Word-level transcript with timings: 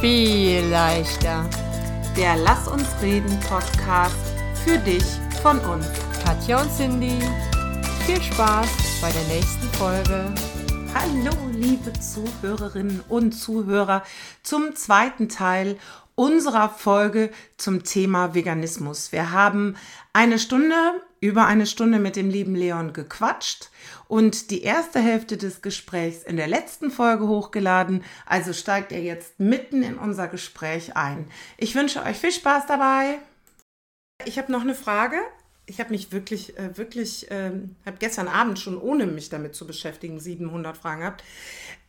viel 0.00 0.64
leichter. 0.66 1.48
Der 2.16 2.36
Lass 2.36 2.68
uns 2.68 2.86
reden 3.02 3.36
Podcast 3.40 4.14
für 4.64 4.78
dich 4.78 5.02
von 5.42 5.58
uns. 5.58 5.86
Katja 6.24 6.62
und 6.62 6.70
Cindy, 6.70 7.18
viel 8.06 8.22
Spaß 8.22 8.68
bei 9.00 9.10
der 9.10 9.24
nächsten 9.24 9.66
Folge. 9.76 10.32
Hallo, 10.94 11.32
liebe 11.52 11.92
Zuhörerinnen 11.94 13.00
und 13.08 13.32
Zuhörer, 13.32 14.04
zum 14.44 14.76
zweiten 14.76 15.28
Teil 15.28 15.76
unserer 16.14 16.68
Folge 16.68 17.30
zum 17.56 17.82
Thema 17.82 18.34
Veganismus. 18.34 19.10
Wir 19.10 19.32
haben 19.32 19.74
eine 20.12 20.38
Stunde, 20.38 20.76
über 21.20 21.46
eine 21.46 21.66
Stunde 21.66 21.98
mit 21.98 22.14
dem 22.14 22.30
lieben 22.30 22.54
Leon 22.54 22.92
gequatscht 22.92 23.70
und 24.08 24.50
die 24.50 24.62
erste 24.62 25.00
Hälfte 25.00 25.36
des 25.36 25.60
Gesprächs 25.60 26.22
in 26.22 26.36
der 26.36 26.48
letzten 26.48 26.90
Folge 26.90 27.28
hochgeladen. 27.28 28.02
Also 28.24 28.54
steigt 28.54 28.90
er 28.90 29.02
jetzt 29.02 29.38
mitten 29.38 29.82
in 29.82 29.98
unser 29.98 30.28
Gespräch 30.28 30.96
ein. 30.96 31.30
Ich 31.58 31.74
wünsche 31.74 32.02
euch 32.02 32.16
viel 32.16 32.32
Spaß 32.32 32.66
dabei. 32.66 33.18
Ich 34.24 34.38
habe 34.38 34.50
noch 34.50 34.62
eine 34.62 34.74
Frage. 34.74 35.18
Ich 35.66 35.78
habe 35.78 35.90
mich 35.90 36.10
wirklich, 36.10 36.58
äh, 36.58 36.76
wirklich, 36.78 37.26
ähm, 37.28 37.76
habe 37.84 37.98
gestern 37.98 38.28
Abend 38.28 38.58
schon, 38.58 38.80
ohne 38.80 39.06
mich 39.06 39.28
damit 39.28 39.54
zu 39.54 39.66
beschäftigen, 39.66 40.18
700 40.18 40.78
Fragen 40.78 41.02
gehabt. 41.02 41.22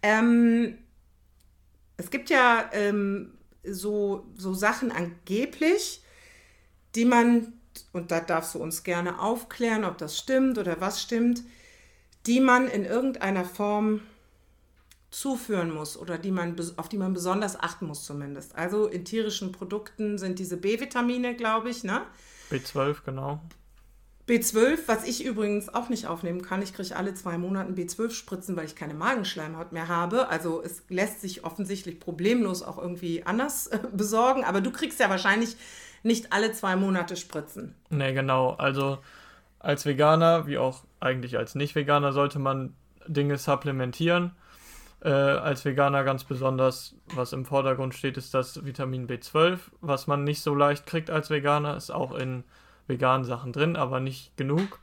Ähm, 0.04 0.77
es 1.95 2.09
gibt 2.12 2.29
ja 2.29 2.70
ähm, 2.73 3.31
so, 3.63 4.26
so 4.35 4.54
Sachen 4.54 4.91
angeblich, 4.91 6.04
die 6.95 7.05
man, 7.05 7.54
und 7.93 8.12
da 8.12 8.20
darfst 8.20 8.55
du 8.55 8.59
uns 8.59 8.84
gerne 8.84 9.21
aufklären, 9.21 9.85
ob 9.85 9.98
das 9.98 10.17
stimmt 10.17 10.57
oder 10.57 10.81
was 10.81 11.01
stimmt, 11.01 11.43
die 12.25 12.39
man 12.39 12.67
in 12.67 12.85
irgendeiner 12.85 13.45
Form 13.45 14.01
zuführen 15.11 15.71
muss 15.73 15.97
oder 15.97 16.17
die 16.17 16.31
man, 16.31 16.55
auf 16.77 16.89
die 16.89 16.97
man 16.97 17.13
besonders 17.13 17.59
achten 17.59 17.87
muss 17.87 18.05
zumindest. 18.05 18.55
Also 18.55 18.87
in 18.87 19.05
tierischen 19.05 19.51
Produkten 19.51 20.17
sind 20.17 20.39
diese 20.39 20.57
B-Vitamine, 20.57 21.35
glaube 21.35 21.70
ich, 21.70 21.84
ne? 21.84 22.01
B12, 22.51 22.98
genau. 23.05 23.41
B12, 24.27 24.77
was 24.85 25.07
ich 25.07 25.26
übrigens 25.26 25.73
auch 25.73 25.89
nicht 25.89 26.05
aufnehmen 26.05 26.43
kann. 26.43 26.61
Ich 26.61 26.73
kriege 26.73 26.95
alle 26.95 27.15
zwei 27.15 27.39
Monate 27.39 27.73
B12 27.73 28.11
Spritzen, 28.11 28.55
weil 28.55 28.65
ich 28.65 28.76
keine 28.76 28.93
Magenschleimhaut 28.93 29.71
mehr 29.71 29.87
habe. 29.87 30.27
Also 30.27 30.61
es 30.61 30.83
lässt 30.89 31.21
sich 31.21 31.43
offensichtlich 31.43 31.99
problemlos 31.99 32.61
auch 32.61 32.77
irgendwie 32.77 33.23
anders 33.23 33.67
äh, 33.67 33.79
besorgen. 33.91 34.43
Aber 34.43 34.61
du 34.61 34.71
kriegst 34.71 34.99
ja 34.99 35.09
wahrscheinlich 35.09 35.57
nicht 36.04 36.31
alle 36.31 36.51
zwei 36.51 36.76
Monate 36.76 37.15
Spritzen. 37.15 37.73
Nee, 37.89 38.13
genau. 38.13 38.51
Also 38.51 38.99
als 39.60 39.85
Veganer, 39.85 40.48
wie 40.48 40.57
auch 40.57 40.84
eigentlich 40.99 41.38
als 41.38 41.55
Nicht-Veganer, 41.55 42.13
sollte 42.13 42.40
man 42.40 42.74
Dinge 43.07 43.38
supplementieren. 43.38 44.32
Äh, 45.01 45.10
als 45.10 45.63
Veganer 45.63 46.04
ganz 46.04 46.24
besonders, 46.24 46.96
was 47.16 47.32
im 47.34 47.46
Vordergrund 47.46 47.93
steht, 47.93 48.18
ist 48.18 48.34
das 48.34 48.66
Vitamin 48.66 49.07
B12, 49.07 49.60
was 49.82 50.07
man 50.07 50.24
nicht 50.24 50.41
so 50.41 50.54
leicht 50.54 50.85
kriegt 50.85 51.10
als 51.10 51.29
Veganer, 51.29 51.77
ist 51.77 51.91
auch 51.91 52.13
in 52.13 52.43
veganen 52.88 53.24
Sachen 53.24 53.54
drin, 53.54 53.76
aber 53.76 53.99
nicht 53.99 54.35
genug. 54.35 54.79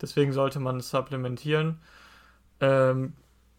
Deswegen 0.00 0.32
sollte 0.32 0.60
man 0.60 0.78
es 0.78 0.90
supplementieren. 0.90 1.80
Ähm, 2.60 3.14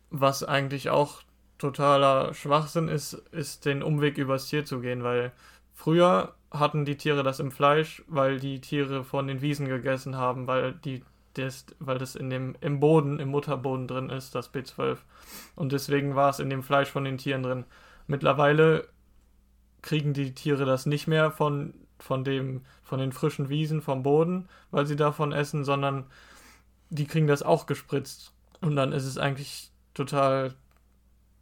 was 0.09 0.43
eigentlich 0.43 0.89
auch 0.89 1.21
totaler 1.57 2.33
Schwachsinn 2.33 2.87
ist, 2.87 3.13
ist 3.13 3.65
den 3.65 3.83
Umweg 3.83 4.17
übers 4.17 4.47
Tier 4.47 4.65
zu 4.65 4.79
gehen, 4.79 5.03
weil 5.03 5.31
früher 5.73 6.33
hatten 6.51 6.85
die 6.85 6.97
Tiere 6.97 7.23
das 7.23 7.39
im 7.39 7.51
Fleisch, 7.51 8.03
weil 8.07 8.39
die 8.39 8.61
Tiere 8.61 9.03
von 9.03 9.27
den 9.27 9.41
Wiesen 9.41 9.67
gegessen 9.67 10.15
haben, 10.15 10.47
weil 10.47 10.73
die 10.73 11.03
das, 11.35 11.65
weil 11.79 11.99
das 11.99 12.15
in 12.15 12.29
dem 12.29 12.55
im 12.59 12.79
Boden, 12.79 13.19
im 13.19 13.29
Mutterboden 13.29 13.87
drin 13.87 14.09
ist, 14.09 14.33
das 14.35 14.53
B12. 14.53 14.97
Und 15.55 15.71
deswegen 15.71 16.15
war 16.15 16.29
es 16.29 16.39
in 16.39 16.49
dem 16.49 16.63
Fleisch 16.63 16.89
von 16.89 17.03
den 17.03 17.17
Tieren 17.17 17.43
drin. 17.43 17.65
Mittlerweile 18.07 18.87
kriegen 19.81 20.13
die 20.13 20.33
Tiere 20.33 20.65
das 20.65 20.85
nicht 20.85 21.07
mehr 21.07 21.31
von 21.31 21.73
von 21.99 22.23
dem, 22.23 22.61
von 22.81 22.99
den 22.99 23.11
frischen 23.11 23.49
Wiesen 23.49 23.81
vom 23.81 24.03
Boden, 24.03 24.47
weil 24.71 24.85
sie 24.85 24.95
davon 24.95 25.31
essen, 25.31 25.63
sondern 25.63 26.05
die 26.89 27.05
kriegen 27.05 27.27
das 27.27 27.43
auch 27.43 27.65
gespritzt. 27.65 28.33
Und 28.61 28.75
dann 28.75 28.93
ist 28.93 29.05
es 29.05 29.17
eigentlich 29.17 29.71
total 29.93 30.55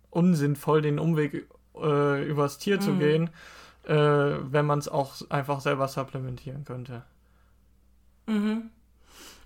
unsinnvoll, 0.09 0.81
den 0.81 0.99
Umweg 0.99 1.47
äh, 1.75 2.27
übers 2.27 2.57
Tier 2.57 2.77
mhm. 2.77 2.81
zu 2.81 2.93
gehen, 2.95 3.29
äh, 3.87 3.93
wenn 3.93 4.65
man 4.65 4.79
es 4.79 4.89
auch 4.89 5.15
einfach 5.29 5.61
selber 5.61 5.87
supplementieren 5.87 6.65
könnte. 6.65 7.03
Mhm. 8.25 8.69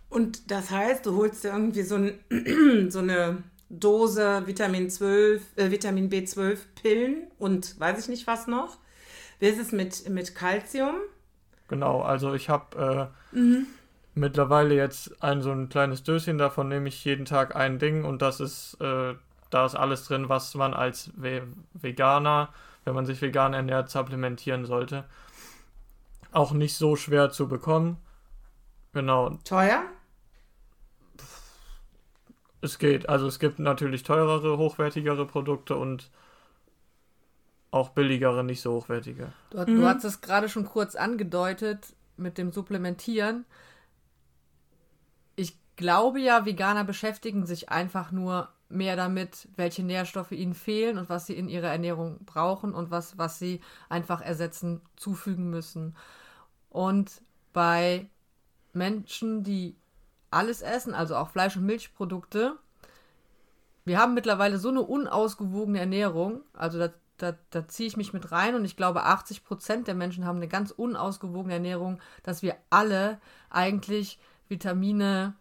Und 0.09 0.52
das 0.52 0.72
heißt, 0.72 1.06
du 1.06 1.16
holst 1.16 1.44
dir 1.44 1.50
irgendwie 1.50 1.84
so, 1.84 1.96
ein, 1.96 2.90
so 2.90 3.00
eine 3.00 3.44
Dose 3.69 4.44
Vitamin 4.46 4.90
12, 4.90 5.41
äh, 5.56 5.72
Vitamin 5.72 6.09
B12 6.09 6.57
Pillen 6.81 7.28
und 7.38 7.79
weiß 7.79 8.00
ich 8.00 8.09
nicht 8.09 8.28
was 8.28 8.47
noch. 8.47 8.78
Wie 9.40 9.47
ist 9.47 9.59
es 9.59 9.72
mit, 9.72 10.09
mit 10.09 10.35
Calcium? 10.35 10.96
Genau, 11.68 12.02
also 12.02 12.34
ich 12.34 12.50
habe 12.50 13.12
äh, 13.34 13.35
mhm. 13.35 13.68
mittlerweile 14.13 14.75
jetzt 14.75 15.23
ein 15.23 15.41
so 15.41 15.52
ein 15.52 15.69
kleines 15.69 16.03
Döschen, 16.03 16.38
davon 16.38 16.68
nehme 16.68 16.90
ich 16.90 17.06
jeden 17.06 17.25
Tag 17.25 17.56
ein 17.56 17.79
Ding 17.79 18.03
und 18.03 18.22
das 18.22 18.41
ist, 18.41 18.75
äh, 18.81 19.13
da 19.50 19.66
ist 19.66 19.75
alles 19.75 20.03
drin, 20.06 20.28
was 20.29 20.53
man 20.56 20.73
als 20.73 21.12
Ve 21.16 21.44
Veganer, 21.73 22.50
wenn 22.83 22.95
man 22.95 23.05
sich 23.05 23.21
vegan 23.21 23.53
ernährt, 23.53 23.89
supplementieren 23.89 24.65
sollte. 24.65 25.05
Auch 26.31 26.51
nicht 26.51 26.75
so 26.75 26.95
schwer 26.95 27.31
zu 27.31 27.47
bekommen. 27.47 27.97
Genau. 28.93 29.37
Teuer? 29.43 29.83
Es 32.61 32.77
geht. 32.77 33.09
Also 33.09 33.27
es 33.27 33.39
gibt 33.39 33.59
natürlich 33.59 34.03
teurere, 34.03 34.57
hochwertigere 34.57 35.25
Produkte 35.25 35.75
und 35.75 36.11
auch 37.71 37.89
billigere, 37.89 38.43
nicht 38.43 38.61
so 38.61 38.73
hochwertige. 38.73 39.31
Du, 39.49 39.59
mhm. 39.59 39.65
du 39.77 39.87
hast 39.87 40.03
es 40.03 40.21
gerade 40.21 40.49
schon 40.49 40.65
kurz 40.65 40.95
angedeutet 40.95 41.95
mit 42.17 42.37
dem 42.37 42.51
Supplementieren. 42.51 43.45
Ich 45.35 45.57
glaube 45.77 46.19
ja, 46.19 46.45
Veganer 46.45 46.83
beschäftigen 46.83 47.45
sich 47.45 47.69
einfach 47.69 48.11
nur 48.11 48.49
mehr 48.71 48.95
damit, 48.95 49.47
welche 49.55 49.83
Nährstoffe 49.83 50.31
ihnen 50.31 50.53
fehlen 50.53 50.97
und 50.97 51.09
was 51.09 51.27
sie 51.27 51.35
in 51.35 51.49
ihrer 51.49 51.69
Ernährung 51.69 52.19
brauchen 52.25 52.73
und 52.73 52.91
was, 52.91 53.17
was 53.17 53.39
sie 53.39 53.61
einfach 53.89 54.21
ersetzen, 54.21 54.81
zufügen 54.95 55.49
müssen. 55.49 55.95
Und 56.69 57.21
bei 57.53 58.09
Menschen, 58.73 59.43
die 59.43 59.75
alles 60.29 60.61
essen, 60.61 60.93
also 60.93 61.15
auch 61.15 61.29
Fleisch- 61.29 61.57
und 61.57 61.65
Milchprodukte, 61.65 62.57
wir 63.83 63.99
haben 63.99 64.13
mittlerweile 64.13 64.57
so 64.57 64.69
eine 64.69 64.81
unausgewogene 64.81 65.79
Ernährung, 65.79 66.41
also 66.53 66.79
da, 66.79 66.89
da, 67.17 67.35
da 67.49 67.67
ziehe 67.67 67.87
ich 67.87 67.97
mich 67.97 68.13
mit 68.13 68.31
rein 68.31 68.55
und 68.55 68.63
ich 68.63 68.77
glaube, 68.77 69.03
80 69.03 69.43
Prozent 69.43 69.87
der 69.87 69.95
Menschen 69.95 70.25
haben 70.25 70.37
eine 70.37 70.47
ganz 70.47 70.71
unausgewogene 70.71 71.55
Ernährung, 71.55 71.99
dass 72.23 72.41
wir 72.41 72.55
alle 72.69 73.19
eigentlich 73.49 74.19
Vitamine, 74.47 75.33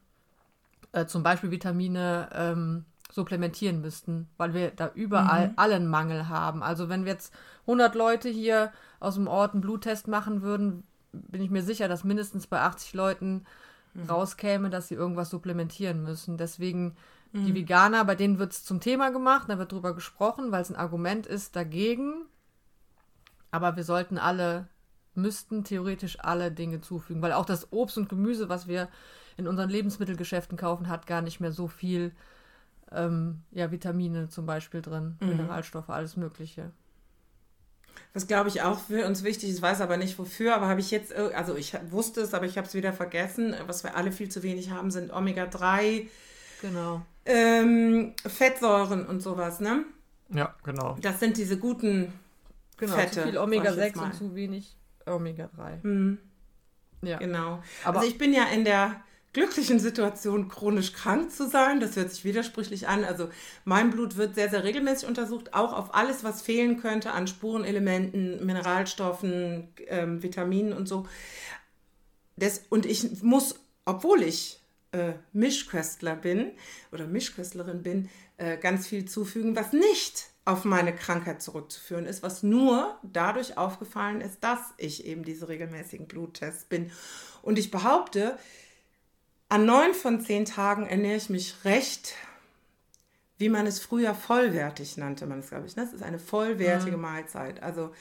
äh, 0.92 1.06
zum 1.06 1.22
Beispiel 1.22 1.50
Vitamine, 1.50 2.30
ähm, 2.32 2.84
supplementieren 3.10 3.80
müssten, 3.80 4.28
weil 4.36 4.54
wir 4.54 4.70
da 4.70 4.90
überall 4.94 5.48
mhm. 5.48 5.54
allen 5.56 5.88
Mangel 5.88 6.28
haben. 6.28 6.62
Also 6.62 6.88
wenn 6.88 7.04
wir 7.04 7.12
jetzt 7.12 7.34
100 7.62 7.94
Leute 7.94 8.28
hier 8.28 8.72
aus 9.00 9.14
dem 9.14 9.26
Ort 9.26 9.52
einen 9.52 9.60
Bluttest 9.60 10.08
machen 10.08 10.42
würden, 10.42 10.84
bin 11.12 11.42
ich 11.42 11.50
mir 11.50 11.62
sicher, 11.62 11.88
dass 11.88 12.04
mindestens 12.04 12.46
bei 12.46 12.60
80 12.60 12.94
Leuten 12.94 13.44
mhm. 13.94 14.08
rauskäme, 14.08 14.70
dass 14.70 14.88
sie 14.88 14.94
irgendwas 14.94 15.30
supplementieren 15.30 16.02
müssen. 16.02 16.36
Deswegen 16.36 16.96
Mhm. 17.32 17.46
Die 17.46 17.54
Veganer, 17.54 18.04
bei 18.04 18.14
denen 18.14 18.38
wird 18.38 18.52
es 18.52 18.64
zum 18.64 18.80
Thema 18.80 19.10
gemacht, 19.10 19.48
da 19.48 19.58
wird 19.58 19.72
drüber 19.72 19.94
gesprochen, 19.94 20.50
weil 20.50 20.62
es 20.62 20.70
ein 20.70 20.76
Argument 20.76 21.26
ist 21.26 21.56
dagegen. 21.56 22.26
Aber 23.50 23.76
wir 23.76 23.84
sollten 23.84 24.18
alle, 24.18 24.68
müssten 25.14 25.64
theoretisch 25.64 26.18
alle 26.20 26.50
Dinge 26.52 26.80
zufügen, 26.80 27.22
weil 27.22 27.32
auch 27.32 27.46
das 27.46 27.72
Obst 27.72 27.98
und 27.98 28.08
Gemüse, 28.08 28.48
was 28.48 28.68
wir 28.68 28.88
in 29.36 29.48
unseren 29.48 29.70
Lebensmittelgeschäften 29.70 30.58
kaufen, 30.58 30.88
hat 30.88 31.06
gar 31.06 31.22
nicht 31.22 31.40
mehr 31.40 31.52
so 31.52 31.68
viel 31.68 32.12
ähm, 32.92 33.42
ja, 33.50 33.70
Vitamine 33.70 34.28
zum 34.28 34.46
Beispiel 34.46 34.82
drin, 34.82 35.16
mhm. 35.20 35.28
Mineralstoffe, 35.28 35.90
alles 35.90 36.16
Mögliche. 36.16 36.70
Was 38.12 38.26
glaube 38.26 38.48
ich 38.48 38.62
auch 38.62 38.78
für 38.78 39.06
uns 39.06 39.22
wichtig 39.22 39.50
ist, 39.50 39.62
weiß 39.62 39.80
aber 39.80 39.96
nicht 39.96 40.18
wofür, 40.18 40.54
aber 40.54 40.68
habe 40.68 40.80
ich 40.80 40.90
jetzt, 40.90 41.14
also 41.14 41.54
ich 41.56 41.76
wusste 41.90 42.20
es, 42.22 42.34
aber 42.34 42.46
ich 42.46 42.56
habe 42.56 42.66
es 42.66 42.74
wieder 42.74 42.92
vergessen. 42.92 43.54
Was 43.66 43.84
wir 43.84 43.96
alle 43.96 44.10
viel 44.10 44.28
zu 44.28 44.42
wenig 44.42 44.70
haben, 44.70 44.90
sind 44.90 45.12
Omega-3. 45.12 46.08
Genau 46.60 47.02
ähm, 47.26 48.14
Fettsäuren 48.26 49.06
und 49.06 49.20
sowas, 49.20 49.60
ne? 49.60 49.84
Ja, 50.30 50.54
genau. 50.62 50.96
Das 51.00 51.20
sind 51.20 51.36
diese 51.36 51.58
guten 51.58 52.12
genau, 52.76 52.94
Fette. 52.94 53.22
Zu 53.22 53.22
viel 53.24 53.38
Omega-6 53.38 54.02
und 54.02 54.14
zu 54.14 54.34
wenig 54.34 54.76
Omega-3. 55.06 55.86
Mhm. 55.86 56.18
Ja. 57.02 57.18
Genau. 57.18 57.62
Aber 57.84 58.00
also 58.00 58.10
ich 58.10 58.18
bin 58.18 58.32
ja 58.32 58.44
in 58.44 58.64
der 58.64 59.02
glücklichen 59.32 59.78
Situation, 59.78 60.48
chronisch 60.48 60.92
krank 60.92 61.30
zu 61.30 61.48
sein. 61.48 61.80
Das 61.80 61.96
hört 61.96 62.10
sich 62.10 62.24
widersprüchlich 62.24 62.88
an. 62.88 63.04
Also 63.04 63.28
mein 63.64 63.90
Blut 63.90 64.16
wird 64.16 64.34
sehr, 64.34 64.50
sehr 64.50 64.64
regelmäßig 64.64 65.08
untersucht, 65.08 65.54
auch 65.54 65.72
auf 65.72 65.94
alles, 65.94 66.24
was 66.24 66.42
fehlen 66.42 66.80
könnte 66.80 67.12
an 67.12 67.26
Spurenelementen, 67.26 68.44
Mineralstoffen, 68.44 69.68
ähm, 69.86 70.22
Vitaminen 70.22 70.72
und 70.72 70.88
so. 70.88 71.06
Das, 72.36 72.62
und 72.70 72.86
ich 72.86 73.22
muss, 73.22 73.54
obwohl 73.84 74.22
ich 74.22 74.60
äh, 74.92 75.12
Mischköstler 75.32 76.16
bin 76.16 76.50
oder 76.90 77.06
Mischköstlerin 77.06 77.82
bin, 77.82 78.08
äh, 78.38 78.56
ganz 78.56 78.88
viel 78.88 79.04
zufügen, 79.04 79.54
was 79.54 79.72
nicht 79.72 80.30
auf 80.44 80.64
meine 80.64 80.94
Krankheit 80.94 81.42
zurückzuführen 81.42 82.06
ist, 82.06 82.22
was 82.22 82.42
nur 82.42 82.98
dadurch 83.02 83.56
aufgefallen 83.56 84.20
ist, 84.20 84.42
dass 84.42 84.58
ich 84.78 85.04
eben 85.04 85.22
diese 85.22 85.48
regelmäßigen 85.48 86.08
Bluttests 86.08 86.64
bin. 86.64 86.90
Und 87.42 87.58
ich 87.58 87.70
behaupte, 87.70 88.36
an 89.50 89.66
neun 89.66 89.94
von 89.94 90.20
zehn 90.20 90.44
Tagen 90.44 90.86
ernähre 90.86 91.16
ich 91.16 91.28
mich 91.28 91.64
recht, 91.64 92.14
wie 93.36 93.48
man 93.48 93.66
es 93.66 93.80
früher 93.80 94.14
vollwertig 94.14 94.96
nannte, 94.96 95.26
man 95.26 95.40
es, 95.40 95.48
glaube 95.48 95.66
ich. 95.66 95.76
Ne? 95.76 95.84
Das 95.84 95.92
ist 95.92 96.02
eine 96.02 96.18
vollwertige 96.18 96.96
mhm. 96.96 97.02
Mahlzeit. 97.02 97.62
Also 97.62 97.92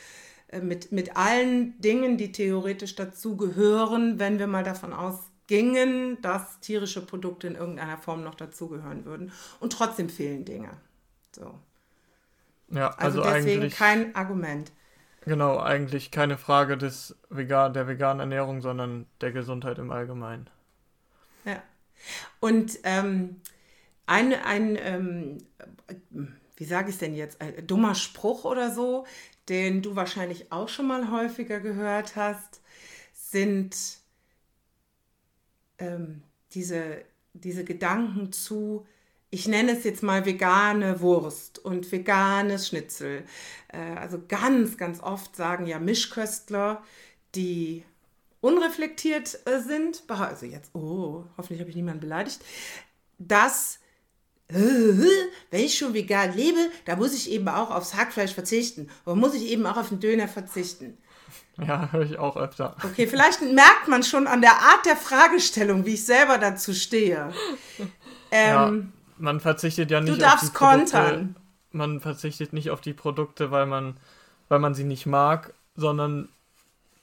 äh, 0.50 0.60
mit, 0.60 0.92
mit 0.92 1.18
allen 1.18 1.80
Dingen, 1.82 2.18
die 2.18 2.32
theoretisch 2.32 2.96
dazu 2.96 3.36
gehören, 3.36 4.20
wenn 4.20 4.38
wir 4.38 4.48
mal 4.48 4.64
davon 4.64 4.94
ausgingen, 4.94 6.22
dass 6.22 6.60
tierische 6.60 7.04
Produkte 7.04 7.48
in 7.48 7.56
irgendeiner 7.56 7.98
Form 7.98 8.24
noch 8.24 8.36
dazugehören 8.36 9.06
würden. 9.06 9.32
Und 9.60 9.74
trotzdem 9.74 10.10
fehlen 10.10 10.46
Dinge. 10.46 10.70
So. 11.32 11.58
Ja, 12.70 12.90
also, 12.90 13.24
also 13.24 13.34
deswegen 13.34 13.72
kein 13.72 14.14
Argument. 14.14 14.72
Genau, 15.22 15.58
eigentlich 15.58 16.12
keine 16.12 16.38
Frage 16.38 16.78
des 16.78 17.18
vegan, 17.30 17.74
der 17.74 17.88
veganen 17.88 18.20
Ernährung, 18.20 18.62
sondern 18.62 19.08
der 19.22 19.32
Gesundheit 19.32 19.80
im 19.80 19.90
Allgemeinen. 19.90 20.50
Ja. 21.46 21.62
Und 22.40 22.80
ähm, 22.84 23.42
ein, 24.06 24.34
ein 24.34 24.78
ähm, 24.82 25.38
wie 26.60 26.66
sage 26.66 26.90
ich 26.90 26.96
es 26.96 27.00
denn 27.00 27.16
jetzt, 27.16 27.40
ein 27.42 27.66
dummer 27.66 27.96
Spruch 27.96 28.44
oder 28.44 28.72
so, 28.72 29.06
den 29.48 29.82
du 29.82 29.96
wahrscheinlich 29.96 30.52
auch 30.52 30.68
schon 30.68 30.88
mal 30.88 31.10
häufiger 31.10 31.62
gehört 31.62 32.18
hast, 32.18 32.62
sind 33.14 33.76
ähm, 35.78 36.22
diese, 36.52 37.04
diese 37.34 37.64
Gedanken 37.64 38.34
zu, 38.34 38.86
ich 39.30 39.48
nenne 39.48 39.72
es 39.72 39.86
jetzt 39.86 40.04
mal 40.04 40.26
vegane 40.26 41.00
Wurst 41.00 41.60
und 41.60 41.90
veganes 41.90 42.68
Schnitzel. 42.68 43.24
Äh, 43.70 43.96
also 43.96 44.22
ganz, 44.28 44.78
ganz 44.78 45.00
oft 45.00 45.38
sagen 45.38 45.66
ja 45.66 45.80
Mischköstler, 45.80 46.84
die 47.36 47.86
unreflektiert 48.42 49.40
äh, 49.46 49.60
sind, 49.60 50.04
also 50.08 50.46
jetzt, 50.46 50.74
oh, 50.74 51.26
hoffentlich 51.38 51.60
habe 51.60 51.70
ich 51.70 51.76
niemanden 51.76 52.02
beleidigt, 52.02 52.40
dass 53.18 53.80
wenn 54.52 55.06
ich 55.52 55.78
schon 55.78 55.94
vegan 55.94 56.34
lebe, 56.34 56.58
da 56.86 56.96
muss 56.96 57.14
ich 57.14 57.30
eben 57.30 57.48
auch 57.48 57.70
aufs 57.70 57.94
Hackfleisch 57.94 58.34
verzichten. 58.34 58.90
Oder 59.06 59.16
muss 59.16 59.36
ich 59.36 59.44
eben 59.44 59.66
auch 59.68 59.78
auf 59.78 59.90
den 59.90 60.00
Döner 60.00 60.28
verzichten. 60.28 60.98
Ja, 61.60 61.90
höre 61.92 62.02
ich 62.02 62.18
auch 62.18 62.36
öfter. 62.36 62.76
Okay, 62.84 63.06
vielleicht 63.06 63.42
merkt 63.42 63.88
man 63.88 64.02
schon 64.02 64.26
an 64.28 64.42
der 64.42 64.54
Art 64.54 64.86
der 64.86 64.96
Fragestellung, 64.96 65.86
wie 65.86 65.94
ich 65.94 66.06
selber 66.06 66.38
dazu 66.38 66.74
stehe. 66.74 67.32
Ähm, 68.32 68.54
ja, 68.54 68.74
man 69.18 69.40
verzichtet 69.40 69.92
ja 69.92 70.02
nicht 70.02 70.14
du 70.14 70.18
darfst 70.18 70.46
auf 70.46 70.52
die 70.52 70.58
Produkte. 70.58 70.98
Kontern. 70.98 71.36
Man 71.72 72.00
verzichtet 72.00 72.54
nicht 72.54 72.72
auf 72.72 72.82
die 72.82 72.94
Produkte, 72.94 73.52
weil 73.52 73.66
man, 73.66 73.98
weil 74.48 74.60
man 74.60 74.74
sie 74.74 74.84
nicht 74.84 75.06
mag, 75.06 75.54
sondern 75.76 76.30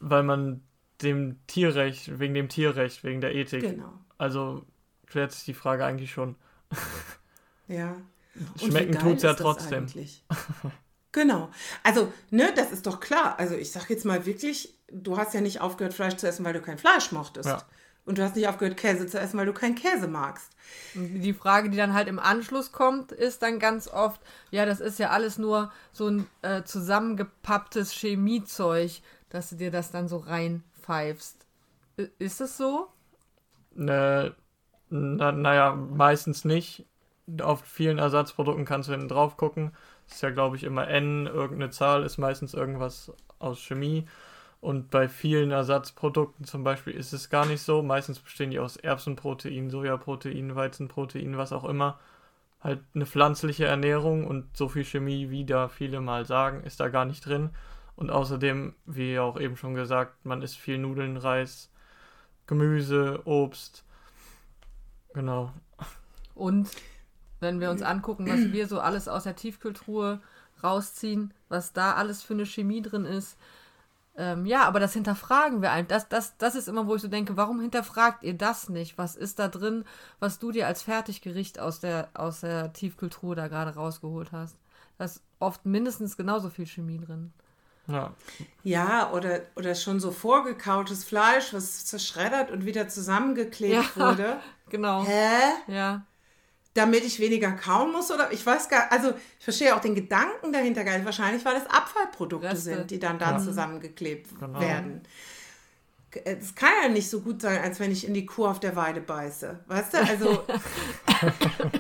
weil 0.01 0.23
man 0.23 0.63
dem 1.03 1.39
Tierrecht, 1.47 2.19
wegen 2.19 2.35
dem 2.35 2.49
Tierrecht, 2.49 3.05
wegen 3.05 3.21
der 3.21 3.35
Ethik. 3.35 3.63
Genau. 3.63 3.93
Also 4.19 4.65
klärt 5.07 5.33
sich 5.33 5.45
die 5.45 5.55
Frage 5.55 5.85
eigentlich 5.85 6.11
schon. 6.11 6.37
Ja. 7.69 7.97
Schmecken 8.61 8.99
tut 8.99 9.17
es 9.17 9.23
ja 9.23 9.35
trotzdem. 9.35 9.87
genau. 11.13 11.51
Also, 11.83 12.13
ne, 12.31 12.53
das 12.55 12.71
ist 12.71 12.87
doch 12.87 13.01
klar. 13.01 13.39
Also, 13.39 13.57
ich 13.57 13.73
sag 13.73 13.91
jetzt 13.91 14.05
mal 14.05 14.25
wirklich, 14.25 14.79
du 14.89 15.19
hast 15.19 15.35
ja 15.35 15.41
nicht 15.41 15.61
aufgehört, 15.61 15.95
Fleisch 15.95 16.17
zu 16.17 16.29
essen, 16.29 16.45
weil 16.45 16.53
du 16.53 16.61
kein 16.61 16.79
Fleisch 16.79 17.13
mochtest. 17.13 17.49
Ja. 17.49 17.63
Und 18.05 18.19
du 18.19 18.23
hast 18.23 18.37
nicht 18.37 18.47
aufgehört, 18.47 18.77
Käse 18.77 19.09
zu 19.09 19.19
essen, 19.19 19.37
weil 19.37 19.47
du 19.47 19.53
keinen 19.53 19.75
Käse 19.75 20.07
magst. 20.07 20.53
Die 20.95 21.35
Frage, 21.35 21.71
die 21.71 21.77
dann 21.77 21.93
halt 21.93 22.07
im 22.07 22.21
Anschluss 22.21 22.71
kommt, 22.71 23.11
ist 23.11 23.43
dann 23.43 23.59
ganz 23.59 23.89
oft, 23.89 24.21
ja, 24.53 24.65
das 24.65 24.79
ist 24.79 25.01
ja 25.01 25.11
alles 25.11 25.39
nur 25.39 25.73
so 25.93 26.07
ein 26.07 26.27
äh, 26.43 26.63
zusammengepapptes 26.63 27.91
Chemiezeug, 27.91 29.01
dass 29.29 29.51
du 29.51 29.57
dir 29.57 29.73
das 29.73 29.91
dann 29.91 30.07
so 30.07 30.19
reinpfeifst. 30.89 31.47
Ist 32.19 32.41
es 32.41 32.57
so? 32.57 32.89
Ne, 33.75 34.35
na, 34.91 35.33
naja, 35.33 35.75
meistens 35.75 36.45
nicht 36.45 36.87
auf 37.41 37.63
vielen 37.63 37.99
Ersatzprodukten 37.99 38.65
kannst 38.65 38.89
du 38.89 38.93
hinten 38.93 39.09
drauf 39.09 39.37
gucken. 39.37 39.73
Das 40.07 40.17
ist 40.17 40.23
ja, 40.23 40.31
glaube 40.31 40.57
ich, 40.57 40.65
immer 40.65 40.87
N, 40.89 41.27
irgendeine 41.27 41.71
Zahl 41.71 42.05
ist 42.05 42.19
meistens 42.19 42.55
irgendwas 42.55 43.13
aus 43.39 43.61
Chemie. 43.61 44.07
Und 44.61 44.91
bei 44.91 45.09
vielen 45.09 45.51
Ersatzprodukten 45.51 46.45
zum 46.45 46.65
Beispiel 46.65 46.95
ist 46.95 47.13
es 47.13 47.29
gar 47.29 47.47
nicht 47.47 47.63
so. 47.63 47.83
Meistens 47.83 48.21
bestehen 48.21 48.51
die 48.51 48.59
aus 48.59 48.77
Erbsenprotein, 48.77 49.71
Sojaprotein, 49.71 50.55
Weizenprotein, 50.55 51.37
was 51.37 51.53
auch 51.53 51.65
immer. 51.65 51.99
Halt 52.61 52.81
eine 52.95 53.07
pflanzliche 53.07 53.67
Ernährung 53.67 54.27
und 54.27 54.57
so 54.57 54.69
viel 54.69 54.85
Chemie, 54.85 55.31
wie 55.31 55.45
da 55.45 55.69
viele 55.69 56.01
mal 56.01 56.25
sagen, 56.25 56.63
ist 56.65 56.81
da 56.81 56.89
gar 56.89 57.05
nicht 57.05 57.27
drin. 57.27 57.51
Und 57.97 58.11
außerdem, 58.11 58.75
wie 58.85 59.19
auch 59.19 59.41
eben 59.41 59.57
schon 59.57 59.75
gesagt, 59.75 60.25
man 60.25 60.43
isst 60.43 60.59
viel 60.59 60.79
Nudeln, 60.79 61.17
Reis, 61.17 61.71
Gemüse, 62.47 63.23
Obst. 63.25 63.85
Genau. 65.15 65.53
Und 66.35 66.69
wenn 67.41 67.61
wir 67.61 67.71
uns 67.71 67.83
angucken, 67.83 68.29
was 68.29 68.53
wir 68.53 68.67
so 68.67 68.81
alles 68.81 69.09
aus 69.09 69.25
der 69.25 69.37
Tiefkühltruhe 69.37 70.21
rausziehen, 70.63 71.33
was 71.49 71.73
da 71.73 71.95
alles 71.95 72.23
für 72.23 72.35
eine 72.35 72.47
Chemie 72.47 72.83
drin 72.83 73.05
ist. 73.05 73.37
Ähm, 74.17 74.47
ja, 74.47 74.65
aber 74.65 74.81
das 74.81 74.95
hinterfragen 74.95 75.61
wir 75.61 75.73
einfach. 75.73 75.89
Das, 75.89 76.09
das, 76.09 76.37
das 76.39 76.55
ist 76.55 76.69
immer, 76.69 76.87
wo 76.87 76.95
ich 76.95 77.03
so 77.03 77.09
denke, 77.09 77.37
warum 77.37 77.61
hinterfragt 77.61 78.23
ihr 78.23 78.35
das 78.35 78.69
nicht? 78.71 78.97
Was 78.97 79.17
ist 79.17 79.39
da 79.39 79.49
drin, 79.49 79.85
was 80.21 80.39
du 80.39 80.53
dir 80.53 80.67
als 80.67 80.83
Fertiggericht 80.83 81.59
aus 81.59 81.81
der, 81.81 82.09
aus 82.15 82.41
der 82.41 82.73
Tiefkühltruhe 82.73 83.37
da 83.37 83.49
gerade 83.49 83.75
rausgeholt 83.75 84.33
hast? 84.33 84.57
Da 84.97 85.05
ist 85.05 85.23
oft 85.39 85.67
mindestens 85.67 86.17
genauso 86.17 86.49
viel 86.49 86.67
Chemie 86.67 86.99
drin. 86.99 87.33
Ja. 87.89 88.15
Ja, 88.63 89.13
oder, 89.13 89.43
oder 89.55 89.75
schon 89.75 90.01
so 90.01 90.11
vorgekautes 90.11 91.05
Fleisch, 91.05 91.53
was 91.53 91.85
zerschreddert 91.85 92.51
und 92.51 92.67
wieder 92.67 92.89
zusammengeklebt 92.89 93.97
ja, 93.97 93.97
wurde. 93.97 94.41
Genau. 94.69 95.05
Hä? 95.05 95.39
Ja 95.69 96.03
damit 96.77 97.05
ich 97.05 97.19
weniger 97.21 97.53
kauen 97.53 97.93
muss 97.93 98.11
oder 98.11 98.33
ich 98.33 98.45
weiß 98.45 98.69
gar, 98.69 98.93
also 98.93 99.15
ich 99.39 99.45
verstehe 99.45 99.75
auch 99.75 99.81
den 99.81 99.95
Gedanken 99.95 100.53
dahinter 100.53 100.85
gar 100.85 100.95
nicht. 100.95 101.05
Wahrscheinlich, 101.05 101.45
weil 101.45 101.57
es 101.57 101.67
Abfallprodukte 101.67 102.49
Reste. 102.49 102.61
sind, 102.61 102.91
die 102.91 102.99
dann 102.99 103.19
da 103.19 103.33
ja. 103.33 103.39
zusammengeklebt 103.39 104.39
genau. 104.39 104.61
werden. 104.61 105.03
Es 106.25 106.55
kann 106.55 106.71
ja 106.83 106.89
nicht 106.89 107.09
so 107.09 107.21
gut 107.21 107.43
sein, 107.43 107.61
als 107.63 107.81
wenn 107.81 107.91
ich 107.91 108.07
in 108.07 108.15
die 108.15 108.27
Kuh 108.27 108.47
auf 108.47 108.61
der 108.61 108.77
Weide 108.77 109.01
beiße. 109.01 109.61
Weißt 109.67 109.95
du? 109.95 109.99
Also 109.99 110.45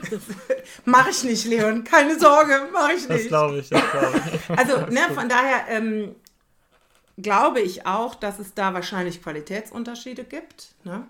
mache 0.84 1.10
ich 1.10 1.24
nicht, 1.24 1.44
Leon. 1.46 1.84
Keine 1.84 2.18
Sorge, 2.18 2.68
mache 2.72 2.92
ich 2.94 3.08
nicht. 3.08 3.22
Das 3.22 3.28
glaube 3.28 3.58
ich, 3.58 3.68
das 3.68 3.90
glaube 3.90 4.20
ich. 4.34 4.58
Also, 4.58 4.86
ne, 4.86 5.00
von 5.14 5.28
daher 5.28 5.68
ähm, 5.68 6.14
glaube 7.18 7.60
ich 7.60 7.86
auch, 7.86 8.14
dass 8.14 8.38
es 8.38 8.54
da 8.54 8.74
wahrscheinlich 8.74 9.22
Qualitätsunterschiede 9.22 10.24
gibt. 10.24 10.74
Ne? 10.84 11.06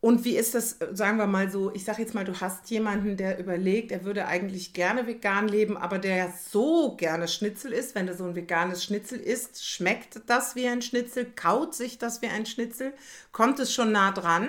Und 0.00 0.24
wie 0.24 0.36
ist 0.36 0.54
das, 0.54 0.78
sagen 0.92 1.18
wir 1.18 1.26
mal 1.26 1.50
so, 1.50 1.74
ich 1.74 1.84
sage 1.84 2.00
jetzt 2.00 2.14
mal, 2.14 2.24
du 2.24 2.40
hast 2.40 2.70
jemanden, 2.70 3.18
der 3.18 3.38
überlegt, 3.38 3.92
er 3.92 4.04
würde 4.04 4.26
eigentlich 4.26 4.72
gerne 4.72 5.06
vegan 5.06 5.46
leben, 5.46 5.76
aber 5.76 5.98
der 5.98 6.32
so 6.32 6.96
gerne 6.96 7.28
Schnitzel 7.28 7.72
isst. 7.72 7.94
Wenn 7.94 8.08
er 8.08 8.14
so 8.16 8.24
ein 8.24 8.34
veganes 8.34 8.82
Schnitzel 8.82 9.20
isst, 9.20 9.62
schmeckt 9.66 10.22
das 10.26 10.56
wie 10.56 10.66
ein 10.66 10.80
Schnitzel? 10.80 11.26
Kaut 11.26 11.74
sich 11.74 11.98
das 11.98 12.22
wie 12.22 12.28
ein 12.28 12.46
Schnitzel? 12.46 12.94
Kommt 13.32 13.58
es 13.60 13.74
schon 13.74 13.92
nah 13.92 14.10
dran? 14.12 14.48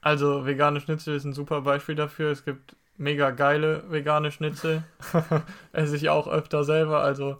Also 0.00 0.46
vegane 0.46 0.80
Schnitzel 0.80 1.16
ist 1.16 1.24
ein 1.24 1.32
super 1.32 1.62
Beispiel 1.62 1.94
dafür. 1.94 2.30
Es 2.30 2.44
gibt 2.44 2.76
mega 2.96 3.30
geile 3.30 3.84
vegane 3.90 4.30
Schnitzel. 4.32 4.84
Esse 5.72 5.96
ich 5.96 6.08
auch 6.10 6.28
öfter 6.28 6.64
selber. 6.64 7.02
Also 7.02 7.38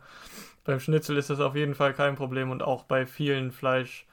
beim 0.64 0.80
Schnitzel 0.80 1.16
ist 1.16 1.30
das 1.30 1.40
auf 1.40 1.56
jeden 1.56 1.74
Fall 1.74 1.94
kein 1.94 2.16
Problem 2.16 2.50
und 2.50 2.62
auch 2.62 2.84
bei 2.84 3.06
vielen 3.06 3.52
Fleisch 3.52 4.06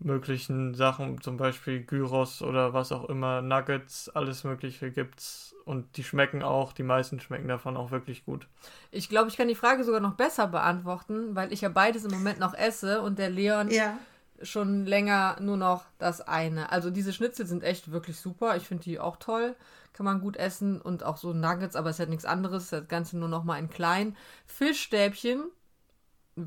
möglichen 0.00 0.74
Sachen, 0.74 1.20
zum 1.20 1.36
Beispiel 1.36 1.82
Gyros 1.82 2.42
oder 2.42 2.72
was 2.72 2.90
auch 2.90 3.08
immer, 3.08 3.42
Nuggets, 3.42 4.08
alles 4.08 4.44
Mögliche 4.44 4.90
gibt's 4.90 5.54
und 5.64 5.96
die 5.96 6.04
schmecken 6.04 6.42
auch, 6.42 6.72
die 6.72 6.82
meisten 6.82 7.20
schmecken 7.20 7.48
davon 7.48 7.76
auch 7.76 7.90
wirklich 7.90 8.24
gut. 8.24 8.46
Ich 8.90 9.08
glaube, 9.08 9.28
ich 9.28 9.36
kann 9.36 9.48
die 9.48 9.54
Frage 9.54 9.84
sogar 9.84 10.00
noch 10.00 10.14
besser 10.14 10.46
beantworten, 10.46 11.36
weil 11.36 11.52
ich 11.52 11.60
ja 11.60 11.68
beides 11.68 12.04
im 12.04 12.10
Moment 12.12 12.40
noch 12.40 12.54
esse 12.54 13.02
und 13.02 13.18
der 13.18 13.30
Leon 13.30 13.70
ja. 13.70 13.98
schon 14.42 14.86
länger 14.86 15.36
nur 15.40 15.58
noch 15.58 15.84
das 15.98 16.20
eine. 16.22 16.72
Also 16.72 16.90
diese 16.90 17.12
Schnitzel 17.12 17.46
sind 17.46 17.62
echt 17.62 17.92
wirklich 17.92 18.18
super, 18.18 18.56
ich 18.56 18.66
finde 18.66 18.84
die 18.84 18.98
auch 18.98 19.16
toll, 19.16 19.54
kann 19.92 20.04
man 20.04 20.20
gut 20.20 20.36
essen 20.36 20.80
und 20.80 21.04
auch 21.04 21.18
so 21.18 21.34
Nuggets, 21.34 21.76
aber 21.76 21.90
es 21.90 21.96
ist 21.96 22.00
halt 22.00 22.10
nichts 22.10 22.24
anderes, 22.24 22.70
das 22.70 22.88
Ganze 22.88 23.18
nur 23.18 23.28
noch 23.28 23.44
mal 23.44 23.58
in 23.58 23.68
klein. 23.68 24.16
Fischstäbchen 24.46 25.50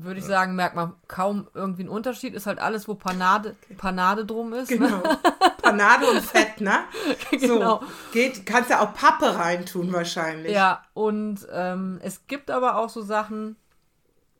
würde 0.02 0.20
ich 0.20 0.26
sagen, 0.26 0.56
merkt 0.56 0.74
man 0.74 0.94
kaum 1.06 1.48
irgendwie 1.54 1.82
einen 1.82 1.88
Unterschied. 1.90 2.34
Ist 2.34 2.46
halt 2.46 2.58
alles, 2.58 2.88
wo 2.88 2.94
Panade, 2.94 3.56
Panade 3.76 4.24
drum 4.24 4.52
ist. 4.52 4.70
Ne? 4.70 4.78
Genau. 4.78 4.96
Ne? 4.96 5.18
Panade 5.62 6.06
und 6.10 6.20
Fett, 6.20 6.60
ne? 6.60 6.80
genau. 7.30 7.80
So, 7.80 7.86
geht, 8.12 8.44
kannst 8.44 8.70
ja 8.70 8.80
auch 8.80 8.94
Pappe 8.94 9.36
reintun 9.36 9.92
wahrscheinlich. 9.92 10.52
Ja, 10.52 10.82
und 10.94 11.46
ähm, 11.52 11.98
es 12.02 12.26
gibt 12.26 12.50
aber 12.50 12.76
auch 12.76 12.88
so 12.88 13.02
Sachen, 13.02 13.56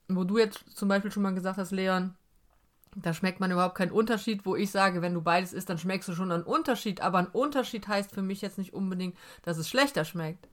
wo 0.09 0.25
du 0.25 0.39
jetzt 0.39 0.65
zum 0.75 0.89
Beispiel 0.89 1.11
schon 1.11 1.23
mal 1.23 1.35
gesagt 1.35 1.59
hast, 1.59 1.71
Leon, 1.71 2.15
da 2.97 3.13
schmeckt 3.13 3.41
man 3.41 3.51
überhaupt 3.51 3.77
keinen 3.77 3.91
Unterschied, 3.91 4.47
wo 4.47 4.55
ich 4.57 4.71
sage, 4.71 5.03
wenn 5.03 5.15
du 5.15 5.21
beides 5.21 5.53
isst, 5.53 5.69
dann 5.69 5.79
schmeckst 5.79 6.09
du 6.09 6.15
schon 6.15 6.31
einen 6.31 6.45
Unterschied. 6.45 7.01
Aber 7.01 7.19
ein 7.19 7.27
Unterschied 7.27 7.89
heißt 7.89 8.13
für 8.13 8.23
mich 8.23 8.41
jetzt 8.41 8.59
nicht 8.59 8.73
unbedingt, 8.73 9.17
dass 9.43 9.59
es 9.59 9.69
schlechter 9.69 10.05
schmeckt. 10.05 10.49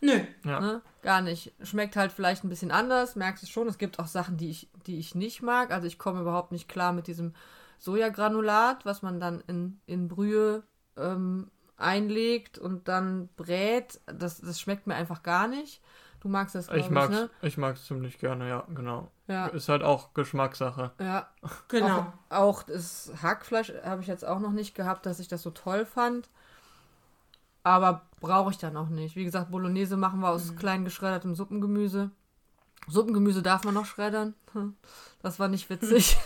Nö. 0.00 0.20
Ja. 0.44 0.60
Ne? 0.60 0.82
Gar 1.02 1.22
nicht. 1.22 1.52
Schmeckt 1.62 1.96
halt 1.96 2.12
vielleicht 2.12 2.44
ein 2.44 2.48
bisschen 2.48 2.70
anders, 2.70 3.16
merkst 3.16 3.42
du 3.42 3.46
schon. 3.46 3.68
Es 3.68 3.78
gibt 3.78 3.98
auch 3.98 4.06
Sachen, 4.06 4.36
die 4.36 4.50
ich, 4.50 4.70
die 4.86 4.98
ich 4.98 5.14
nicht 5.14 5.42
mag. 5.42 5.72
Also 5.72 5.86
ich 5.86 5.98
komme 5.98 6.20
überhaupt 6.20 6.52
nicht 6.52 6.68
klar 6.68 6.92
mit 6.92 7.06
diesem 7.06 7.34
Sojagranulat, 7.78 8.84
was 8.84 9.02
man 9.02 9.20
dann 9.20 9.42
in, 9.46 9.80
in 9.86 10.08
Brühe 10.08 10.62
ähm, 10.96 11.50
einlegt 11.76 12.58
und 12.58 12.88
dann 12.88 13.28
brät. 13.36 14.00
Das, 14.06 14.40
das 14.40 14.60
schmeckt 14.60 14.86
mir 14.86 14.94
einfach 14.94 15.22
gar 15.22 15.48
nicht. 15.48 15.82
Du 16.20 16.28
magst 16.28 16.54
das, 16.54 16.68
Ich 16.68 16.74
ich, 16.74 16.90
mag's, 16.90 17.10
ne? 17.10 17.30
ich 17.40 17.56
mag's 17.56 17.86
ziemlich 17.86 18.18
gerne, 18.18 18.46
ja, 18.46 18.66
genau. 18.74 19.10
Ja. 19.26 19.46
Ist 19.46 19.70
halt 19.70 19.82
auch 19.82 20.12
Geschmackssache. 20.12 20.92
Ja, 21.00 21.30
Genau. 21.68 22.12
Auch, 22.28 22.36
auch 22.36 22.62
das 22.62 23.10
Hackfleisch 23.22 23.72
habe 23.82 24.02
ich 24.02 24.08
jetzt 24.08 24.26
auch 24.26 24.38
noch 24.38 24.52
nicht 24.52 24.74
gehabt, 24.74 25.06
dass 25.06 25.18
ich 25.18 25.28
das 25.28 25.40
so 25.42 25.50
toll 25.50 25.86
fand. 25.86 26.28
Aber 27.62 28.02
brauche 28.20 28.50
ich 28.50 28.58
dann 28.58 28.76
auch 28.76 28.88
nicht. 28.88 29.16
Wie 29.16 29.24
gesagt, 29.24 29.50
Bolognese 29.50 29.96
machen 29.96 30.20
wir 30.20 30.30
aus 30.30 30.56
klein 30.56 30.84
geschreddertem 30.84 31.34
Suppengemüse. 31.34 32.10
Suppengemüse 32.88 33.42
darf 33.42 33.64
man 33.64 33.74
noch 33.74 33.86
schreddern. 33.86 34.34
Das 35.22 35.38
war 35.38 35.48
nicht 35.48 35.68
witzig. 35.68 36.16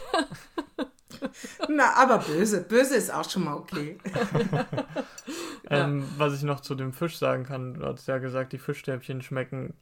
Na, 1.69 1.95
aber 1.97 2.19
böse. 2.19 2.63
Böse 2.63 2.95
ist 2.95 3.13
auch 3.13 3.29
schon 3.29 3.43
mal 3.43 3.55
okay. 3.55 3.99
Ähm, 5.71 6.07
was 6.19 6.35
ich 6.35 6.43
noch 6.43 6.61
zu 6.61 6.75
dem 6.75 6.93
Fisch 6.93 7.17
sagen 7.17 7.45
kann, 7.45 7.75
du 7.75 7.87
hast 7.87 8.07
ja 8.07 8.19
gesagt, 8.19 8.53
die 8.53 8.59
Fischstäbchen 8.59 9.23
schmecken 9.23 9.75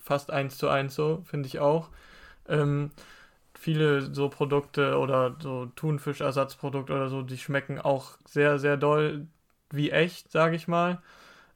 fast 0.00 0.30
eins 0.30 0.56
zu 0.56 0.68
eins 0.68 0.94
so, 0.94 1.22
finde 1.24 1.48
ich 1.48 1.58
auch. 1.58 1.88
Ähm, 2.46 2.90
viele 3.54 4.14
so 4.14 4.28
Produkte 4.28 4.96
oder 4.98 5.36
so 5.42 5.66
Thunfischersatzprodukte 5.74 6.92
oder 6.92 7.08
so, 7.08 7.22
die 7.22 7.38
schmecken 7.38 7.80
auch 7.80 8.12
sehr, 8.26 8.58
sehr 8.58 8.76
doll 8.76 9.26
wie 9.70 9.90
echt, 9.90 10.30
sage 10.30 10.56
ich 10.56 10.68
mal. 10.68 11.02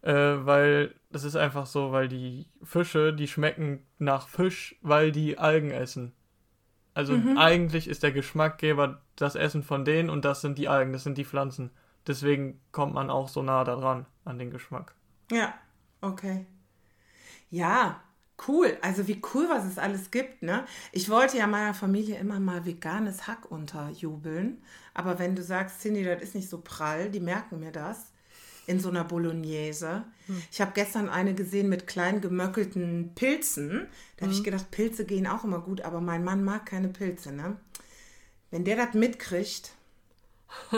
Äh, 0.03 0.13
weil 0.13 0.95
das 1.11 1.25
ist 1.25 1.37
einfach 1.37 1.67
so, 1.67 1.93
weil 1.93 2.09
die 2.09 2.47
Fische, 2.63 3.13
die 3.13 3.29
schmecken 3.29 3.87
nach 3.99 4.29
Fisch, 4.29 4.77
weil 4.83 5.13
die 5.13 5.39
Algen 5.39 5.71
essen. 5.71 6.13
Also 6.95 7.15
eigentlich 7.37 7.89
ist 7.89 8.03
der 8.03 8.13
Geschmackgeber 8.13 9.01
das 9.17 9.35
Essen 9.35 9.63
von 9.63 9.85
denen 9.85 10.11
und 10.11 10.27
das 10.27 10.43
sind 10.43 10.59
die 10.59 10.69
Algen, 10.69 10.93
das 10.93 11.05
sind 11.05 11.17
die 11.17 11.25
Pflanzen. 11.25 11.71
Deswegen 12.07 12.61
kommt 12.71 12.93
man 12.93 13.09
auch 13.09 13.29
so 13.29 13.43
nah 13.43 13.65
daran 13.65 14.07
an 14.25 14.39
den 14.39 14.51
Geschmack. 14.51 14.95
Ja, 15.31 15.55
okay. 16.03 16.47
Ja, 17.49 18.03
cool. 18.49 18.77
Also 18.83 19.09
wie 19.09 19.21
cool, 19.35 19.49
was 19.49 19.65
es 19.65 19.79
alles 19.79 20.11
gibt, 20.11 20.43
ne? 20.43 20.65
Ich 20.93 21.09
wollte 21.09 21.39
ja 21.39 21.47
meiner 21.47 21.75
Familie 21.75 22.19
immer 22.19 22.41
mal 22.41 22.65
veganes 22.65 23.27
Hack 23.27 23.51
unterjubeln. 23.51 24.63
Aber 24.95 25.19
wenn 25.19 25.35
du 25.35 25.43
sagst, 25.43 25.81
Cindy, 25.81 26.05
das 26.05 26.23
ist 26.23 26.35
nicht 26.35 26.49
so 26.49 26.61
prall, 26.63 27.11
die 27.11 27.21
merken 27.21 27.61
mir 27.61 27.73
das. 27.73 28.13
In 28.69 28.79
so 28.79 28.91
einer 28.91 29.03
Bolognese. 29.03 30.05
Ich 30.53 30.61
habe 30.61 30.71
gestern 30.73 31.09
eine 31.09 31.35
gesehen 31.35 31.69
mit 31.69 31.89
klein 31.89 32.21
gemöckelten 32.21 33.11
Pilzen. 33.17 33.89
Da 34.17 34.27
habe 34.27 34.33
ich 34.33 34.45
gedacht, 34.45 34.71
Pilze 34.71 35.05
gehen 35.05 35.27
auch 35.27 35.43
immer 35.43 35.59
gut, 35.59 35.81
aber 35.81 36.01
mein 36.01 36.23
Mann 36.23 36.45
mag 36.45 36.67
keine 36.67 36.87
Pilze, 36.89 37.33
ne? 37.33 37.57
Wenn 38.53 38.65
der 38.65 38.77
das 38.77 38.95
mitkriegt, 38.95 39.73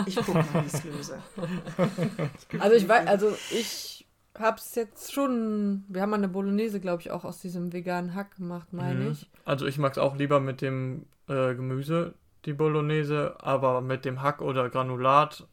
ich 0.06 0.16
guck 0.16 0.34
mal, 0.34 0.46
wie 0.54 0.66
ich 0.66 0.72
es 0.72 0.84
löse. 0.84 1.22
Also 2.58 2.76
ich 2.76 2.88
weiß, 2.88 3.06
also 3.06 3.36
ich 3.50 3.93
hab's 4.38 4.74
jetzt 4.74 5.12
schon. 5.12 5.84
Wir 5.88 6.02
haben 6.02 6.10
mal 6.10 6.16
eine 6.16 6.28
Bolognese, 6.28 6.80
glaube 6.80 7.02
ich, 7.02 7.10
auch 7.10 7.24
aus 7.24 7.40
diesem 7.40 7.72
veganen 7.72 8.14
Hack 8.14 8.36
gemacht, 8.36 8.72
meine 8.72 9.06
Mhm. 9.06 9.08
ich. 9.08 9.30
Also 9.44 9.66
ich 9.66 9.78
mag 9.78 9.92
es 9.92 9.98
auch 9.98 10.16
lieber 10.16 10.40
mit 10.40 10.60
dem 10.60 11.06
äh, 11.28 11.54
Gemüse, 11.54 12.14
die 12.44 12.52
Bolognese, 12.52 13.36
aber 13.40 13.80
mit 13.80 14.04
dem 14.04 14.22
Hack 14.22 14.40
oder 14.40 14.68
Granulat. 14.70 15.46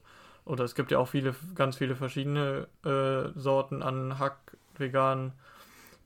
Oder 0.46 0.64
es 0.64 0.76
gibt 0.76 0.92
ja 0.92 0.98
auch 1.00 1.08
viele, 1.08 1.36
ganz 1.56 1.78
viele 1.78 1.96
verschiedene 1.96 2.68
äh, 2.84 3.38
Sorten 3.40 3.84
an 3.84 4.18
Hack, 4.18 4.58
vegan, 4.78 5.34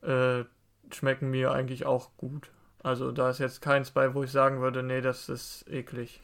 äh, 0.02 0.44
schmecken 0.92 1.30
mir 1.30 1.52
eigentlich 1.52 1.86
auch 1.86 2.10
gut. 2.18 2.50
Also 2.82 3.12
da 3.12 3.30
ist 3.30 3.38
jetzt 3.40 3.62
keins 3.62 3.90
bei, 3.92 4.14
wo 4.14 4.24
ich 4.24 4.32
sagen 4.32 4.60
würde, 4.62 4.82
nee, 4.82 5.00
das 5.00 5.28
ist 5.28 5.66
eklig. 5.70 6.20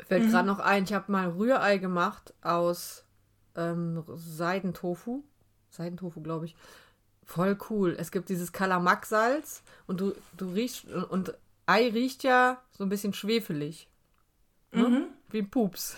Fällt 0.00 0.28
gerade 0.28 0.46
noch 0.46 0.58
ein, 0.58 0.84
ich 0.84 0.92
habe 0.94 1.10
mal 1.12 1.28
Rührei 1.28 1.78
gemacht 1.78 2.32
aus 2.42 3.05
ähm, 3.56 4.04
Seidentofu. 4.14 5.24
Seidentofu, 5.70 6.20
glaube 6.20 6.46
ich. 6.46 6.56
Voll 7.24 7.58
cool. 7.70 7.96
Es 7.98 8.10
gibt 8.10 8.28
dieses 8.28 8.52
Kalamak-Salz 8.52 9.62
und 9.86 10.00
du, 10.00 10.12
du 10.36 10.50
riechst 10.52 10.86
und 10.86 11.34
Ei 11.66 11.88
riecht 11.88 12.22
ja 12.22 12.62
so 12.70 12.84
ein 12.84 12.88
bisschen 12.88 13.12
schwefelig. 13.12 13.88
Ne? 14.70 15.08
Wie 15.30 15.38
ein 15.38 15.50
Pups. 15.50 15.96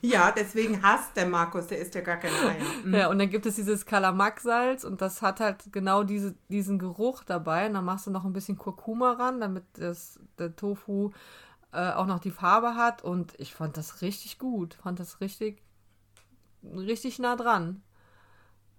Ja, 0.00 0.30
deswegen 0.30 0.82
hasst 0.82 1.16
der 1.16 1.26
Markus, 1.26 1.66
der 1.66 1.78
isst 1.78 1.94
ja 1.94 2.02
gar 2.02 2.18
keine 2.18 2.36
Eier. 2.36 2.64
Mhm. 2.84 2.94
Ja, 2.94 3.08
und 3.08 3.18
dann 3.18 3.30
gibt 3.30 3.46
es 3.46 3.56
dieses 3.56 3.86
Kalamak-Salz 3.86 4.84
und 4.84 5.00
das 5.00 5.22
hat 5.22 5.40
halt 5.40 5.72
genau 5.72 6.04
diese, 6.04 6.34
diesen 6.48 6.78
Geruch 6.78 7.24
dabei. 7.24 7.66
Und 7.66 7.74
dann 7.74 7.84
machst 7.84 8.06
du 8.06 8.10
noch 8.10 8.24
ein 8.24 8.32
bisschen 8.32 8.58
Kurkuma 8.58 9.12
ran, 9.12 9.40
damit 9.40 9.64
das, 9.74 10.20
der 10.38 10.54
Tofu 10.54 11.10
äh, 11.74 11.92
auch 11.92 12.06
noch 12.06 12.20
die 12.20 12.30
Farbe 12.30 12.74
hat. 12.76 13.02
Und 13.02 13.34
ich 13.38 13.54
fand 13.54 13.76
das 13.76 14.00
richtig 14.02 14.38
gut. 14.38 14.74
Fand 14.74 15.00
das 15.00 15.20
richtig, 15.20 15.62
richtig 16.62 17.18
nah 17.18 17.36
dran. 17.36 17.82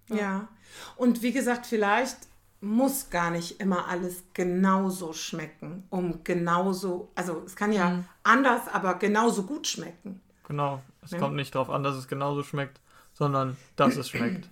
Ja. 0.08 0.48
Und 0.96 1.22
wie 1.22 1.32
gesagt, 1.32 1.66
vielleicht 1.66 2.16
muss 2.60 3.10
gar 3.10 3.30
nicht 3.30 3.60
immer 3.60 3.86
alles 3.88 4.24
genauso 4.32 5.12
schmecken, 5.12 5.84
um 5.90 6.24
genauso, 6.24 7.10
also 7.14 7.42
es 7.44 7.54
kann 7.54 7.72
ja 7.72 8.04
anders, 8.22 8.66
aber 8.68 8.94
genauso 8.94 9.42
gut 9.44 9.66
schmecken. 9.66 10.20
Genau. 10.48 10.82
Es 11.02 11.10
Ja. 11.10 11.18
kommt 11.18 11.36
nicht 11.36 11.54
darauf 11.54 11.70
an, 11.70 11.82
dass 11.82 11.96
es 11.96 12.08
genauso 12.08 12.42
schmeckt, 12.42 12.80
sondern 13.12 13.56
dass 13.76 13.96
es 13.96 14.08
schmeckt. 14.08 14.48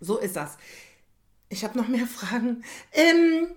So 0.00 0.18
ist 0.18 0.36
das. 0.36 0.58
Ich 1.48 1.64
habe 1.64 1.78
noch 1.78 1.86
mehr 1.86 2.06
Fragen. 2.06 2.64
Ähm, 2.92 3.48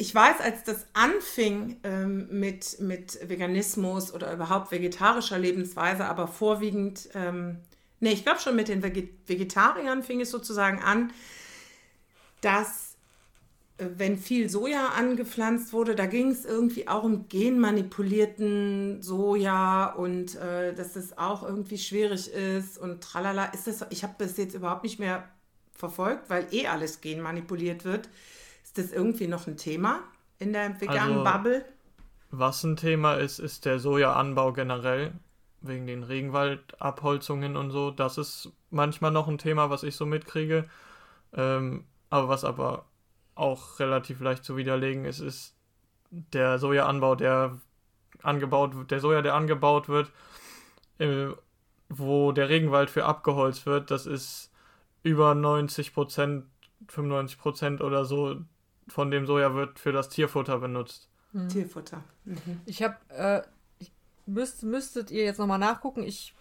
ich 0.00 0.14
weiß, 0.14 0.40
als 0.40 0.64
das 0.64 0.86
anfing 0.94 1.76
ähm, 1.84 2.26
mit, 2.30 2.80
mit 2.80 3.18
Veganismus 3.28 4.14
oder 4.14 4.32
überhaupt 4.32 4.72
vegetarischer 4.72 5.38
Lebensweise, 5.38 6.06
aber 6.06 6.26
vorwiegend, 6.26 7.10
ähm, 7.12 7.58
nee, 8.00 8.12
ich 8.12 8.22
glaube 8.24 8.40
schon 8.40 8.56
mit 8.56 8.68
den 8.68 8.82
Vege 8.82 9.10
Vegetariern 9.26 10.02
fing 10.02 10.22
es 10.22 10.30
sozusagen 10.30 10.82
an, 10.82 11.12
dass 12.40 12.96
äh, 13.76 13.88
wenn 13.98 14.16
viel 14.16 14.48
Soja 14.48 14.86
angepflanzt 14.88 15.74
wurde, 15.74 15.94
da 15.94 16.06
ging 16.06 16.30
es 16.30 16.46
irgendwie 16.46 16.88
auch 16.88 17.04
um 17.04 17.28
genmanipulierten 17.28 19.02
Soja 19.02 19.92
und 19.92 20.34
äh, 20.36 20.72
dass 20.72 20.94
das 20.94 21.18
auch 21.18 21.42
irgendwie 21.42 21.76
schwierig 21.76 22.32
ist 22.32 22.78
und 22.78 23.02
tralala. 23.02 23.44
Ist 23.52 23.66
das, 23.66 23.84
ich 23.90 24.02
habe 24.02 24.14
das 24.16 24.38
jetzt 24.38 24.54
überhaupt 24.54 24.82
nicht 24.82 24.98
mehr 24.98 25.28
verfolgt, 25.74 26.30
weil 26.30 26.46
eh 26.52 26.68
alles 26.68 27.02
genmanipuliert 27.02 27.84
wird. 27.84 28.08
Ist 28.70 28.78
das 28.78 28.92
irgendwie 28.92 29.26
noch 29.26 29.48
ein 29.48 29.56
Thema 29.56 29.98
in 30.38 30.52
der 30.52 30.80
veganen 30.80 31.18
Also- 31.18 31.24
Bubble? 31.24 31.64
Was 32.30 32.62
ein 32.62 32.76
Thema 32.76 33.14
ist, 33.14 33.40
ist 33.40 33.64
der 33.64 33.80
Sojaanbau 33.80 34.52
generell, 34.52 35.14
wegen 35.60 35.88
den 35.88 36.04
Regenwaldabholzungen 36.04 37.56
und 37.56 37.72
so. 37.72 37.90
Das 37.90 38.16
ist 38.16 38.52
manchmal 38.70 39.10
noch 39.10 39.26
ein 39.26 39.38
Thema, 39.38 39.70
was 39.70 39.82
ich 39.82 39.96
so 39.96 40.06
mitkriege. 40.06 40.70
Ähm, 41.32 41.84
aber 42.10 42.28
was 42.28 42.44
aber 42.44 42.84
auch 43.34 43.80
relativ 43.80 44.20
leicht 44.20 44.44
zu 44.44 44.56
widerlegen 44.56 45.04
ist, 45.04 45.18
ist 45.18 45.56
der 46.12 46.60
Sojaanbau, 46.60 47.16
der 47.16 47.58
angebaut 48.22 48.76
wird, 48.76 48.92
der 48.92 49.00
Soja, 49.00 49.20
der 49.20 49.34
angebaut 49.34 49.88
wird, 49.88 50.12
äh, 50.98 51.26
wo 51.88 52.30
der 52.30 52.48
Regenwald 52.48 52.88
für 52.88 53.04
abgeholzt 53.04 53.66
wird, 53.66 53.90
das 53.90 54.06
ist 54.06 54.52
über 55.02 55.34
90 55.34 55.92
Prozent, 55.92 56.44
95 56.86 57.36
Prozent 57.40 57.80
oder 57.80 58.04
so 58.04 58.36
von 58.92 59.10
dem 59.10 59.26
Soja 59.26 59.54
wird 59.54 59.78
für 59.78 59.92
das 59.92 60.08
Tierfutter 60.08 60.58
benutzt. 60.58 61.08
Tierfutter. 61.48 62.02
Mhm. 62.24 62.60
Ich 62.66 62.82
habe, 62.82 62.96
äh, 63.10 63.42
müsst, 64.26 64.62
müsstet 64.62 65.10
ihr 65.10 65.24
jetzt 65.24 65.38
nochmal 65.38 65.58
nachgucken. 65.58 66.02
Ich 66.02 66.34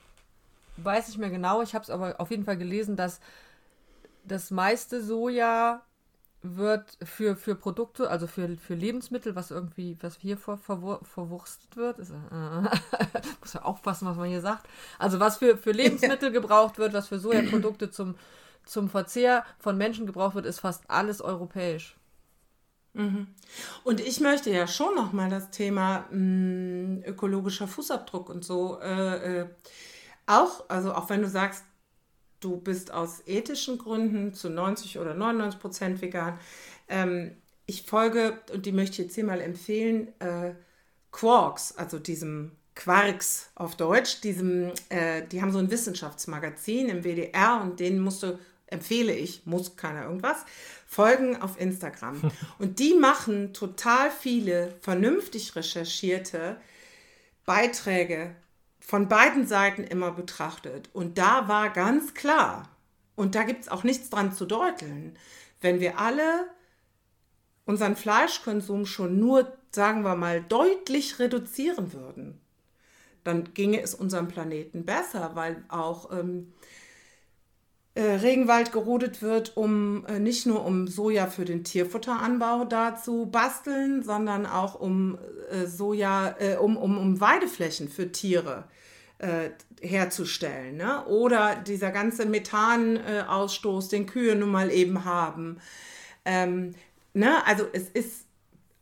weiß 0.77 1.07
nicht 1.09 1.17
mehr 1.17 1.29
genau. 1.29 1.61
Ich 1.61 1.75
habe 1.75 1.83
es 1.83 1.89
aber 1.89 2.19
auf 2.19 2.31
jeden 2.31 2.45
Fall 2.45 2.57
gelesen, 2.57 2.95
dass 2.95 3.19
das 4.23 4.51
meiste 4.51 5.03
Soja 5.03 5.83
wird 6.41 6.97
für, 7.03 7.35
für 7.35 7.55
Produkte, 7.55 8.09
also 8.09 8.25
für, 8.25 8.57
für 8.57 8.73
Lebensmittel, 8.73 9.35
was 9.35 9.51
irgendwie, 9.51 9.97
was 9.99 10.17
hier 10.17 10.37
vor, 10.37 10.57
verwur, 10.57 11.01
verwurstet 11.03 11.75
wird, 11.75 11.99
ist, 11.99 12.11
äh, 12.11 12.13
muss 13.41 13.53
ja 13.53 13.61
aufpassen, 13.63 14.07
was 14.07 14.15
man 14.15 14.29
hier 14.29 14.41
sagt. 14.41 14.67
Also 14.97 15.19
was 15.19 15.37
für, 15.37 15.57
für 15.57 15.71
Lebensmittel 15.71 16.31
gebraucht 16.31 16.77
wird, 16.77 16.93
was 16.93 17.09
für 17.09 17.19
Sojaprodukte 17.19 17.91
zum, 17.91 18.15
zum 18.63 18.89
Verzehr 18.89 19.45
von 19.59 19.77
Menschen 19.77 20.05
gebraucht 20.05 20.35
wird, 20.35 20.45
ist 20.45 20.61
fast 20.61 20.89
alles 20.89 21.21
europäisch. 21.21 21.98
Und 23.83 23.99
ich 23.99 24.19
möchte 24.19 24.49
ja 24.49 24.67
schon 24.67 24.95
noch 24.95 25.13
mal 25.13 25.29
das 25.29 25.51
Thema 25.51 26.07
mh, 26.11 27.05
ökologischer 27.07 27.67
Fußabdruck 27.67 28.29
und 28.29 28.43
so 28.43 28.79
äh, 28.81 29.41
äh, 29.41 29.47
auch, 30.25 30.69
also 30.69 30.93
auch 30.93 31.09
wenn 31.09 31.21
du 31.21 31.29
sagst, 31.29 31.63
du 32.39 32.57
bist 32.57 32.91
aus 32.91 33.21
ethischen 33.25 33.77
Gründen 33.77 34.33
zu 34.33 34.49
90 34.49 34.99
oder 34.99 35.13
99 35.13 35.59
Prozent 35.59 36.01
vegan. 36.01 36.39
Ähm, 36.87 37.35
ich 37.65 37.83
folge, 37.83 38.39
und 38.53 38.65
die 38.65 38.71
möchte 38.71 38.93
ich 38.93 39.07
jetzt 39.07 39.15
hier 39.15 39.25
mal 39.25 39.41
empfehlen, 39.41 40.07
äh, 40.19 40.53
Quarks, 41.11 41.75
also 41.77 41.99
diesem 41.99 42.51
Quarks 42.75 43.51
auf 43.55 43.75
Deutsch, 43.75 44.21
diesem, 44.21 44.71
äh, 44.89 45.27
die 45.27 45.41
haben 45.41 45.51
so 45.51 45.59
ein 45.59 45.69
Wissenschaftsmagazin 45.69 46.89
im 46.89 47.03
WDR 47.03 47.59
und 47.61 47.79
den 47.79 47.99
musst 47.99 48.23
du, 48.23 48.39
empfehle 48.71 49.13
ich, 49.13 49.45
muss 49.45 49.75
keiner 49.75 50.03
irgendwas, 50.03 50.45
folgen 50.87 51.41
auf 51.41 51.59
Instagram. 51.59 52.31
Und 52.59 52.79
die 52.79 52.93
machen 52.93 53.53
total 53.53 54.11
viele 54.11 54.73
vernünftig 54.81 55.55
recherchierte 55.55 56.57
Beiträge 57.45 58.35
von 58.79 59.07
beiden 59.07 59.47
Seiten 59.47 59.83
immer 59.83 60.11
betrachtet. 60.11 60.89
Und 60.93 61.17
da 61.17 61.47
war 61.47 61.69
ganz 61.69 62.13
klar, 62.13 62.69
und 63.15 63.35
da 63.35 63.43
gibt 63.43 63.63
es 63.63 63.69
auch 63.69 63.83
nichts 63.83 64.09
dran 64.09 64.33
zu 64.33 64.45
deuteln, 64.45 65.17
wenn 65.61 65.79
wir 65.79 65.99
alle 65.99 66.47
unseren 67.65 67.95
Fleischkonsum 67.95 68.85
schon 68.85 69.19
nur, 69.19 69.51
sagen 69.71 70.03
wir 70.03 70.15
mal, 70.15 70.41
deutlich 70.41 71.19
reduzieren 71.19 71.93
würden, 71.93 72.39
dann 73.23 73.53
ginge 73.53 73.81
es 73.81 73.93
unserem 73.93 74.27
Planeten 74.27 74.85
besser, 74.85 75.31
weil 75.35 75.63
auch 75.67 76.11
ähm, 76.11 76.53
äh, 76.61 76.78
Regenwald 78.01 78.71
gerodet 78.71 79.21
wird, 79.21 79.57
um 79.57 80.05
äh, 80.05 80.19
nicht 80.19 80.45
nur 80.45 80.65
um 80.65 80.87
Soja 80.87 81.27
für 81.27 81.45
den 81.45 81.63
Tierfutteranbau 81.63 82.65
da 82.65 82.95
zu 82.95 83.25
basteln, 83.25 84.03
sondern 84.03 84.45
auch 84.45 84.75
um 84.75 85.17
äh, 85.51 85.65
Soja, 85.65 86.35
äh, 86.39 86.55
um, 86.55 86.77
um, 86.77 86.97
um 86.97 87.19
Weideflächen 87.19 87.89
für 87.89 88.11
Tiere 88.11 88.65
äh, 89.19 89.49
herzustellen. 89.81 90.77
Ne? 90.77 91.05
Oder 91.05 91.55
dieser 91.55 91.91
ganze 91.91 92.25
Methanausstoß, 92.25 93.89
den 93.89 94.05
Kühe 94.05 94.35
nun 94.35 94.51
mal 94.51 94.71
eben 94.71 95.05
haben. 95.05 95.59
Ähm, 96.25 96.75
ne? 97.13 97.45
Also 97.45 97.65
es 97.73 97.89
ist 97.89 98.25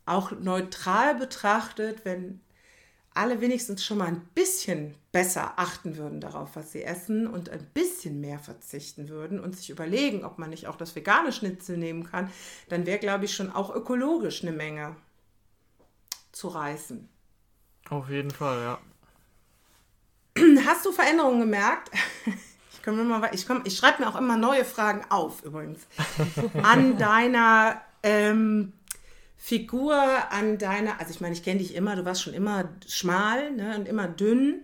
auch 0.05 0.31
neutral 0.31 1.15
betrachtet, 1.15 2.05
wenn 2.05 2.39
alle 3.17 3.41
wenigstens 3.41 3.83
schon 3.83 3.97
mal 3.97 4.07
ein 4.07 4.21
bisschen 4.35 4.95
besser 5.11 5.53
achten 5.57 5.97
würden 5.97 6.21
darauf, 6.21 6.55
was 6.55 6.71
sie 6.71 6.83
essen 6.83 7.27
und 7.27 7.49
ein 7.49 7.65
bisschen 7.73 8.21
mehr 8.21 8.39
verzichten 8.39 9.09
würden 9.09 9.39
und 9.39 9.57
sich 9.57 9.69
überlegen, 9.69 10.23
ob 10.23 10.37
man 10.37 10.49
nicht 10.49 10.67
auch 10.67 10.75
das 10.75 10.95
vegane 10.95 11.31
Schnitzel 11.31 11.77
nehmen 11.77 12.03
kann, 12.03 12.31
dann 12.69 12.85
wäre, 12.85 12.99
glaube 12.99 13.25
ich, 13.25 13.35
schon 13.35 13.51
auch 13.51 13.73
ökologisch 13.73 14.43
eine 14.43 14.51
Menge 14.51 14.95
zu 16.31 16.49
reißen. 16.49 17.09
Auf 17.89 18.09
jeden 18.09 18.31
Fall, 18.31 18.61
ja. 18.61 18.79
Hast 20.65 20.85
du 20.85 20.91
Veränderungen 20.91 21.41
gemerkt? 21.41 21.91
Ich, 22.89 23.45
ich, 23.45 23.49
ich 23.65 23.77
schreibe 23.77 24.01
mir 24.01 24.07
auch 24.07 24.15
immer 24.15 24.37
neue 24.37 24.63
Fragen 24.63 25.03
auf, 25.09 25.43
übrigens. 25.43 25.85
An 26.63 26.97
deiner 26.97 27.81
ähm, 28.01 28.71
Figur 29.37 29.95
an 30.31 30.57
deiner, 30.57 30.99
also 30.99 31.11
ich 31.11 31.21
meine, 31.21 31.33
ich 31.33 31.43
kenne 31.43 31.59
dich 31.59 31.75
immer, 31.75 31.95
du 31.95 32.05
warst 32.05 32.23
schon 32.23 32.33
immer 32.33 32.69
schmal 32.87 33.51
ne, 33.51 33.77
und 33.77 33.87
immer 33.87 34.07
dünn, 34.07 34.63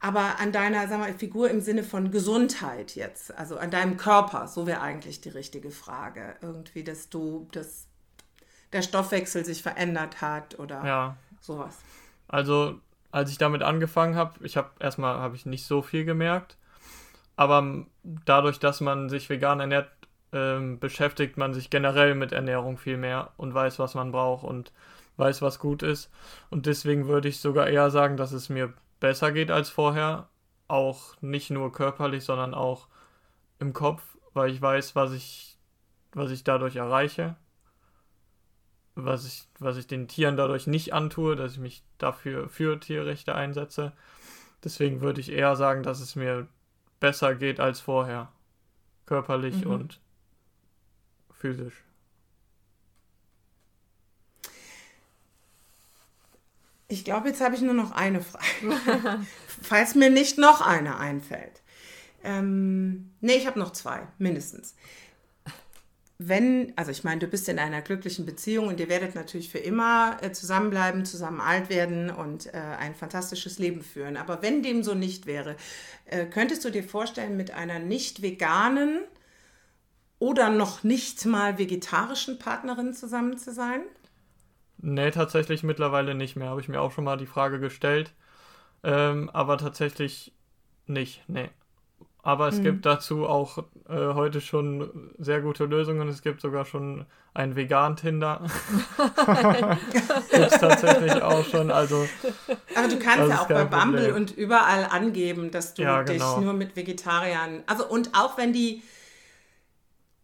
aber 0.00 0.38
an 0.40 0.50
deiner 0.50 0.88
sag 0.88 0.98
mal, 0.98 1.14
Figur 1.14 1.50
im 1.50 1.60
Sinne 1.60 1.82
von 1.82 2.10
Gesundheit 2.10 2.94
jetzt, 2.94 3.34
also 3.38 3.58
an 3.58 3.70
deinem 3.70 3.96
Körper, 3.96 4.48
so 4.48 4.66
wäre 4.66 4.80
eigentlich 4.80 5.20
die 5.20 5.28
richtige 5.28 5.70
Frage. 5.70 6.36
Irgendwie, 6.42 6.84
dass 6.84 7.08
du, 7.08 7.48
dass 7.52 7.86
der 8.72 8.82
Stoffwechsel 8.82 9.44
sich 9.44 9.62
verändert 9.62 10.20
hat 10.20 10.58
oder 10.58 10.84
ja. 10.84 11.16
sowas. 11.40 11.78
Also, 12.28 12.80
als 13.12 13.30
ich 13.30 13.38
damit 13.38 13.62
angefangen 13.62 14.16
habe, 14.16 14.44
ich 14.44 14.56
habe 14.56 14.70
erstmal 14.80 15.18
habe 15.18 15.36
ich 15.36 15.46
nicht 15.46 15.64
so 15.64 15.80
viel 15.80 16.04
gemerkt, 16.04 16.56
aber 17.36 17.86
dadurch, 18.02 18.58
dass 18.58 18.80
man 18.80 19.08
sich 19.08 19.30
vegan 19.30 19.60
ernährt, 19.60 19.90
ähm, 20.34 20.80
beschäftigt 20.80 21.36
man 21.36 21.54
sich 21.54 21.70
generell 21.70 22.16
mit 22.16 22.32
Ernährung 22.32 22.76
viel 22.76 22.96
mehr 22.96 23.30
und 23.36 23.54
weiß, 23.54 23.78
was 23.78 23.94
man 23.94 24.10
braucht 24.10 24.44
und 24.44 24.72
weiß, 25.16 25.42
was 25.42 25.60
gut 25.60 25.82
ist. 25.82 26.10
Und 26.50 26.66
deswegen 26.66 27.06
würde 27.06 27.28
ich 27.28 27.38
sogar 27.38 27.68
eher 27.68 27.90
sagen, 27.90 28.16
dass 28.16 28.32
es 28.32 28.48
mir 28.48 28.74
besser 28.98 29.30
geht 29.30 29.50
als 29.52 29.70
vorher. 29.70 30.28
Auch 30.66 31.14
nicht 31.20 31.50
nur 31.50 31.72
körperlich, 31.72 32.24
sondern 32.24 32.52
auch 32.52 32.88
im 33.60 33.72
Kopf, 33.72 34.02
weil 34.32 34.50
ich 34.50 34.60
weiß, 34.60 34.96
was 34.96 35.12
ich, 35.12 35.56
was 36.12 36.30
ich 36.32 36.42
dadurch 36.42 36.76
erreiche. 36.76 37.36
Was 38.96 39.26
ich, 39.26 39.48
was 39.58 39.76
ich 39.76 39.86
den 39.86 40.08
Tieren 40.08 40.36
dadurch 40.36 40.66
nicht 40.66 40.94
antue, 40.94 41.36
dass 41.36 41.52
ich 41.52 41.58
mich 41.58 41.84
dafür 41.98 42.48
für 42.48 42.78
Tierrechte 42.80 43.34
einsetze. 43.34 43.92
Deswegen 44.64 45.00
würde 45.00 45.20
ich 45.20 45.30
eher 45.30 45.54
sagen, 45.56 45.82
dass 45.82 46.00
es 46.00 46.16
mir 46.16 46.48
besser 46.98 47.34
geht 47.34 47.60
als 47.60 47.80
vorher. 47.80 48.32
Körperlich 49.06 49.64
mhm. 49.64 49.70
und 49.70 50.00
physisch? 51.44 51.84
Ich 56.88 57.04
glaube, 57.04 57.28
jetzt 57.28 57.42
habe 57.42 57.54
ich 57.54 57.60
nur 57.60 57.74
noch 57.74 57.90
eine 57.90 58.22
Frage. 58.22 59.20
Falls 59.62 59.94
mir 59.94 60.08
nicht 60.08 60.38
noch 60.38 60.62
eine 60.62 60.98
einfällt. 60.98 61.60
Ähm, 62.22 63.10
nee, 63.20 63.34
ich 63.34 63.46
habe 63.46 63.58
noch 63.58 63.72
zwei, 63.72 64.06
mindestens. 64.16 64.74
Wenn, 66.16 66.72
also 66.76 66.90
ich 66.90 67.04
meine, 67.04 67.20
du 67.20 67.26
bist 67.26 67.46
in 67.50 67.58
einer 67.58 67.82
glücklichen 67.82 68.24
Beziehung 68.24 68.68
und 68.68 68.80
ihr 68.80 68.88
werdet 68.88 69.14
natürlich 69.14 69.50
für 69.50 69.58
immer 69.58 70.16
äh, 70.22 70.32
zusammenbleiben, 70.32 71.04
zusammen 71.04 71.42
alt 71.42 71.68
werden 71.68 72.08
und 72.08 72.46
äh, 72.46 72.56
ein 72.56 72.94
fantastisches 72.94 73.58
Leben 73.58 73.82
führen. 73.82 74.16
Aber 74.16 74.40
wenn 74.40 74.62
dem 74.62 74.82
so 74.82 74.94
nicht 74.94 75.26
wäre, 75.26 75.56
äh, 76.06 76.24
könntest 76.24 76.64
du 76.64 76.70
dir 76.70 76.84
vorstellen, 76.84 77.36
mit 77.36 77.50
einer 77.50 77.80
nicht 77.80 78.22
veganen 78.22 79.00
oder 80.24 80.48
noch 80.48 80.84
nicht 80.84 81.26
mal 81.26 81.58
vegetarischen 81.58 82.38
Partnerin 82.38 82.94
zusammen 82.94 83.36
zu 83.36 83.52
sein? 83.52 83.82
Nee, 84.78 85.10
tatsächlich 85.10 85.62
mittlerweile 85.62 86.14
nicht 86.14 86.34
mehr. 86.34 86.48
Habe 86.48 86.62
ich 86.62 86.68
mir 86.68 86.80
auch 86.80 86.92
schon 86.92 87.04
mal 87.04 87.18
die 87.18 87.26
Frage 87.26 87.60
gestellt. 87.60 88.14
Ähm, 88.82 89.28
aber 89.34 89.58
tatsächlich 89.58 90.32
nicht, 90.86 91.22
nee. 91.28 91.50
Aber 92.22 92.48
es 92.48 92.56
hm. 92.56 92.64
gibt 92.64 92.86
dazu 92.86 93.26
auch 93.26 93.58
äh, 93.86 94.14
heute 94.14 94.40
schon 94.40 95.12
sehr 95.18 95.42
gute 95.42 95.66
Lösungen. 95.66 96.08
Es 96.08 96.22
gibt 96.22 96.40
sogar 96.40 96.64
schon 96.64 97.04
ein 97.34 97.54
Vegan-Tinder. 97.54 98.46
gibt 100.30 100.52
es 100.52 100.58
tatsächlich 100.58 101.22
auch 101.22 101.44
schon. 101.44 101.70
Also, 101.70 102.08
Aber 102.74 102.88
du 102.88 102.98
kannst 102.98 103.28
ja 103.28 103.42
auch 103.42 103.48
bei 103.48 103.66
Bumble 103.66 104.04
Problem. 104.04 104.16
und 104.16 104.30
überall 104.30 104.86
angeben, 104.90 105.50
dass 105.50 105.74
du 105.74 105.82
ja, 105.82 106.02
genau. 106.02 106.36
dich 106.36 106.44
nur 106.44 106.54
mit 106.54 106.76
Vegetariern. 106.76 107.62
Also 107.66 107.86
und 107.86 108.14
auch 108.14 108.38
wenn 108.38 108.54
die 108.54 108.82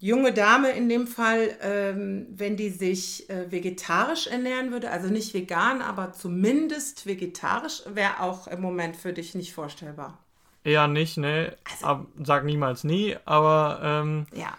junge 0.00 0.32
Dame 0.32 0.70
in 0.70 0.88
dem 0.88 1.06
Fall, 1.06 1.56
ähm, 1.60 2.26
wenn 2.30 2.56
die 2.56 2.70
sich 2.70 3.28
äh, 3.30 3.52
vegetarisch 3.52 4.26
ernähren 4.26 4.72
würde, 4.72 4.90
also 4.90 5.08
nicht 5.08 5.32
vegan, 5.34 5.82
aber 5.82 6.12
zumindest 6.12 7.06
vegetarisch, 7.06 7.82
wäre 7.86 8.20
auch 8.20 8.48
im 8.48 8.60
Moment 8.60 8.96
für 8.96 9.12
dich 9.12 9.34
nicht 9.34 9.52
vorstellbar. 9.52 10.18
Eher 10.64 10.88
nicht, 10.88 11.16
ne? 11.16 11.56
Also, 11.70 11.86
Ab, 11.86 12.06
sag 12.22 12.44
niemals 12.44 12.84
nie, 12.84 13.16
aber 13.24 13.80
ähm, 13.82 14.26
ja. 14.34 14.52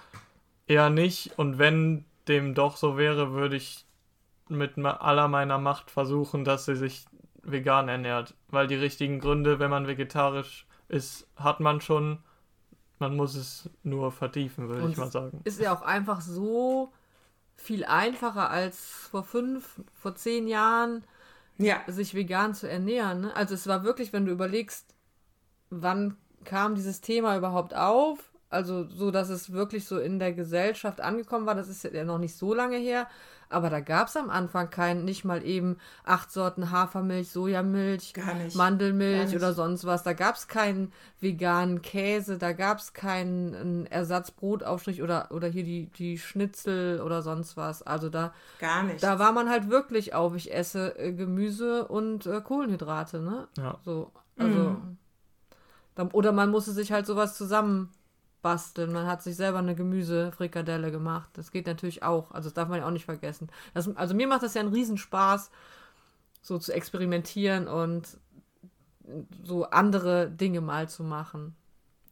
eher 0.68 0.90
nicht. 0.90 1.38
Und 1.38 1.58
wenn 1.58 2.06
dem 2.28 2.54
doch 2.54 2.78
so 2.78 2.98
wäre, 2.98 3.34
würde 3.34 3.56
ich 3.56 3.86
mit 4.48 4.78
aller 4.78 5.28
meiner 5.28 5.58
Macht 5.58 5.92
versuchen, 5.92 6.44
dass 6.44 6.66
sie 6.66 6.76
sich 6.76 7.06
vegan 7.44 7.88
ernährt. 7.88 8.36
Weil 8.50 8.68
die 8.68 8.76
richtigen 8.76 9.20
Gründe, 9.20 9.60
wenn 9.60 9.70
man 9.70 9.88
vegetarisch 9.88 10.66
ist, 10.88 11.28
hat 11.36 11.60
man 11.60 11.82
schon. 11.82 12.20
Man 13.02 13.16
muss 13.16 13.34
es 13.34 13.68
nur 13.82 14.12
vertiefen, 14.12 14.70
würde 14.70 14.92
ich 14.92 14.96
mal 14.96 15.10
sagen. 15.10 15.42
Ist 15.44 15.60
ja 15.60 15.74
auch 15.74 15.82
einfach 15.82 16.22
so 16.22 16.94
viel 17.58 17.84
einfacher 17.84 18.52
als 18.52 18.78
vor 18.80 19.24
fünf, 19.24 19.82
vor 20.00 20.14
zehn 20.14 20.48
Jahren, 20.48 21.04
ja. 21.58 21.82
sich 21.88 22.14
vegan 22.14 22.54
zu 22.54 22.70
ernähren. 22.70 23.22
Ne? 23.22 23.36
Also 23.36 23.56
es 23.56 23.66
war 23.66 23.84
wirklich, 23.84 24.14
wenn 24.14 24.28
du 24.28 24.32
überlegst, 24.32 24.94
wann 25.72 26.16
kam 26.44 26.76
dieses 26.76 27.02
Thema 27.02 27.36
überhaupt 27.36 27.76
auf? 27.76 28.32
Also 28.52 28.88
so, 28.88 29.10
dass 29.10 29.30
es 29.30 29.52
wirklich 29.52 29.88
so 29.88 29.98
in 29.98 30.20
der 30.20 30.34
Gesellschaft 30.34 31.02
angekommen 31.02 31.48
war, 31.48 31.56
das 31.56 31.70
ist 31.70 31.84
ja 31.84 32.04
noch 32.04 32.20
nicht 32.20 32.36
so 32.36 32.54
lange 32.54 32.78
her. 32.78 33.08
Aber 33.52 33.70
da 33.70 33.80
gab 33.80 34.08
es 34.08 34.18
am 34.18 34.30
Anfang 34.30 34.70
kein, 34.70 35.06
nicht 35.06 35.26
mal 35.26 35.46
eben 35.46 35.78
acht 36.04 36.32
Sorten 36.32 36.72
Hafermilch, 36.72 37.30
Sojamilch, 37.30 38.14
Mandelmilch 38.54 39.36
oder 39.36 39.54
sonst 39.54 39.86
was. 39.86 40.04
Da 40.04 40.14
gab 40.14 40.36
es 40.36 40.48
keinen 40.48 40.92
veganen 41.20 41.82
Käse, 41.82 42.38
da 42.38 42.54
gab 42.54 42.80
es 42.80 42.94
keinen 42.94 43.86
Ersatzbrotaufstrich 43.88 45.02
oder, 45.02 45.30
oder 45.32 45.48
hier 45.48 45.64
die, 45.64 45.88
die 45.98 46.18
Schnitzel 46.18 47.02
oder 47.02 47.22
sonst 47.22 47.58
was. 47.58 47.84
Also 47.84 48.10
da, 48.10 48.34
Gar 48.60 48.84
nicht. 48.84 49.04
da 49.04 49.20
war 49.20 49.32
man 49.32 49.50
halt 49.50 49.70
wirklich 49.70 50.14
auf, 50.14 50.36
ich 50.36 50.54
esse 50.54 50.98
äh, 50.98 51.12
Gemüse 51.14 51.88
und 51.88 52.26
äh, 52.26 52.42
Kohlenhydrate, 52.42 53.20
ne? 53.20 53.48
Ja. 53.58 53.80
So, 53.84 54.12
also. 54.38 54.60
Mhm. 54.60 54.98
Dann, 55.96 56.08
oder 56.12 56.32
man 56.32 56.52
musste 56.52 56.72
sich 56.72 56.92
halt 56.92 57.06
sowas 57.06 57.36
zusammen 57.38 57.92
basteln. 58.42 58.92
Man 58.92 59.08
hat 59.08 59.24
sich 59.24 59.36
selber 59.36 59.60
eine 59.60 59.76
Gemüsefrikadelle 59.76 60.92
gemacht. 60.92 61.30
Das 61.34 61.52
geht 61.52 61.68
natürlich 61.68 62.04
auch. 62.04 62.32
Also 62.32 62.50
das 62.50 62.54
darf 62.54 62.70
man 62.70 62.80
ja 62.80 62.88
auch 62.88 62.92
nicht 62.92 63.06
vergessen. 63.06 63.50
Das, 63.74 63.96
also 63.96 64.14
mir 64.14 64.28
macht 64.28 64.44
das 64.44 64.54
ja 64.54 64.62
einen 64.62 64.74
Riesenspaß, 64.74 65.52
so 66.42 66.58
zu 66.58 66.74
experimentieren 66.74 67.68
und 67.68 68.18
so 69.44 69.66
andere 69.66 70.30
Dinge 70.30 70.62
mal 70.62 70.90
zu 70.90 71.04
machen. 71.04 71.56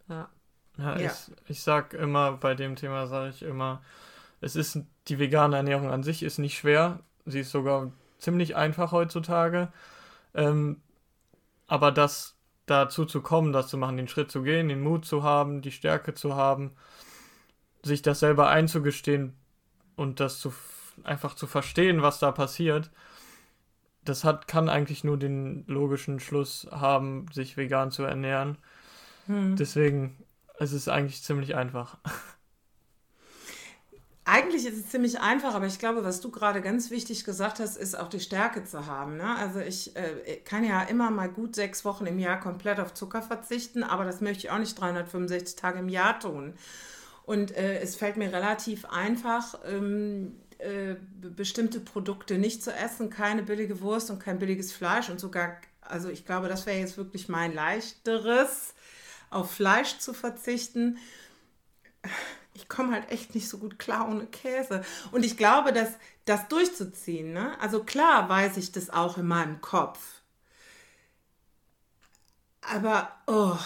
Ja. 0.08 0.30
Ja, 0.78 0.98
ja. 0.98 1.12
Ich, 1.12 1.50
ich 1.50 1.64
sag 1.64 1.94
immer, 1.94 2.34
bei 2.34 2.56
dem 2.56 2.76
Thema 2.76 3.08
sage 3.08 3.30
ich 3.30 3.42
immer, 3.44 3.82
es 4.42 4.56
ist, 4.56 4.80
die 5.08 5.20
vegane 5.20 5.58
Ernährung 5.58 5.92
an 5.92 6.04
sich 6.04 6.24
ist 6.24 6.38
nicht 6.38 6.58
schwer. 6.58 7.00
Sie 7.26 7.42
ist 7.42 7.52
sogar 7.52 7.92
ziemlich 8.18 8.56
einfach 8.56 8.92
heutzutage. 8.92 9.70
Ähm, 10.34 10.82
aber 11.68 11.92
das 11.92 12.36
dazu 12.70 13.06
zu 13.06 13.22
kommen, 13.22 13.54
das 13.54 13.68
zu 13.68 13.78
machen, 13.78 13.98
den 13.98 14.08
Schritt 14.08 14.32
zu 14.32 14.44
gehen, 14.44 14.70
den 14.70 14.82
Mut 14.82 15.06
zu 15.06 15.24
haben, 15.24 15.62
die 15.62 15.72
Stärke 15.72 16.14
zu 16.14 16.36
haben, 16.36 16.72
sich 17.84 18.02
das 18.02 18.20
selber 18.20 18.50
einzugestehen 18.50 19.34
und 19.96 20.20
das 20.20 20.40
zu 20.40 20.54
einfach 21.04 21.36
zu 21.36 21.48
verstehen, 21.48 22.02
was 22.02 22.20
da 22.20 22.32
passiert, 22.32 22.92
das 24.04 24.24
hat, 24.24 24.48
kann 24.48 24.70
eigentlich 24.70 25.04
nur 25.04 25.18
den 25.18 25.66
logischen 25.68 26.20
Schluss 26.20 26.68
haben, 26.72 27.28
sich 27.32 27.58
vegan 27.58 27.92
zu 27.92 28.04
ernähren. 28.04 28.58
Hm. 29.28 29.56
Deswegen, 29.56 30.18
es 30.58 30.74
ist 30.74 30.90
eigentlich 30.90 31.24
ziemlich 31.24 31.56
einfach. 31.56 31.98
Eigentlich 34.32 34.68
ist 34.68 34.78
es 34.78 34.90
ziemlich 34.90 35.22
einfach, 35.22 35.56
aber 35.56 35.66
ich 35.66 35.80
glaube, 35.80 36.04
was 36.04 36.22
du 36.22 36.30
gerade 36.30 36.62
ganz 36.62 36.92
wichtig 36.92 37.24
gesagt 37.24 37.60
hast, 37.60 37.78
ist 37.78 37.98
auch 37.98 38.10
die 38.10 38.20
Stärke 38.20 38.64
zu 38.64 38.86
haben. 38.86 39.18
Ne? 39.18 39.36
Also 39.36 39.60
ich 39.60 39.96
äh, 39.96 40.36
kann 40.46 40.64
ja 40.64 40.84
immer 40.84 41.10
mal 41.10 41.30
gut 41.30 41.56
sechs 41.56 41.84
Wochen 41.84 42.06
im 42.06 42.20
Jahr 42.20 42.40
komplett 42.40 42.80
auf 42.80 42.94
Zucker 42.94 43.24
verzichten, 43.24 43.82
aber 43.82 44.06
das 44.06 44.22
möchte 44.22 44.46
ich 44.46 44.52
auch 44.52 44.60
nicht 44.60 44.80
365 44.80 45.56
Tage 45.56 45.80
im 45.80 45.90
Jahr 45.90 46.20
tun. 46.20 46.54
Und 47.26 47.58
äh, 47.58 47.80
es 47.80 47.96
fällt 47.96 48.18
mir 48.18 48.32
relativ 48.32 48.86
einfach, 48.86 49.58
ähm, 49.66 50.40
äh, 50.60 50.94
bestimmte 51.36 51.80
Produkte 51.80 52.38
nicht 52.38 52.62
zu 52.64 52.72
essen, 52.72 53.10
keine 53.10 53.42
billige 53.42 53.82
Wurst 53.82 54.12
und 54.12 54.20
kein 54.20 54.38
billiges 54.38 54.72
Fleisch 54.72 55.10
und 55.10 55.20
sogar, 55.20 55.58
also 55.82 56.08
ich 56.08 56.24
glaube, 56.28 56.50
das 56.50 56.68
wäre 56.68 56.78
jetzt 56.78 56.98
wirklich 56.98 57.30
mein 57.30 57.52
leichteres, 57.52 58.76
auf 59.32 59.50
Fleisch 59.50 59.98
zu 59.98 60.14
verzichten 60.14 61.00
ich 62.60 62.70
komme 62.70 62.94
halt 62.94 63.10
echt 63.12 63.36
nicht 63.36 63.50
so 63.50 63.58
gut 63.58 63.80
klar 63.80 64.08
ohne 64.08 64.26
Käse. 64.26 64.84
Und 65.12 65.26
ich 65.26 65.38
glaube, 65.38 65.74
dass 65.74 65.90
das 66.26 66.48
durchzuziehen, 66.48 67.34
ne? 67.34 67.60
also 67.60 67.84
klar 67.84 68.30
weiß 68.30 68.58
ich 68.58 68.72
das 68.72 68.90
auch 68.90 69.18
in 69.18 69.28
meinem 69.28 69.62
Kopf. 69.62 70.00
Aber, 72.62 73.10
oh, 73.26 73.58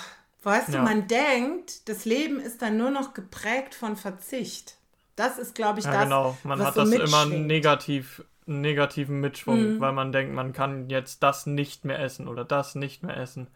weißt 0.44 0.70
ja. 0.70 0.80
du, 0.80 0.84
man 0.84 1.08
denkt, 1.08 1.90
das 1.90 2.06
Leben 2.06 2.40
ist 2.40 2.62
dann 2.62 2.78
nur 2.78 2.92
noch 2.92 3.14
geprägt 3.14 3.76
von 3.76 3.98
Verzicht. 3.98 4.78
Das 5.16 5.38
ist, 5.38 5.56
glaube 5.56 5.80
ich, 5.80 5.86
ja, 5.86 5.92
das. 5.92 6.04
Genau, 6.04 6.38
man 6.44 6.62
hat 6.64 6.76
so 6.76 6.86
das 6.86 6.92
immer 6.92 7.26
negativ, 7.26 8.24
einen 8.48 8.62
negativen 8.62 9.20
Mitschwung, 9.20 9.76
mhm. 9.76 9.80
weil 9.80 9.92
man 9.92 10.12
denkt, 10.12 10.34
man 10.34 10.54
kann 10.54 10.90
jetzt 10.90 11.22
das 11.22 11.46
nicht 11.46 11.86
mehr 11.86 12.00
essen 12.00 12.28
oder 12.28 12.46
das 12.46 12.76
nicht 12.76 13.04
mehr 13.04 13.18
essen. 13.18 13.48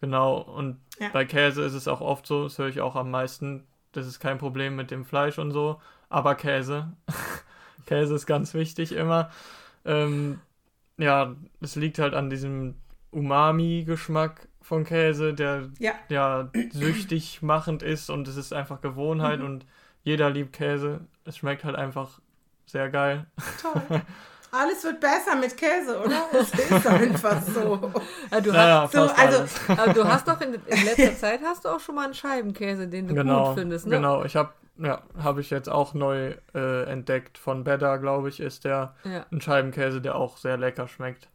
Genau, 0.00 0.38
und 0.38 0.78
ja. 1.00 1.08
bei 1.12 1.24
Käse 1.24 1.62
ist 1.62 1.74
es 1.74 1.88
auch 1.88 2.00
oft 2.00 2.26
so, 2.26 2.44
das 2.44 2.58
höre 2.58 2.68
ich 2.68 2.80
auch 2.80 2.94
am 2.94 3.10
meisten, 3.10 3.66
das 3.92 4.06
ist 4.06 4.20
kein 4.20 4.38
Problem 4.38 4.76
mit 4.76 4.90
dem 4.90 5.04
Fleisch 5.04 5.38
und 5.38 5.50
so, 5.50 5.80
aber 6.08 6.34
Käse. 6.34 6.92
Käse 7.86 8.14
ist 8.14 8.26
ganz 8.26 8.54
wichtig 8.54 8.92
immer. 8.92 9.30
Ähm, 9.84 10.40
ja, 10.98 11.34
es 11.60 11.76
liegt 11.76 11.98
halt 11.98 12.14
an 12.14 12.30
diesem 12.30 12.74
Umami-Geschmack 13.10 14.48
von 14.60 14.84
Käse, 14.84 15.32
der 15.32 15.70
ja. 15.78 15.92
ja 16.08 16.50
süchtig 16.70 17.40
machend 17.40 17.82
ist 17.82 18.10
und 18.10 18.28
es 18.28 18.36
ist 18.36 18.52
einfach 18.52 18.80
Gewohnheit 18.80 19.40
mhm. 19.40 19.46
und 19.46 19.66
jeder 20.02 20.30
liebt 20.30 20.52
Käse. 20.52 21.00
Es 21.24 21.38
schmeckt 21.38 21.64
halt 21.64 21.76
einfach 21.76 22.20
sehr 22.66 22.90
geil. 22.90 23.26
Toll. 23.62 24.02
Alles 24.50 24.82
wird 24.82 25.00
besser 25.00 25.36
mit 25.36 25.56
Käse, 25.56 26.00
oder? 26.00 26.26
Es 26.32 26.52
ist 26.52 26.86
einfach 26.86 27.42
so. 27.42 27.92
Ja, 28.30 28.40
du, 28.40 28.52
naja, 28.52 28.82
hast, 28.82 28.92
so, 28.92 29.02
also, 29.02 29.44
aber 29.68 29.92
du 29.92 30.04
hast 30.04 30.26
doch 30.26 30.40
in, 30.40 30.54
in, 30.54 30.84
letzter 30.84 31.16
Zeit 31.18 31.40
hast 31.42 31.64
du 31.64 31.68
auch 31.68 31.80
schon 31.80 31.94
mal 31.94 32.04
einen 32.04 32.14
Scheibenkäse, 32.14 32.88
den 32.88 33.08
du 33.08 33.14
genau, 33.14 33.48
gut 33.48 33.58
findest, 33.58 33.86
ne? 33.86 33.96
Genau, 33.96 34.24
ich 34.24 34.36
habe 34.36 34.52
ja, 34.78 35.02
habe 35.18 35.40
ich 35.40 35.50
jetzt 35.50 35.68
auch 35.68 35.92
neu 35.94 36.34
äh, 36.54 36.84
entdeckt 36.84 37.36
von 37.36 37.64
Bedda, 37.64 37.96
glaube 37.96 38.28
ich, 38.28 38.40
ist 38.40 38.64
der 38.64 38.94
ja. 39.04 39.26
ein 39.32 39.40
Scheibenkäse, 39.40 40.00
der 40.00 40.14
auch 40.14 40.36
sehr 40.36 40.56
lecker 40.56 40.88
schmeckt. 40.88 41.28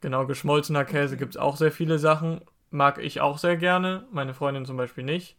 Genau, 0.00 0.26
geschmolzener 0.26 0.84
Käse 0.84 1.16
gibt 1.16 1.36
es 1.36 1.40
auch 1.40 1.56
sehr 1.56 1.70
viele 1.70 1.98
Sachen. 1.98 2.40
Mag 2.70 2.98
ich 2.98 3.20
auch 3.20 3.38
sehr 3.38 3.56
gerne, 3.56 4.04
meine 4.10 4.34
Freundin 4.34 4.66
zum 4.66 4.76
Beispiel 4.76 5.04
nicht. 5.04 5.36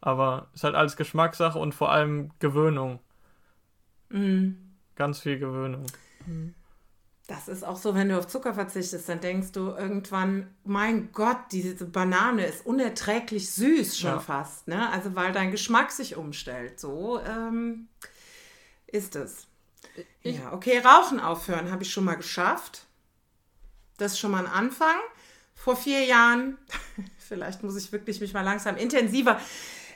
Aber 0.00 0.48
ist 0.54 0.62
halt 0.62 0.76
alles 0.76 0.96
Geschmackssache 0.96 1.58
und 1.58 1.74
vor 1.74 1.90
allem 1.90 2.30
Gewöhnung. 2.38 3.00
Mhm. 4.10 4.76
Ganz 4.94 5.20
viel 5.20 5.38
Gewöhnung. 5.38 5.86
Das 7.26 7.48
ist 7.48 7.64
auch 7.64 7.76
so, 7.76 7.94
wenn 7.96 8.08
du 8.08 8.18
auf 8.18 8.28
Zucker 8.28 8.54
verzichtest, 8.54 9.08
dann 9.08 9.20
denkst 9.20 9.50
du 9.50 9.70
irgendwann, 9.70 10.54
mein 10.64 11.10
Gott, 11.12 11.38
diese 11.50 11.84
Banane 11.84 12.46
ist 12.46 12.64
unerträglich 12.64 13.50
süß 13.50 13.98
schon 13.98 14.10
ja. 14.10 14.20
fast, 14.20 14.68
ne? 14.68 14.90
Also 14.92 15.16
weil 15.16 15.32
dein 15.32 15.50
Geschmack 15.50 15.90
sich 15.90 16.16
umstellt. 16.16 16.78
So 16.78 17.20
ähm, 17.20 17.88
ist 18.86 19.16
es. 19.16 19.48
Ich 20.22 20.38
ja, 20.38 20.52
okay, 20.52 20.78
Rauchen 20.78 21.18
aufhören 21.18 21.72
habe 21.72 21.82
ich 21.82 21.92
schon 21.92 22.04
mal 22.04 22.14
geschafft. 22.14 22.86
Das 23.96 24.12
ist 24.12 24.18
schon 24.20 24.30
mal 24.30 24.46
ein 24.46 24.52
Anfang. 24.52 24.96
Vor 25.54 25.76
vier 25.76 26.04
Jahren, 26.04 26.58
vielleicht 27.18 27.64
muss 27.64 27.76
ich 27.76 27.90
wirklich 27.90 28.20
mich 28.20 28.34
mal 28.34 28.42
langsam 28.42 28.76
intensiver 28.76 29.40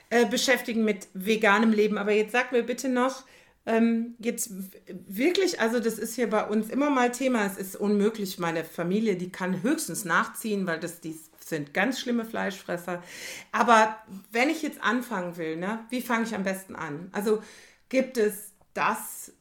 äh, 0.09 0.27
beschäftigen 0.27 0.85
mit 0.85 1.07
veganem 1.15 1.73
Leben. 1.73 1.97
Aber 1.97 2.11
jetzt 2.11 2.33
sag 2.33 2.51
mir 2.51 2.65
bitte 2.65 2.89
noch, 2.89 3.23
ähm, 3.67 4.15
jetzt 4.19 4.51
wirklich, 4.87 5.61
also 5.61 5.81
das 5.81 5.99
ist 5.99 6.15
hier 6.15 6.31
bei 6.31 6.47
uns 6.47 6.71
immer 6.71 6.91
mal 6.91 7.13
Thema. 7.13 7.47
Es 7.47 7.59
ist 7.59 7.77
unmöglich. 7.77 8.39
Meine 8.39 8.65
Familie, 8.65 9.17
die 9.17 9.31
kann 9.31 9.63
höchstens 9.63 10.05
nachziehen, 10.05 10.67
weil 10.67 10.81
das 10.81 11.01
die 11.01 11.19
sind 11.45 11.75
ganz 11.75 12.01
schlimme 12.01 12.25
Fleischfresser. 12.25 13.03
Aber 13.53 13.99
wenn 14.31 14.51
ich 14.51 14.63
jetzt 14.63 14.83
anfangen 14.83 15.37
will, 15.37 15.57
ne, 15.57 15.85
wie 15.91 16.01
fange 16.01 16.25
ich 16.25 16.35
am 16.35 16.45
besten 16.45 16.75
an? 16.75 17.09
Also 17.13 17.43
gibt 17.89 18.17
es 18.17 18.53
das, 18.73 19.33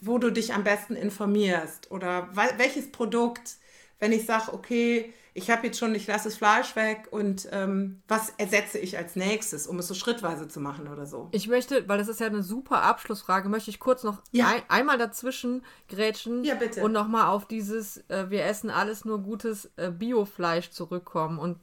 wo 0.00 0.18
du 0.18 0.30
dich 0.30 0.52
am 0.52 0.64
besten 0.64 0.94
informierst? 0.94 1.90
Oder 1.90 2.28
welches 2.58 2.90
Produkt, 2.90 3.56
wenn 4.00 4.12
ich 4.12 4.26
sage, 4.26 4.52
okay, 4.52 5.14
ich 5.38 5.50
habe 5.50 5.68
jetzt 5.68 5.78
schon, 5.78 5.94
ich 5.94 6.08
lasse 6.08 6.24
das 6.24 6.36
Fleisch 6.36 6.74
weg 6.74 7.06
und 7.12 7.48
ähm, 7.52 8.02
was 8.08 8.30
ersetze 8.38 8.78
ich 8.78 8.98
als 8.98 9.14
nächstes, 9.14 9.68
um 9.68 9.78
es 9.78 9.86
so 9.86 9.94
schrittweise 9.94 10.48
zu 10.48 10.58
machen 10.58 10.88
oder 10.88 11.06
so? 11.06 11.28
Ich 11.30 11.46
möchte, 11.46 11.88
weil 11.88 11.96
das 11.96 12.08
ist 12.08 12.18
ja 12.18 12.26
eine 12.26 12.42
super 12.42 12.82
Abschlussfrage, 12.82 13.48
möchte 13.48 13.70
ich 13.70 13.78
kurz 13.78 14.02
noch 14.02 14.20
ja. 14.32 14.48
ein, 14.48 14.62
einmal 14.68 14.98
dazwischen 14.98 15.64
grätschen 15.88 16.42
ja, 16.42 16.56
bitte. 16.56 16.82
und 16.82 16.90
nochmal 16.90 17.28
auf 17.28 17.46
dieses, 17.46 17.98
äh, 18.08 18.30
wir 18.30 18.46
essen 18.46 18.68
alles 18.68 19.04
nur 19.04 19.20
gutes 19.20 19.70
äh, 19.76 19.92
Biofleisch 19.92 20.70
zurückkommen. 20.70 21.38
Und 21.38 21.60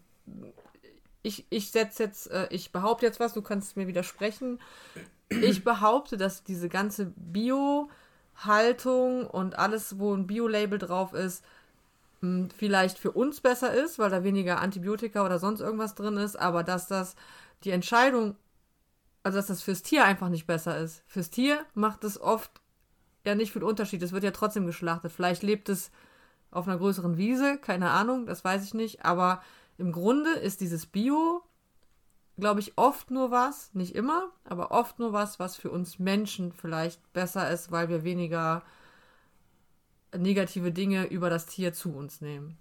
ich, 1.21 1.45
ich 1.49 1.69
setze 1.69 2.03
jetzt, 2.03 2.31
äh, 2.31 2.47
ich 2.51 2.71
behaupte 2.71 3.05
jetzt 3.05 3.19
was, 3.19 3.33
du 3.33 3.41
kannst 3.41 3.75
mir 3.75 3.87
widersprechen. 3.87 4.61
Ich 5.29 5.65
behaupte, 5.65 6.15
dass 6.15 6.43
diese 6.43 6.69
ganze 6.69 7.11
Bio-Haltung 7.17 9.27
und 9.27 9.59
alles, 9.59 9.99
wo 9.99 10.13
ein 10.13 10.27
Bio-Label 10.27 10.79
drauf 10.79 11.13
ist, 11.13 11.43
vielleicht 12.57 12.97
für 12.99 13.11
uns 13.11 13.41
besser 13.41 13.73
ist, 13.73 13.99
weil 13.99 14.09
da 14.09 14.23
weniger 14.23 14.59
Antibiotika 14.61 15.25
oder 15.25 15.39
sonst 15.39 15.61
irgendwas 15.61 15.95
drin 15.95 16.17
ist, 16.17 16.35
aber 16.35 16.63
dass 16.63 16.87
das 16.87 17.15
die 17.63 17.71
Entscheidung, 17.71 18.35
also 19.23 19.37
dass 19.37 19.47
das 19.47 19.61
fürs 19.61 19.81
Tier 19.81 20.05
einfach 20.05 20.29
nicht 20.29 20.47
besser 20.47 20.77
ist. 20.77 21.03
Fürs 21.07 21.29
Tier 21.29 21.65
macht 21.73 22.03
es 22.03 22.19
oft 22.19 22.51
ja 23.25 23.35
nicht 23.35 23.51
viel 23.51 23.63
Unterschied. 23.63 24.03
Es 24.03 24.11
wird 24.11 24.23
ja 24.23 24.31
trotzdem 24.31 24.65
geschlachtet. 24.65 25.11
Vielleicht 25.11 25.43
lebt 25.43 25.69
es 25.69 25.91
auf 26.51 26.67
einer 26.67 26.77
größeren 26.77 27.17
Wiese, 27.17 27.57
keine 27.57 27.89
Ahnung, 27.91 28.25
das 28.27 28.43
weiß 28.43 28.63
ich 28.63 28.73
nicht, 28.73 29.03
aber 29.03 29.41
im 29.77 29.91
Grunde 29.91 30.31
ist 30.31 30.61
dieses 30.61 30.85
Bio, 30.85 31.43
glaube 32.37 32.61
ich, 32.61 32.77
oft 32.77 33.11
nur 33.11 33.29
was, 33.29 33.73
nicht 33.73 33.93
immer, 33.93 34.29
aber 34.45 34.71
oft 34.71 34.99
nur 34.99 35.11
was, 35.11 35.37
was 35.37 35.57
für 35.57 35.69
uns 35.69 35.99
Menschen 35.99 36.53
vielleicht 36.53 37.11
besser 37.11 37.49
ist, 37.51 37.71
weil 37.71 37.89
wir 37.89 38.03
weniger 38.03 38.63
negative 40.17 40.71
Dinge 40.71 41.05
über 41.05 41.29
das 41.29 41.45
Tier 41.45 41.73
zu 41.73 41.95
uns 41.95 42.21
nehmen. 42.21 42.57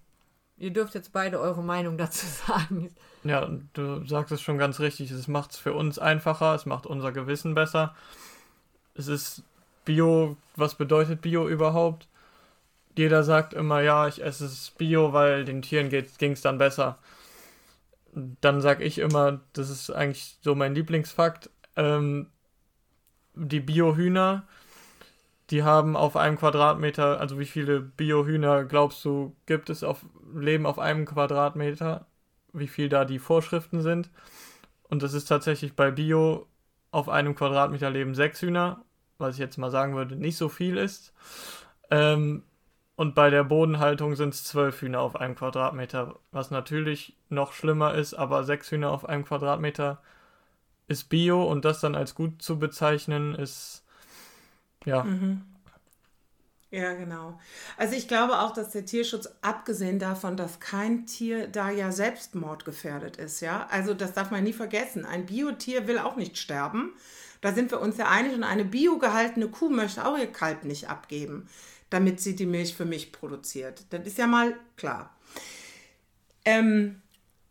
Ihr 0.56 0.72
dürft 0.72 0.94
jetzt 0.94 1.12
beide 1.12 1.40
eure 1.40 1.62
Meinung 1.62 1.98
dazu 1.98 2.26
sagen. 2.26 2.94
Ja, 3.24 3.50
du 3.72 4.04
sagst 4.06 4.32
es 4.32 4.42
schon 4.42 4.58
ganz 4.58 4.80
richtig. 4.80 5.10
Es 5.10 5.28
macht 5.28 5.52
es 5.52 5.58
für 5.58 5.72
uns 5.72 5.98
einfacher, 5.98 6.54
es 6.54 6.66
macht 6.66 6.86
unser 6.86 7.12
Gewissen 7.12 7.54
besser. 7.54 7.94
Es 8.94 9.08
ist 9.08 9.42
Bio, 9.84 10.36
was 10.56 10.76
bedeutet 10.76 11.20
Bio 11.20 11.48
überhaupt? 11.48 12.08
Jeder 12.96 13.24
sagt 13.24 13.54
immer, 13.54 13.80
ja, 13.80 14.06
ich 14.06 14.22
esse 14.22 14.44
es 14.44 14.70
Bio, 14.70 15.12
weil 15.12 15.44
den 15.44 15.62
Tieren 15.62 15.90
ging 15.90 16.32
es 16.32 16.40
dann 16.42 16.58
besser. 16.58 16.98
Dann 18.12 18.60
sage 18.60 18.84
ich 18.84 18.98
immer, 18.98 19.40
das 19.52 19.68
ist 19.70 19.90
eigentlich 19.90 20.38
so 20.42 20.54
mein 20.54 20.76
Lieblingsfakt, 20.76 21.50
ähm, 21.74 22.28
die 23.34 23.58
Bio-Hühner 23.58 24.46
die 25.50 25.62
haben 25.62 25.96
auf 25.96 26.16
einem 26.16 26.38
Quadratmeter, 26.38 27.20
also 27.20 27.38
wie 27.38 27.46
viele 27.46 27.80
Biohühner 27.80 28.64
glaubst 28.64 29.04
du, 29.04 29.37
gibt 29.46 29.70
es 29.70 29.85
auf 29.85 30.04
Leben 30.35 30.66
auf 30.66 30.78
einem 30.78 31.04
Quadratmeter? 31.07 32.07
Wie 32.52 32.68
viel 32.68 32.88
da 32.88 33.04
die 33.04 33.18
Vorschriften 33.18 33.83
sind? 33.83 34.11
Und 34.88 35.02
das 35.02 35.14
ist 35.14 35.26
tatsächlich 35.26 35.74
bei 35.76 35.90
Bio 35.90 36.46
auf 36.90 37.09
einem 37.09 37.35
Quadratmeter 37.35 37.90
leben 37.90 38.14
sechs 38.14 38.40
Hühner, 38.42 38.85
was 39.18 39.35
ich 39.35 39.40
jetzt 39.40 39.59
mal 39.59 39.70
sagen 39.70 39.96
würde, 39.96 40.16
nicht 40.16 40.37
so 40.37 40.48
viel 40.48 40.76
ist. 40.78 41.12
Ähm, 41.90 42.44
und 42.96 43.14
bei 43.14 43.30
der 43.30 43.44
Bodenhaltung 43.44 44.14
sind 44.14 44.35
es 44.35 44.44
zwölf 44.44 44.80
Hühner 44.80 45.00
auf 45.00 45.16
einem 45.16 45.35
Quadratmeter, 45.35 46.20
was 46.30 46.50
natürlich 46.50 47.16
noch 47.28 47.52
schlimmer 47.52 47.94
ist, 47.94 48.14
aber 48.14 48.44
sechs 48.44 48.70
Hühner 48.70 48.92
auf 48.92 49.09
einem 49.09 49.24
Quadratmeter 49.24 50.00
ist 50.88 51.09
Bio 51.09 51.42
und 51.44 51.64
das 51.64 51.80
dann 51.80 51.94
als 51.96 52.14
gut 52.14 52.42
zu 52.42 52.59
bezeichnen, 52.59 53.35
ist 53.35 53.84
ja. 54.85 55.05
Mhm. 55.05 55.42
Ja, 56.75 56.92
genau. 56.94 57.38
Also 57.77 57.94
ich 57.94 58.09
glaube 58.09 58.40
auch, 58.40 58.53
dass 58.53 58.70
der 58.70 58.85
Tierschutz, 58.85 59.29
abgesehen 59.42 60.01
davon, 60.01 60.37
dass 60.37 60.59
kein 60.59 61.07
Tier 61.07 61.47
da 61.47 61.70
ja 61.70 61.92
Selbstmord 61.92 62.64
gefährdet 62.64 63.16
ist, 63.16 63.40
ja, 63.40 63.68
also 63.70 63.94
das 63.94 64.12
darf 64.12 64.33
man 64.33 64.42
nie 64.42 64.53
vergessen. 64.53 65.05
Ein 65.05 65.27
Biotier 65.27 65.87
will 65.87 65.99
auch 65.99 66.16
nicht 66.16 66.37
sterben. 66.37 66.92
Da 67.40 67.53
sind 67.53 67.70
wir 67.70 67.81
uns 67.81 67.97
ja 67.97 68.09
einig 68.09 68.35
und 68.35 68.42
eine 68.42 68.64
biogehaltene 68.64 69.47
Kuh 69.49 69.68
möchte 69.68 70.05
auch 70.05 70.18
ihr 70.18 70.27
Kalb 70.27 70.64
nicht 70.64 70.88
abgeben, 70.88 71.49
damit 71.90 72.20
sie 72.20 72.35
die 72.35 72.47
Milch 72.47 72.75
für 72.75 72.87
mich 72.87 73.12
produziert. 73.12 73.85
Das 73.90 74.05
ist 74.05 74.18
ja 74.18 74.27
mal 74.27 74.57
klar. 74.77 75.16
Ähm, 76.44 77.03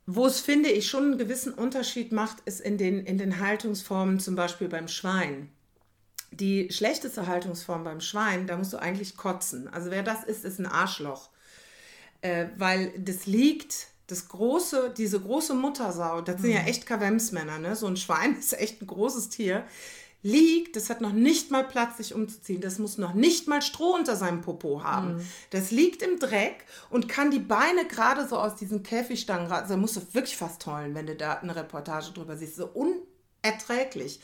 wo 0.06 0.26
es, 0.26 0.41
finde 0.41 0.67
ich, 0.67 0.89
schon 0.89 1.04
einen 1.04 1.17
gewissen 1.17 1.54
Unterschied 1.54 2.12
macht, 2.12 2.41
ist 2.43 2.60
in 2.60 2.78
den, 2.78 3.00
in 3.06 3.17
den 3.17 3.39
Haltungsformen, 3.39 4.19
zum 4.19 4.36
Beispiel 4.36 4.67
beim 4.67 4.89
Schwein 4.89 5.50
die 6.36 6.72
schlechteste 6.72 7.28
Haltungsform 7.28 7.84
beim 7.84 8.02
Schwein, 8.02 8.48
da 8.48 8.58
musst 8.58 8.74
du 8.74 8.78
eigentlich 8.78 9.17
kotzen. 9.17 9.67
Also 9.67 9.91
wer 9.91 10.04
das 10.04 10.24
ist, 10.24 10.46
ist 10.46 10.60
ein 10.60 10.65
Arschloch. 10.65 11.30
Äh, 12.22 12.48
weil 12.58 12.93
das 12.98 13.26
liegt, 13.26 13.88
das 14.08 14.28
große, 14.28 14.93
diese 14.98 15.19
große 15.19 15.54
Muttersau, 15.54 16.22
das 16.22 16.41
sind 16.41 16.52
mhm. 16.52 16.58
ja 16.58 16.63
echt 16.63 16.86
Kavemsmänner, 16.86 17.60
ne? 17.60 17.76
So 17.76 17.88
ein 17.88 17.98
Schwein 17.98 18.36
ist 18.39 18.54
echt 18.54 18.82
ein 18.82 18.88
großes 18.88 19.30
Tier. 19.30 19.65
Liegt, 20.26 20.78
das 20.78 20.89
hat 20.89 21.02
noch 21.02 21.12
nicht 21.12 21.52
mal 21.52 21.65
Platz, 21.65 21.98
sich 21.98 22.13
umzuziehen. 22.13 22.62
Das 22.62 22.80
muss 22.80 22.98
noch 22.98 23.13
nicht 23.13 23.50
mal 23.50 23.62
Stroh 23.62 23.93
unter 23.93 24.15
seinem 24.15 24.39
Popo 24.39 24.82
haben. 24.82 25.15
Mhm. 25.15 25.28
Das 25.50 25.69
liegt 25.69 26.02
im 26.02 26.17
Dreck 26.17 26.63
und 26.89 27.10
kann 27.10 27.30
die 27.30 27.39
Beine 27.39 27.86
gerade 27.86 28.26
so 28.26 28.38
aus 28.38 28.56
diesen 28.56 28.84
Käfigstangen, 28.84 29.52
also 29.52 29.76
musst 29.76 29.98
du 29.98 30.02
wirklich 30.13 30.38
fast 30.38 30.65
heulen, 30.65 30.96
wenn 30.96 31.08
du 31.08 31.15
da 31.15 31.34
eine 31.34 31.54
Reportage 31.54 32.13
drüber 32.13 32.38
siehst. 32.38 32.56
So 32.56 32.67
unerträglich. 32.67 34.22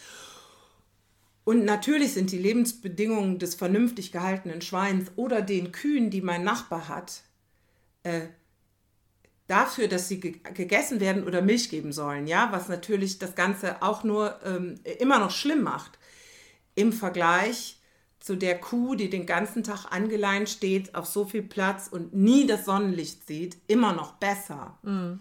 Und 1.44 1.66
natürlich 1.66 2.14
sind 2.14 2.32
die 2.32 2.38
Lebensbedingungen 2.38 3.40
des 3.40 3.56
vernünftig 3.56 4.12
gehaltenen 4.12 4.62
Schweins 4.62 5.12
oder 5.16 5.42
den 5.42 5.72
Kühen, 5.72 6.10
die 6.10 6.22
mein 6.22 6.44
Nachbar 6.44 6.88
hat, 6.90 7.24
äh, 8.04 8.28
dafür, 9.48 9.88
dass 9.88 10.08
sie 10.08 10.20
ge 10.20 10.36
gegessen 10.54 11.00
werden 11.00 11.24
oder 11.24 11.42
Milch 11.42 11.70
geben 11.70 11.92
sollen, 11.92 12.28
ja, 12.28 12.50
was 12.52 12.70
natürlich 12.70 13.20
das 13.20 13.36
Ganze 13.36 13.82
auch 13.82 14.04
nur 14.04 14.40
ähm, 14.46 14.76
immer 15.00 15.20
noch 15.20 15.32
schlimm 15.32 15.64
macht. 15.64 15.98
Im 16.76 16.94
Vergleich 16.94 17.80
zu 18.20 18.36
der 18.36 18.60
Kuh, 18.60 18.96
die 18.96 19.10
den 19.10 19.26
ganzen 19.26 19.64
Tag 19.64 19.86
angeleint 19.92 20.50
steht, 20.50 20.94
auf 20.94 21.06
so 21.06 21.26
viel 21.26 21.42
Platz 21.42 21.88
und 21.90 22.14
nie 22.14 22.46
das 22.46 22.66
Sonnenlicht 22.66 23.26
sieht, 23.26 23.58
immer 23.68 23.94
noch 23.94 24.14
besser. 24.14 24.78
Mhm. 24.84 25.20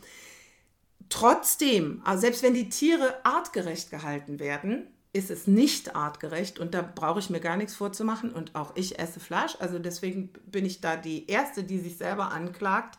Trotzdem, 1.08 2.02
also 2.04 2.20
selbst 2.20 2.42
wenn 2.42 2.54
die 2.54 2.68
Tiere 2.68 3.24
artgerecht 3.24 3.90
gehalten 3.90 4.38
werden, 4.38 4.88
ist 5.12 5.30
es 5.30 5.46
nicht 5.46 5.96
artgerecht 5.96 6.58
und 6.58 6.74
da 6.74 6.82
brauche 6.82 7.18
ich 7.18 7.30
mir 7.30 7.40
gar 7.40 7.56
nichts 7.56 7.74
vorzumachen 7.74 8.32
und 8.32 8.54
auch 8.54 8.76
ich 8.76 8.98
esse 8.98 9.20
Fleisch. 9.20 9.56
Also 9.58 9.78
deswegen 9.78 10.30
bin 10.46 10.66
ich 10.66 10.80
da 10.80 10.96
die 10.96 11.26
Erste, 11.26 11.64
die 11.64 11.78
sich 11.78 11.96
selber 11.96 12.30
anklagt. 12.30 12.98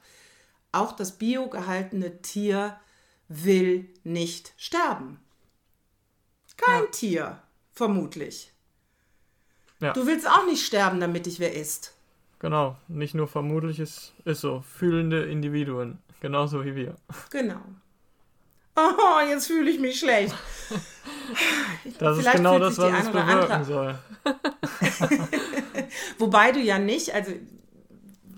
Auch 0.72 0.92
das 0.92 1.18
biogehaltene 1.18 2.22
Tier 2.22 2.80
will 3.28 3.90
nicht 4.04 4.54
sterben. 4.58 5.20
Kein 6.58 6.84
ja. 6.84 6.90
Tier, 6.92 7.42
vermutlich. 7.72 8.52
Ja. 9.80 9.94
Du 9.94 10.06
willst 10.06 10.28
auch 10.28 10.46
nicht 10.46 10.66
sterben, 10.66 11.00
damit 11.00 11.26
dich 11.26 11.40
wer 11.40 11.56
isst. 11.56 11.96
Genau, 12.40 12.76
nicht 12.88 13.16
nur 13.16 13.28
vermutlich, 13.28 13.80
es 13.80 14.14
ist 14.26 14.42
so. 14.42 14.62
Fühlende 14.62 15.24
Individuen, 15.26 16.00
genauso 16.20 16.66
wie 16.66 16.76
wir. 16.76 16.96
Genau. 17.30 17.62
Oh, 18.80 19.28
jetzt 19.28 19.48
fühle 19.48 19.70
ich 19.70 19.80
mich 19.80 20.00
schlecht. 20.00 20.36
Das 22.00 22.18
Vielleicht 22.18 22.28
ist 22.28 22.36
genau 22.36 22.60
das, 22.60 22.78
was 22.78 23.04
es 23.04 23.12
bewirken 23.12 23.64
soll. 23.64 24.00
Wobei 26.18 26.52
du 26.52 26.60
ja 26.60 26.80
nicht, 26.80 27.14
also 27.14 27.32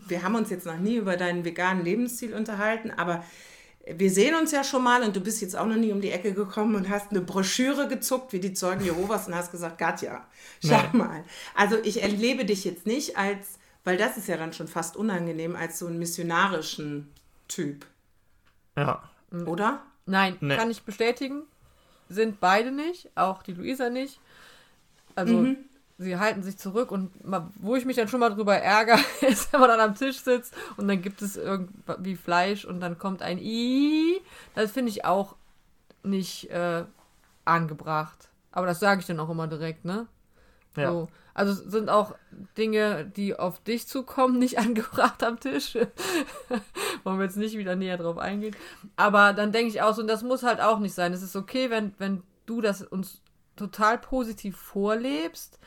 wir 0.08 0.24
haben 0.24 0.36
uns 0.36 0.50
jetzt 0.50 0.66
noch 0.66 0.78
nie 0.78 0.96
über 0.96 1.18
deinen 1.18 1.46
veganen 1.46 1.84
Lebensstil 1.84 2.34
unterhalten, 2.34 2.92
aber 2.92 3.24
wir 3.86 4.12
sehen 4.12 4.36
uns 4.36 4.52
ja 4.52 4.64
schon 4.64 4.84
mal 4.84 5.04
und 5.04 5.16
du 5.16 5.22
bist 5.22 5.42
jetzt 5.42 5.56
auch 5.56 5.66
noch 5.66 5.76
nie 5.76 5.92
um 5.92 6.02
die 6.02 6.12
Ecke 6.12 6.34
gekommen 6.34 6.76
und 6.76 6.90
hast 6.90 7.12
eine 7.12 7.22
Broschüre 7.22 7.88
gezuckt 7.88 8.32
wie 8.34 8.40
die 8.40 8.54
Zeugen 8.54 8.84
Jehovas 8.84 9.28
und 9.28 9.36
hast 9.36 9.52
gesagt, 9.52 9.78
Katja, 9.78 10.26
schau 10.64 10.82
nee. 10.92 10.98
mal. 10.98 11.24
Also 11.56 11.78
ich 11.84 12.04
erlebe 12.04 12.46
dich 12.46 12.64
jetzt 12.64 12.86
nicht 12.86 13.18
als, 13.18 13.58
weil 13.84 13.98
das 13.98 14.18
ist 14.18 14.28
ja 14.28 14.38
dann 14.38 14.54
schon 14.54 14.68
fast 14.68 14.96
unangenehm, 14.98 15.56
als 15.56 15.80
so 15.80 15.88
einen 15.88 15.98
missionarischen 15.98 17.10
Typ. 17.48 17.86
Ja. 18.78 19.02
Oder? 19.46 19.82
Nein, 20.06 20.38
nee. 20.42 20.56
kann 20.56 20.72
ich 20.72 20.84
bestätigen 20.84 21.44
sind 22.12 22.40
beide 22.40 22.72
nicht, 22.72 23.10
auch 23.16 23.42
die 23.42 23.54
Luisa 23.54 23.90
nicht. 23.90 24.20
Also 25.16 25.34
mhm. 25.34 25.58
sie 25.98 26.18
halten 26.18 26.44
sich 26.44 26.58
zurück 26.58 26.92
und 26.92 27.12
wo 27.56 27.76
ich 27.76 27.86
mich 27.86 27.96
dann 27.96 28.08
schon 28.08 28.20
mal 28.20 28.30
drüber 28.30 28.56
ärgere, 28.56 29.00
ist, 29.22 29.52
wenn 29.52 29.60
man 29.60 29.70
dann 29.70 29.80
am 29.80 29.96
Tisch 29.96 30.20
sitzt 30.20 30.54
und 30.78 30.88
dann 30.88 31.02
gibt 31.02 31.22
es 31.22 31.38
irgendwie 31.38 32.16
Fleisch 32.16 32.66
und 32.66 32.80
dann 32.80 32.98
kommt 32.98 33.22
ein 33.22 33.40
I. 33.40 34.22
Das 34.56 34.72
finde 34.72 34.92
ich 34.92 35.06
auch 35.06 35.36
nicht 36.04 36.50
äh, 36.50 36.84
angebracht. 37.46 38.30
Aber 38.52 38.68
das 38.68 38.80
sage 38.80 39.02
ich 39.02 39.08
dann 39.08 39.20
auch 39.20 39.30
immer 39.30 39.48
direkt, 39.48 39.86
ne? 39.86 40.08
Ja. 40.76 40.92
So. 40.92 41.08
Also 41.34 41.54
sind 41.54 41.90
auch 41.90 42.16
Dinge, 42.58 43.06
die 43.06 43.38
auf 43.38 43.62
dich 43.64 43.88
zukommen, 43.88 44.38
nicht 44.38 44.58
angebracht 44.60 45.24
am 45.24 45.40
Tisch. 45.40 45.78
Wollen 47.04 47.18
wir 47.18 47.26
jetzt 47.26 47.38
nicht 47.38 47.58
wieder 47.58 47.76
näher 47.76 47.98
drauf 47.98 48.18
eingehen. 48.18 48.56
Aber 48.96 49.34
dann 49.34 49.52
denke 49.52 49.70
ich 49.70 49.82
auch 49.82 49.94
so, 49.94 50.02
und 50.02 50.08
das 50.08 50.24
muss 50.24 50.44
halt 50.44 50.62
auch 50.62 50.80
nicht 50.80 50.94
sein. 50.94 51.14
Es 51.14 51.22
ist 51.22 51.36
okay, 51.36 51.70
wenn, 51.70 51.94
wenn 51.98 52.24
du 52.46 52.62
das 52.62 52.82
uns 52.82 53.22
total 53.56 53.98
positiv 53.98 54.58
vorlebst 54.58 55.60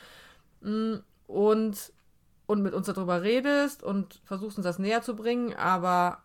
mm, 0.60 0.96
und, 1.26 1.92
und 2.46 2.62
mit 2.62 2.74
uns 2.74 2.86
darüber 2.86 3.22
redest 3.22 3.82
und 3.82 4.20
versuchst 4.24 4.58
uns 4.58 4.64
das 4.64 4.78
näher 4.78 5.02
zu 5.02 5.16
bringen. 5.16 5.54
Aber 5.54 6.22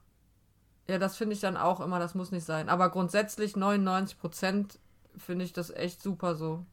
ja, 0.87 0.97
das 0.97 1.17
finde 1.17 1.35
ich 1.35 1.41
dann 1.41 1.57
auch 1.57 1.79
immer, 1.79 1.99
das 1.99 2.15
muss 2.15 2.31
nicht 2.31 2.45
sein. 2.45 2.69
Aber 2.69 2.89
grundsätzlich 2.89 3.55
99 3.55 4.17
Prozent 4.17 4.79
finde 5.17 5.45
ich 5.45 5.53
das 5.53 5.69
echt 5.69 6.01
super 6.01 6.35
so. 6.35 6.65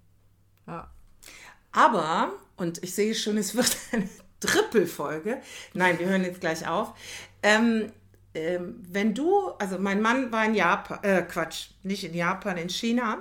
Ja. 0.67 0.91
Aber, 1.73 2.33
und 2.57 2.83
ich 2.83 2.95
sehe 2.95 3.15
schon, 3.15 3.37
es 3.37 3.55
wird 3.55 3.77
eine 3.93 4.09
Trippelfolge. 4.41 5.43
Nein, 5.75 5.99
wir 5.99 6.09
hören 6.09 6.25
jetzt 6.25 6.41
gleich 6.41 6.67
auf. 6.67 6.95
Ähm, 7.43 7.93
ähm, 8.37 8.83
wenn 8.89 9.15
du, 9.15 9.49
also 9.59 9.79
mein 9.79 10.03
Mann 10.03 10.31
war 10.31 10.45
in 10.45 10.55
Japan, 10.55 10.99
äh, 11.03 11.23
Quatsch, 11.23 11.71
nicht 11.83 12.05
in 12.05 12.15
Japan, 12.15 12.57
in 12.59 12.69
China 12.69 13.19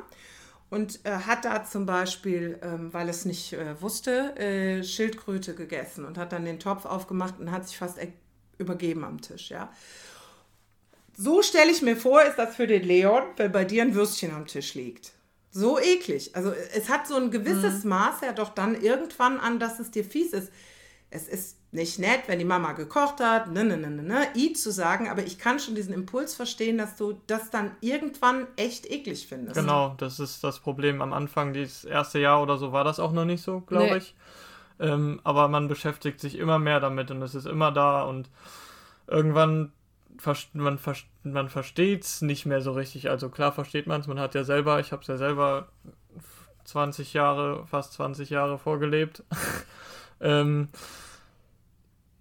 und 0.70 1.00
äh, 1.06 1.12
hat 1.12 1.46
da 1.46 1.64
zum 1.64 1.86
Beispiel, 1.86 2.60
ähm, 2.62 2.94
weil 2.94 3.08
es 3.08 3.24
nicht 3.24 3.54
äh, 3.54 3.82
wusste, 3.82 4.36
äh, 4.38 4.84
Schildkröte 4.84 5.56
gegessen 5.56 6.06
und 6.06 6.18
hat 6.18 6.34
dann 6.34 6.44
den 6.44 6.60
Topf 6.60 6.86
aufgemacht 6.86 7.40
und 7.40 7.52
hat 7.52 7.68
sich 7.68 7.78
fast 7.78 7.98
übergeben 8.58 9.04
am 9.04 9.22
Tisch, 9.22 9.50
ja. 9.50 9.72
So 11.18 11.42
stelle 11.42 11.72
ich 11.72 11.82
mir 11.82 11.96
vor, 11.96 12.22
ist 12.24 12.36
das 12.36 12.58
für 12.58 12.68
den 12.68 12.84
Leon, 12.84 13.24
wenn 13.38 13.54
bei 13.54 13.64
dir 13.64 13.84
ein 13.84 13.96
Würstchen 13.96 14.34
am 14.34 14.48
Tisch 14.48 14.74
liegt. 14.74 15.14
So 15.50 15.80
eklig. 15.80 16.36
Also 16.36 16.52
es 16.52 16.90
hat 16.90 17.08
so 17.08 17.16
ein 17.16 17.32
gewisses 17.32 17.86
mhm. 17.86 17.92
Maß 17.92 18.16
ja 18.22 18.34
doch 18.34 18.50
dann 18.50 18.82
irgendwann 18.82 19.40
an, 19.40 19.60
dass 19.60 19.80
es 19.80 19.92
dir 19.92 20.04
fies 20.04 20.34
ist. 20.34 20.52
Es 21.10 21.28
ist 21.28 21.58
nicht 21.72 22.00
nett, 22.00 22.24
wenn 22.28 22.40
die 22.40 22.46
Mama 22.46 22.74
gekocht 22.74 23.20
hat, 23.20 23.52
ne, 23.52 23.64
ne, 23.64 23.78
ne, 23.78 23.90
ne, 23.90 24.04
ne, 24.04 24.28
i 24.36 24.54
zu 24.54 24.72
sagen, 24.72 25.10
aber 25.10 25.24
ich 25.24 25.38
kann 25.38 25.60
schon 25.60 25.76
diesen 25.76 25.94
Impuls 25.94 26.34
verstehen, 26.34 26.78
dass 26.78 26.96
du 26.96 27.22
das 27.28 27.52
dann 27.52 27.72
irgendwann 27.82 28.48
echt 28.56 28.90
eklig 28.90 29.28
findest. 29.28 29.56
Genau, 29.56 29.96
das 29.98 30.20
ist 30.20 30.44
das 30.44 30.60
Problem. 30.60 31.02
Am 31.02 31.14
Anfang, 31.14 31.54
das 31.54 31.86
erste 31.86 32.20
Jahr 32.20 32.42
oder 32.42 32.58
so, 32.58 32.72
war 32.72 32.84
das 32.84 33.00
auch 33.00 33.12
noch 33.12 33.26
nicht 33.26 33.44
so, 33.44 33.62
glaube 33.62 33.92
nee. 33.92 33.98
ich. 33.98 34.16
Ähm, 34.80 35.22
aber 35.24 35.48
man 35.48 35.68
beschäftigt 35.68 36.20
sich 36.20 36.38
immer 36.38 36.60
mehr 36.60 36.80
damit 36.80 37.12
und 37.12 37.22
es 37.22 37.36
ist 37.36 37.46
immer 37.46 37.72
da 37.72 38.04
und 38.04 38.30
irgendwann 39.08 39.72
man, 40.24 40.80
man 41.24 41.50
versteht 41.50 42.04
es 42.04 42.22
nicht 42.22 42.46
mehr 42.46 42.62
so 42.62 42.72
richtig. 42.72 43.10
Also 43.10 43.30
klar 43.30 43.52
versteht 43.52 43.88
man 43.88 44.02
es, 44.02 44.08
man 44.08 44.20
hat 44.20 44.36
ja 44.36 44.44
selber, 44.44 44.80
ich 44.80 44.92
habe 44.92 45.02
es 45.02 45.08
ja 45.08 45.18
selber 45.18 45.70
20 46.66 47.14
Jahre, 47.14 47.66
fast 47.68 47.94
20 47.94 48.30
Jahre 48.30 48.58
vorgelebt. 48.58 49.24
ähm, 50.22 50.70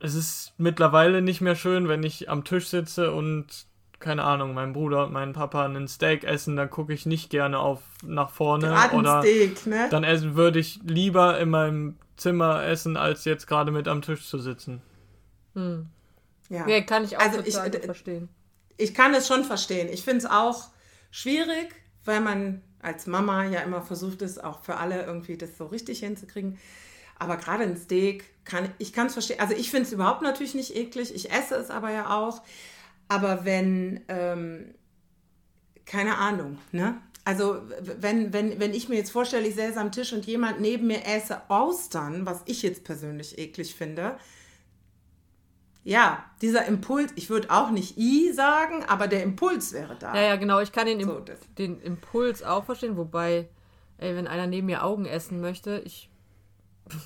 es 0.00 0.14
ist 0.14 0.52
mittlerweile 0.58 1.22
nicht 1.22 1.40
mehr 1.40 1.56
schön, 1.56 1.88
wenn 1.88 2.02
ich 2.02 2.28
am 2.28 2.44
Tisch 2.44 2.68
sitze 2.68 3.12
und 3.12 3.66
keine 4.00 4.24
Ahnung, 4.24 4.52
mein 4.52 4.74
Bruder 4.74 5.06
und 5.06 5.12
mein 5.12 5.32
Papa 5.32 5.64
einen 5.64 5.88
Steak 5.88 6.24
essen, 6.24 6.56
dann 6.56 6.68
gucke 6.68 6.92
ich 6.92 7.06
nicht 7.06 7.30
gerne 7.30 7.58
auf 7.58 7.80
nach 8.04 8.30
vorne. 8.30 8.66
Gerade 8.66 8.96
oder 8.96 9.22
Steak, 9.22 9.66
ne? 9.66 9.88
Dann 9.90 10.04
essen, 10.04 10.36
würde 10.36 10.58
ich 10.58 10.80
lieber 10.84 11.38
in 11.40 11.48
meinem 11.48 11.96
Zimmer 12.16 12.64
essen, 12.64 12.98
als 12.98 13.24
jetzt 13.24 13.46
gerade 13.46 13.70
mit 13.72 13.88
am 13.88 14.02
Tisch 14.02 14.28
zu 14.28 14.38
sitzen. 14.38 14.82
Hm. 15.54 15.86
Ja. 16.50 16.66
Nee, 16.66 16.82
kann 16.82 17.04
ich 17.04 17.16
auch 17.16 17.22
also 17.22 17.40
ich, 17.40 17.54
verstehen. 17.54 18.28
Ich 18.76 18.92
kann 18.92 19.14
es 19.14 19.26
schon 19.26 19.42
verstehen. 19.42 19.88
Ich 19.90 20.02
finde 20.02 20.18
es 20.18 20.26
auch 20.26 20.68
schwierig, 21.10 21.74
weil 22.04 22.20
man 22.20 22.60
als 22.82 23.06
Mama 23.06 23.44
ja 23.44 23.60
immer 23.60 23.80
versucht 23.80 24.20
ist, 24.20 24.42
auch 24.42 24.62
für 24.62 24.76
alle 24.76 25.04
irgendwie 25.04 25.38
das 25.38 25.56
so 25.56 25.66
richtig 25.66 26.00
hinzukriegen. 26.00 26.58
Aber 27.18 27.36
gerade 27.36 27.64
ein 27.64 27.76
Steak 27.76 28.24
kann 28.44 28.70
ich 28.78 28.92
kann 28.92 29.06
es 29.06 29.14
verstehen. 29.14 29.40
Also 29.40 29.54
ich 29.54 29.70
finde 29.70 29.86
es 29.86 29.92
überhaupt 29.92 30.22
natürlich 30.22 30.54
nicht 30.54 30.76
eklig. 30.76 31.14
Ich 31.14 31.32
esse 31.32 31.54
es 31.56 31.70
aber 31.70 31.90
ja 31.90 32.16
auch. 32.16 32.42
Aber 33.08 33.44
wenn 33.44 34.02
ähm, 34.08 34.74
keine 35.86 36.18
Ahnung, 36.18 36.58
ne? 36.72 36.98
also 37.24 37.62
wenn, 37.80 38.32
wenn, 38.32 38.60
wenn 38.60 38.74
ich 38.74 38.88
mir 38.88 38.96
jetzt 38.96 39.10
vorstelle, 39.10 39.46
ich 39.46 39.54
säße 39.54 39.80
am 39.80 39.92
Tisch 39.92 40.12
und 40.12 40.26
jemand 40.26 40.60
neben 40.60 40.86
mir 40.86 41.06
äße 41.06 41.48
Austern, 41.48 42.26
was 42.26 42.42
ich 42.44 42.62
jetzt 42.62 42.84
persönlich 42.84 43.38
eklig 43.38 43.74
finde, 43.74 44.16
ja, 45.84 46.24
dieser 46.40 46.64
Impuls, 46.64 47.12
ich 47.14 47.28
würde 47.28 47.50
auch 47.50 47.70
nicht 47.70 47.98
I 47.98 48.32
sagen, 48.32 48.84
aber 48.84 49.06
der 49.06 49.22
Impuls 49.22 49.72
wäre 49.74 49.96
da. 49.96 50.14
Ja, 50.14 50.22
ja, 50.22 50.36
genau. 50.36 50.60
Ich 50.60 50.72
kann 50.72 50.86
den, 50.86 50.98
Im 51.00 51.08
So, 51.08 51.22
den 51.58 51.80
Impuls 51.82 52.42
auch 52.42 52.64
verstehen, 52.64 52.96
wobei, 52.96 53.48
ey, 53.98 54.16
wenn 54.16 54.26
einer 54.26 54.46
neben 54.46 54.66
mir 54.66 54.82
Augen 54.82 55.04
essen 55.04 55.40
möchte, 55.40 55.82
ich. 55.84 56.08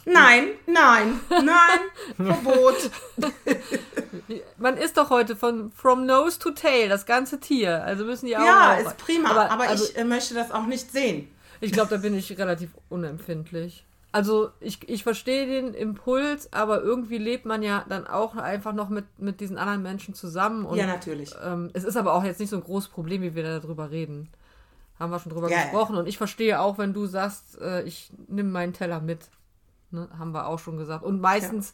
Nein, 0.05 0.49
nein, 0.67 1.21
nein, 1.31 1.81
Verbot. 2.17 2.91
Man 4.59 4.77
isst 4.77 4.97
doch 4.97 5.11
heute 5.11 5.37
von 5.37 5.71
from 5.73 6.07
nose 6.07 6.39
to 6.39 6.51
tail, 6.51 6.89
das 6.89 7.07
ganze 7.07 7.41
Tier. 7.41 7.85
Also 7.85 8.05
müssen 8.05 8.27
die 8.27 8.37
Augen 8.37 8.47
Ja, 8.47 8.75
auch- 8.75 8.87
ist 8.87 8.97
prima, 8.99 9.31
aber, 9.31 9.69
also, 9.69 9.85
ich 9.85 9.97
äh, 9.97 10.05
möchte 10.05 10.35
das 10.35 10.51
auch 10.51 10.67
nicht 10.67 10.91
sehen. 10.91 11.29
Ich 11.61 11.73
glaube, 11.73 11.91
da 11.91 11.97
bin 11.97 12.15
ich 12.17 12.37
relativ 12.39 12.71
unempfindlich. 12.89 13.85
Also 14.11 14.51
ich, 14.61 14.89
ich 14.89 15.03
verstehe 15.03 15.47
den 15.47 15.75
Impuls, 15.75 16.53
aber 16.53 16.81
irgendwie 16.83 17.19
lebt 17.19 17.45
man 17.45 17.63
ja 17.63 17.85
dann 17.89 18.07
auch 18.07 18.37
einfach 18.37 18.73
noch 18.73 18.89
mit, 18.89 19.05
mit 19.19 19.41
diesen 19.41 19.59
anderen 19.59 19.83
Menschen 19.83 20.15
zusammen. 20.15 20.65
Und, 20.65 20.79
ja, 20.79 20.87
natürlich. 20.87 21.31
ähm, 21.45 21.71
es 21.75 21.85
ist 21.85 21.97
aber 21.97 22.15
auch 22.15 22.25
jetzt 22.25 22.41
nicht 22.41 22.49
so 22.51 22.57
ein 22.57 22.63
großes 22.65 22.89
Problem, 22.91 23.23
wie 23.23 23.35
wir 23.35 23.43
da 23.43 23.59
darüber 23.59 23.91
reden. 23.91 24.29
Haben 24.99 25.13
wir 25.13 25.19
schon 25.21 25.33
drüber 25.33 25.51
Ja, 25.51 25.59
ja. 25.59 25.63
gesprochen. 25.65 25.97
Und 25.97 26.09
ich 26.09 26.17
verstehe 26.17 26.59
auch, 26.61 26.79
wenn 26.79 26.93
du 26.95 27.07
sagst, 27.07 27.61
äh, 27.61 27.83
ich 27.83 28.11
nehme 28.29 28.51
meinen 28.51 28.73
Teller 28.73 29.01
mit. 29.01 29.21
Ne? 29.91 30.09
Haben 30.19 30.33
wir 30.33 30.47
auch 30.47 30.59
schon 30.59 30.77
gesagt. 30.77 31.05
Und 31.05 31.21
meistens, 31.21 31.73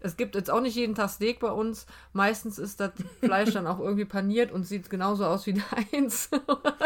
es 0.00 0.18
gibt 0.18 0.34
jetzt 0.34 0.50
auch 0.50 0.60
nicht 0.60 0.76
jeden 0.76 0.94
Tag 0.94 1.08
Steak 1.08 1.40
bei 1.40 1.50
uns. 1.50 1.86
Meistens 2.12 2.58
ist 2.58 2.78
das 2.78 2.92
Fleisch 3.22 3.52
dann 3.52 3.66
auch 3.66 3.80
irgendwie 3.80 4.04
paniert 4.04 4.52
und 4.52 4.64
sieht 4.66 4.90
genauso 4.90 5.24
aus 5.24 5.46
wie 5.46 5.54
deins. 5.92 6.28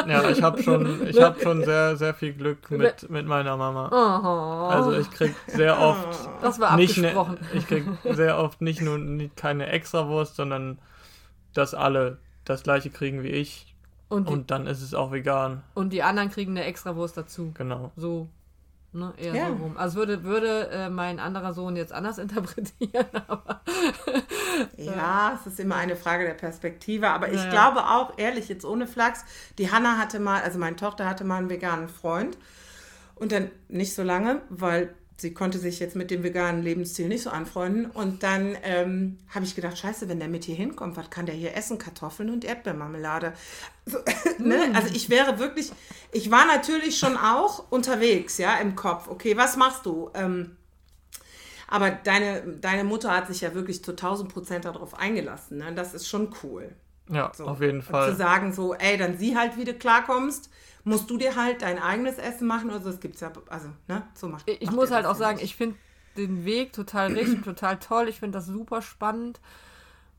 Ja, 0.06 0.30
ich 0.30 0.40
habe 0.42 0.62
schon, 0.62 1.06
ich 1.06 1.20
hab 1.20 1.40
schon 1.40 1.64
sehr, 1.64 1.96
sehr 1.96 2.14
viel 2.14 2.32
Glück 2.32 2.70
mit, 2.70 3.10
mit 3.10 3.26
meiner 3.26 3.56
Mama. 3.56 3.88
oh, 3.90 4.68
Also 4.68 4.92
ich 4.92 5.10
krieg 5.10 5.34
sehr 5.48 5.80
oft 5.80 6.28
das 6.42 6.60
war 6.60 6.76
nicht 6.76 6.98
ne, 6.98 7.36
ich 7.54 7.66
krieg 7.66 7.84
sehr 8.04 8.38
oft 8.38 8.60
nicht 8.60 8.80
nur 8.80 8.98
nicht 8.98 9.36
keine 9.36 9.66
Extrawurst, 9.66 10.36
sondern 10.36 10.78
dass 11.54 11.74
alle 11.74 12.18
das 12.44 12.62
gleiche 12.62 12.90
kriegen 12.90 13.24
wie 13.24 13.28
ich 13.30 13.74
Und 14.08 14.28
die, 14.28 14.32
und 14.32 14.50
dann 14.52 14.68
ist 14.68 14.80
es 14.80 14.94
auch 14.94 15.10
vegan. 15.10 15.62
Und 15.74 15.92
die 15.92 16.04
anderen 16.04 16.30
kriegen 16.30 16.52
eine 16.52 16.64
extra 16.64 16.94
Wurst 16.94 17.16
dazu. 17.16 17.52
Genau. 17.54 17.90
So. 17.96 18.28
Ne, 18.92 19.12
eher 19.18 19.34
Ja. 19.34 19.40
so 19.40 19.52
rum. 19.54 19.76
Also 19.76 19.98
würde, 19.98 20.24
würde 20.24 20.68
äh, 20.70 20.88
mein 20.90 21.20
anderer 21.20 21.52
Sohn 21.52 21.76
jetzt 21.76 21.92
anders 21.92 22.18
interpretieren, 22.24 23.06
aber 23.28 23.60
Ja, 24.76 25.38
es 25.40 25.46
ist 25.52 25.60
immer 25.60 25.76
eine 25.76 25.96
Frage 25.96 26.24
der 26.24 26.34
Perspektive, 26.34 27.08
aber 27.10 27.32
ich 27.32 27.40
Ja, 27.44 27.44
ja. 27.46 27.50
glaube 27.50 27.86
auch, 27.86 28.14
ehrlich, 28.18 28.48
jetzt 28.48 28.64
ohne 28.64 28.86
Flachs, 28.86 29.24
die 29.58 29.70
Hanna 29.70 29.98
hatte 29.98 30.20
mal, 30.20 30.42
also 30.42 30.58
meine 30.58 30.76
Tochter 30.76 31.06
hatte 31.06 31.24
mal 31.24 31.36
einen 31.38 31.50
veganen 31.50 31.88
Freund 31.88 32.38
und 33.16 33.32
dann 33.32 33.50
nicht 33.68 33.94
so 33.94 34.02
lange, 34.02 34.42
weil 34.50 34.94
sie 35.20 35.34
konnte 35.34 35.58
sich 35.58 35.80
jetzt 35.80 35.96
mit 35.96 36.10
dem 36.10 36.22
veganen 36.22 36.62
Lebensstil 36.62 37.08
nicht 37.08 37.22
so 37.22 37.30
anfreunden 37.30 37.86
und 37.86 38.22
dann 38.22 38.56
ähm, 38.62 39.18
habe 39.30 39.44
ich 39.44 39.54
gedacht, 39.56 39.76
scheiße, 39.76 40.08
wenn 40.08 40.20
der 40.20 40.28
mit 40.28 40.44
hier 40.44 40.54
hinkommt, 40.54 40.96
was 40.96 41.10
kann 41.10 41.26
der 41.26 41.34
hier 41.34 41.56
essen? 41.56 41.78
Kartoffeln 41.78 42.30
und 42.30 42.44
Erdbeermarmelade. 42.44 43.32
So, 43.84 43.98
ne? 44.38 44.70
Also 44.74 44.94
ich 44.94 45.10
wäre 45.10 45.38
wirklich, 45.38 45.72
ich 46.12 46.30
war 46.30 46.46
natürlich 46.46 46.98
schon 46.98 47.16
auch 47.16 47.70
unterwegs, 47.70 48.38
ja, 48.38 48.56
im 48.58 48.76
Kopf. 48.76 49.08
Okay, 49.08 49.36
was 49.36 49.56
machst 49.56 49.84
du? 49.86 50.10
Ähm, 50.14 50.56
aber 51.66 51.90
deine, 51.90 52.42
deine 52.60 52.84
Mutter 52.84 53.14
hat 53.14 53.26
sich 53.26 53.40
ja 53.42 53.54
wirklich 53.54 53.84
zu 53.84 53.90
1000 53.92 54.32
Prozent 54.32 54.64
darauf 54.64 54.94
eingelassen. 54.98 55.58
Ne? 55.58 55.74
Das 55.74 55.94
ist 55.94 56.08
schon 56.08 56.34
cool. 56.42 56.74
Ja, 57.10 57.30
So. 57.34 57.44
auf 57.46 57.60
jeden 57.60 57.78
Und 57.78 57.84
Zu 57.86 57.90
Fall. 57.90 58.16
sagen 58.16 58.52
so, 58.52 58.74
ey, 58.74 58.96
dann 58.96 59.18
sieh 59.18 59.36
halt, 59.36 59.56
wie 59.56 59.64
du 59.64 59.74
klarkommst. 59.74 60.50
Musst 60.88 61.10
du 61.10 61.18
dir 61.18 61.36
halt 61.36 61.62
dein 61.62 61.78
eigenes 61.78 62.18
Essen 62.18 62.46
machen 62.46 62.70
oder 62.70 62.80
so. 62.80 62.90
Das 62.90 63.00
gibt's 63.00 63.20
ja, 63.20 63.30
also, 63.48 63.68
ne? 63.88 64.02
So 64.14 64.28
macht 64.28 64.48
ich 64.48 64.60
macht 64.62 64.76
muss 64.76 64.90
halt 64.90 65.06
auch 65.06 65.16
sagen, 65.16 65.38
ich 65.42 65.54
finde 65.56 65.76
den 66.16 66.44
Weg 66.44 66.72
total 66.72 67.12
richtig, 67.12 67.44
total 67.44 67.78
toll. 67.78 68.08
Ich 68.08 68.18
finde 68.20 68.38
das 68.38 68.46
super 68.46 68.82
spannend 68.82 69.40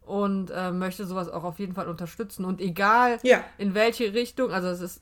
und 0.01 0.49
äh, 0.51 0.71
möchte 0.71 1.05
sowas 1.05 1.29
auch 1.29 1.43
auf 1.43 1.59
jeden 1.59 1.73
Fall 1.73 1.87
unterstützen. 1.87 2.45
Und 2.45 2.61
egal 2.61 3.19
Ja. 3.23 3.43
in 3.57 3.73
welche 3.73 4.13
Richtung, 4.13 4.51
also 4.51 4.67
es 4.67 4.81
ist 4.81 5.01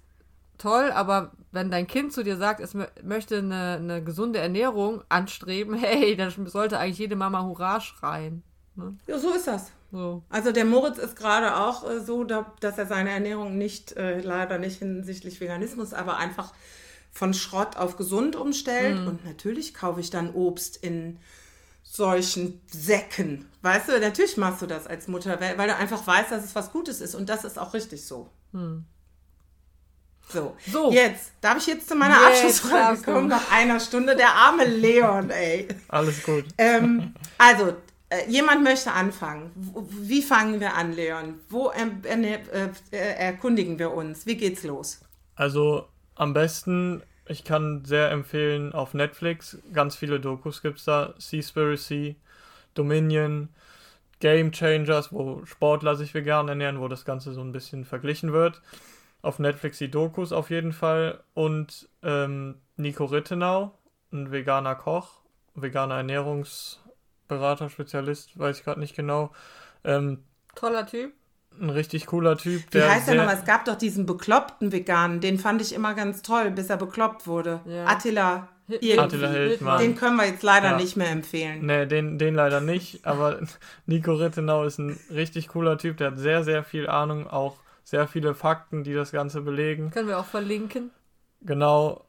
toll, 0.58 0.91
aber 0.91 1.32
wenn 1.51 1.69
dein 1.71 1.88
Kind 1.88 2.13
zu 2.13 2.23
dir 2.23 2.36
sagt, 2.38 2.60
es 2.60 2.75
mö- 2.75 2.89
möchte 3.03 3.38
eine, 3.38 3.75
eine 3.75 4.03
gesunde 4.03 4.39
Ernährung 4.39 5.03
anstreben, 5.10 5.75
hey, 5.77 6.15
dann 6.15 6.32
sollte 6.47 6.80
eigentlich 6.80 6.97
jede 6.97 7.15
Mama 7.15 7.43
Hurra 7.43 7.80
schreien. 7.80 8.43
Ne? 8.75 8.95
Ja, 9.08 9.17
so 9.17 9.32
ist 9.34 9.47
das. 9.47 9.71
So. 9.91 10.23
Also 10.30 10.52
der 10.52 10.65
Moritz 10.65 10.97
ist 10.97 11.15
gerade 11.15 11.56
auch 11.58 11.89
äh, 11.89 12.00
so, 12.02 12.23
da, 12.23 12.54
dass 12.60 12.78
er 12.78 12.88
seine 12.88 13.12
Ernährung 13.12 13.58
nicht, 13.58 13.93
äh, 13.93 14.19
leider 14.21 14.58
nicht 14.58 14.80
hinsichtlich 14.80 15.39
Veganismus, 15.39 15.93
aber 15.93 16.17
einfach 16.17 16.54
von 17.12 17.34
Schrott 17.34 17.78
auf 17.78 17.97
gesund 17.97 18.36
umstellt. 18.36 19.02
Mhm. 19.02 19.08
Und 19.08 19.26
natürlich 19.26 19.73
kaufe 19.73 20.00
ich 20.00 20.10
dann 20.10 20.34
Obst 20.34 20.78
in 20.78 21.19
solchen 21.84 22.62
Säcken. 22.69 23.45
Weißt 23.62 23.88
du, 23.88 24.00
natürlich 24.00 24.38
machst 24.38 24.62
du 24.62 24.67
das 24.67 24.88
als 24.88 25.08
Mutter, 25.08 25.39
weil, 25.39 25.58
weil 25.58 25.67
du 25.67 25.76
einfach 25.76 26.06
weißt, 26.06 26.32
dass 26.32 26.43
es 26.43 26.54
was 26.54 26.71
Gutes 26.71 27.02
ist. 27.02 27.15
Und 27.15 27.30
das 27.30 27.45
ist 27.45 27.58
auch 27.58 27.73
richtig 27.73 28.06
so. 28.06 28.30
So. 28.52 28.60
Hm. 28.60 28.86
So. 30.69 30.91
jetzt, 30.91 31.32
darf 31.39 31.58
ich 31.58 31.67
jetzt 31.67 31.88
zu 31.88 31.95
meiner 31.95 32.15
Jetzt 32.15 32.28
Abschlussfrage 32.28 33.02
kommen? 33.02 33.30
Nach 33.30 33.50
einer 33.52 33.80
Stunde, 33.80 34.15
der 34.15 34.30
arme 34.34 34.65
Leon, 34.65 35.30
ey. 35.30 35.69
Alles 35.88 36.21
gut. 36.21 36.43
Ähm, 36.58 37.13
also, 37.38 37.78
jemand 38.28 38.63
möchte 38.63 38.91
anfangen. 38.91 39.52
Wie 39.89 40.22
fangen 40.22 40.60
wir 40.60 40.76
an, 40.76 40.93
Leon? 40.93 41.39
Wo 41.50 41.72
äh, 41.72 42.39
äh, 42.91 42.98
erkundigen 42.98 43.80
wir 43.80 43.91
uns? 43.91 44.26
Wie 44.26 44.38
geht's 44.38 44.63
los? 44.63 45.02
Also 45.36 45.88
am 46.15 46.34
besten, 46.34 47.04
ich 47.28 47.43
kann 47.43 47.84
sehr 47.86 48.10
empfehlen 48.12 48.74
auf 48.74 48.93
Netflix, 48.93 49.58
ganz 49.74 49.96
viele 49.96 50.20
Dokus 50.20 50.62
gibt's 50.62 50.86
da, 50.86 51.13
Seaspiracy, 51.17 52.15
Dominion, 52.74 53.50
Game 54.20 54.52
Changers, 54.52 55.12
wo 55.12 55.46
Sportler 55.46 55.96
sich 55.96 56.13
vegan 56.13 56.48
ernähren, 56.48 56.80
wo 56.80 56.88
das 56.88 57.06
Ganze 57.06 57.34
so 57.34 57.41
ein 57.41 57.52
bisschen 57.52 57.86
verglichen 57.86 58.34
wird. 58.34 58.62
Auf 59.22 59.38
Netflix 59.38 59.78
die 59.78 59.91
Dokus 59.91 60.32
auf 60.32 60.50
jeden 60.50 60.74
Fall 60.74 61.24
und 61.34 61.89
ähm, 62.04 62.56
Nico 62.78 63.06
Rittenau, 63.06 63.78
ein 64.12 64.32
veganer 64.32 64.76
Koch, 64.76 65.20
veganer 65.56 66.02
Ernährungsberater, 67.29 67.69
Spezialist, 67.69 68.37
weiß 68.37 68.59
ich 68.59 68.63
gerade 68.63 68.79
nicht 68.79 68.95
genau. 68.95 69.31
Ähm, 69.83 70.23
Toller 70.55 70.85
Typ. 70.85 71.13
ein 71.59 71.69
richtig 71.69 72.05
cooler 72.07 72.37
Typ. 72.37 72.63
Wie 72.71 72.81
heißt 72.81 73.07
der 73.07 73.15
nochmal? 73.15 73.35
Es 73.35 73.45
gab 73.45 73.65
doch 73.65 73.75
diesen 73.75 74.05
bekloppten 74.05 74.71
Veganen, 74.71 75.19
den 75.21 75.37
fand 75.37 75.61
ich 75.61 75.73
immer 75.73 75.93
ganz 75.93 76.21
toll, 76.21 76.51
bis 76.51 76.69
er 76.69 76.77
bekloppt 76.77 77.27
wurde. 77.27 77.61
Ja. 77.65 77.85
Attila. 77.85 78.47
Irgendwie. 78.69 78.99
Attila 78.99 79.29
Hildmann. 79.29 79.79
Den 79.79 79.95
können 79.95 80.17
wir 80.17 80.25
jetzt 80.25 80.43
leider 80.43 80.71
Ja. 80.71 80.77
nicht 80.77 80.97
mehr 80.97 81.09
empfehlen. 81.09 81.65
Nee, 81.65 81.85
den, 81.85 82.17
den 82.17 82.35
leider 82.35 82.59
nicht, 82.59 83.05
aber 83.05 83.39
Nico 83.85 84.13
Rittenau 84.13 84.65
ist 84.65 84.77
ein 84.77 84.99
richtig 85.09 85.47
cooler 85.49 85.77
Typ, 85.77 85.97
der 85.97 86.11
hat 86.11 86.17
sehr, 86.19 86.43
sehr 86.43 86.63
viel 86.63 86.89
Ahnung, 86.89 87.27
auch 87.27 87.57
sehr 87.85 88.07
viele 88.07 88.35
Fakten, 88.35 88.83
die 88.83 88.93
das 88.93 89.11
Ganze 89.13 89.41
belegen. 89.41 89.91
Können 89.91 90.09
wir 90.09 90.19
auch 90.19 90.25
verlinken. 90.25 90.91
Genau, 91.41 92.03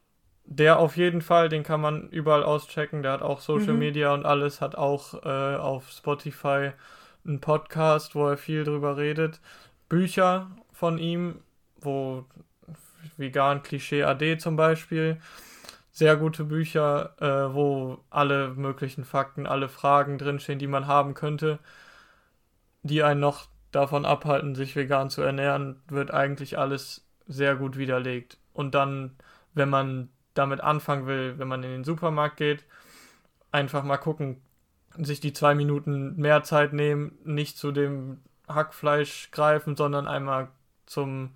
der 0.51 0.79
auf 0.79 0.97
jeden 0.97 1.21
Fall, 1.21 1.47
den 1.47 1.61
kann 1.63 1.79
man 1.79 2.09
überall 2.09 2.43
auschecken, 2.43 3.03
der 3.03 3.11
hat 3.13 3.21
auch 3.21 3.39
Social 3.39 3.73
Mhm. 3.73 3.79
Media 3.79 4.13
und 4.13 4.25
alles, 4.25 4.61
hat 4.61 4.75
auch 4.75 5.13
äh, 5.23 5.55
auf 5.55 5.89
Spotify 5.91 6.71
einen 7.25 7.39
Podcast, 7.39 8.15
wo 8.15 8.27
er 8.27 8.37
viel 8.37 8.63
drüber 8.63 8.97
redet. 8.97 9.39
Bücher 9.89 10.49
von 10.71 10.97
ihm, 10.97 11.35
wo 11.79 12.25
vegan 13.17 13.61
Klischee 13.61 14.03
AD 14.03 14.39
zum 14.39 14.55
Beispiel. 14.55 15.17
Sehr 15.91 16.15
gute 16.15 16.45
Bücher, 16.45 17.13
äh, 17.19 17.53
wo 17.53 17.99
alle 18.09 18.49
möglichen 18.49 19.05
Fakten, 19.05 19.45
alle 19.45 19.69
Fragen 19.69 20.17
drinstehen, 20.17 20.57
die 20.59 20.67
man 20.67 20.87
haben 20.87 21.13
könnte, 21.13 21.59
die 22.81 23.03
einen 23.03 23.19
noch 23.19 23.47
davon 23.71 24.05
abhalten, 24.05 24.55
sich 24.55 24.75
vegan 24.75 25.11
zu 25.11 25.21
ernähren, 25.21 25.81
wird 25.89 26.11
eigentlich 26.11 26.57
alles 26.57 27.05
sehr 27.27 27.55
gut 27.55 27.77
widerlegt. 27.77 28.39
Und 28.53 28.73
dann, 28.73 29.15
wenn 29.53 29.69
man 29.69 30.09
damit 30.39 30.61
anfangen 30.61 31.05
will, 31.05 31.37
wenn 31.37 31.47
man 31.47 31.61
in 31.63 31.71
den 31.71 31.83
Supermarkt 31.83 32.37
geht, 32.37 32.63
einfach 33.51 33.83
mal 33.83 33.97
gucken, 33.97 34.41
sich 34.97 35.19
die 35.19 35.33
zwei 35.33 35.53
Minuten 35.53 36.15
mehr 36.15 36.43
Zeit 36.43 36.73
nehmen, 36.73 37.17
nicht 37.25 37.57
zu 37.57 37.71
dem 37.71 38.21
Hackfleisch 38.47 39.29
greifen, 39.31 39.75
sondern 39.75 40.07
einmal 40.07 40.47
zum, 40.85 41.31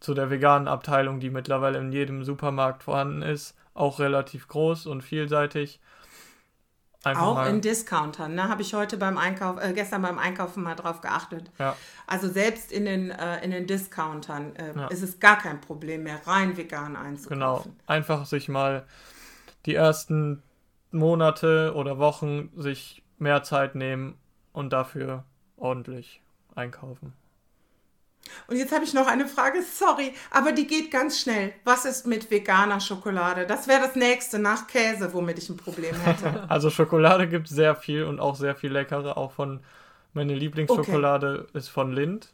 zu 0.00 0.14
der 0.14 0.30
veganen 0.30 0.68
Abteilung, 0.68 1.20
die 1.20 1.30
mittlerweile 1.30 1.78
in 1.78 1.92
jedem 1.92 2.24
Supermarkt 2.24 2.84
vorhanden 2.84 3.22
ist, 3.22 3.56
auch 3.74 3.98
relativ 3.98 4.48
groß 4.48 4.86
und 4.86 5.02
vielseitig. 5.02 5.80
Einfach 7.06 7.22
Auch 7.22 7.34
mal, 7.34 7.50
in 7.50 7.60
Discountern, 7.60 8.34
ne? 8.34 8.48
Habe 8.48 8.62
ich 8.62 8.72
heute 8.74 8.96
beim 8.96 9.18
Einkauf, 9.18 9.62
äh, 9.62 9.72
gestern 9.72 10.02
beim 10.02 10.18
Einkaufen 10.18 10.62
mal 10.62 10.74
drauf 10.74 11.00
geachtet. 11.00 11.50
ja, 11.58 11.76
Also 12.06 12.28
selbst 12.28 12.72
in 12.72 12.84
den, 12.84 13.10
äh, 13.10 13.44
in 13.44 13.50
den 13.50 13.66
Discountern 13.66 14.56
äh, 14.56 14.72
Ja. 14.74 14.86
ist 14.88 15.02
es 15.02 15.20
gar 15.20 15.38
kein 15.38 15.60
Problem 15.60 16.04
mehr, 16.04 16.20
rein 16.26 16.56
vegan 16.56 16.96
einzukaufen. 16.96 17.38
Genau. 17.38 17.64
Einfach 17.86 18.26
sich 18.26 18.48
mal 18.48 18.84
die 19.66 19.74
ersten 19.74 20.42
Monate 20.90 21.72
oder 21.74 21.98
Wochen 21.98 22.50
sich 22.56 23.02
mehr 23.18 23.42
Zeit 23.42 23.74
nehmen 23.74 24.16
und 24.52 24.72
dafür 24.72 25.24
ordentlich 25.56 26.22
einkaufen. 26.54 27.12
Und 28.46 28.56
jetzt 28.56 28.72
habe 28.72 28.84
ich 28.84 28.94
noch 28.94 29.06
eine 29.06 29.26
Frage, 29.26 29.60
sorry, 29.62 30.14
aber 30.30 30.52
die 30.52 30.66
geht 30.66 30.90
ganz 30.90 31.20
schnell. 31.20 31.52
Was 31.64 31.84
ist 31.84 32.06
mit 32.06 32.30
veganer 32.30 32.80
Schokolade? 32.80 33.46
Das 33.46 33.68
wäre 33.68 33.80
das 33.80 33.96
nächste 33.96 34.38
nach 34.38 34.66
Käse, 34.66 35.12
womit 35.12 35.38
ich 35.38 35.48
ein 35.48 35.56
Problem 35.56 35.94
hätte. 36.00 36.44
Also 36.48 36.70
Schokolade 36.70 37.28
gibt 37.28 37.48
es 37.48 37.56
sehr 37.56 37.74
viel 37.74 38.04
und 38.04 38.20
auch 38.20 38.36
sehr 38.36 38.54
viel 38.54 38.70
leckere. 38.70 39.16
Auch 39.16 39.32
von 39.32 39.60
meine 40.12 40.34
Lieblingsschokolade 40.34 41.46
okay. 41.48 41.58
ist 41.58 41.68
von 41.68 41.92
Lind. 41.92 42.28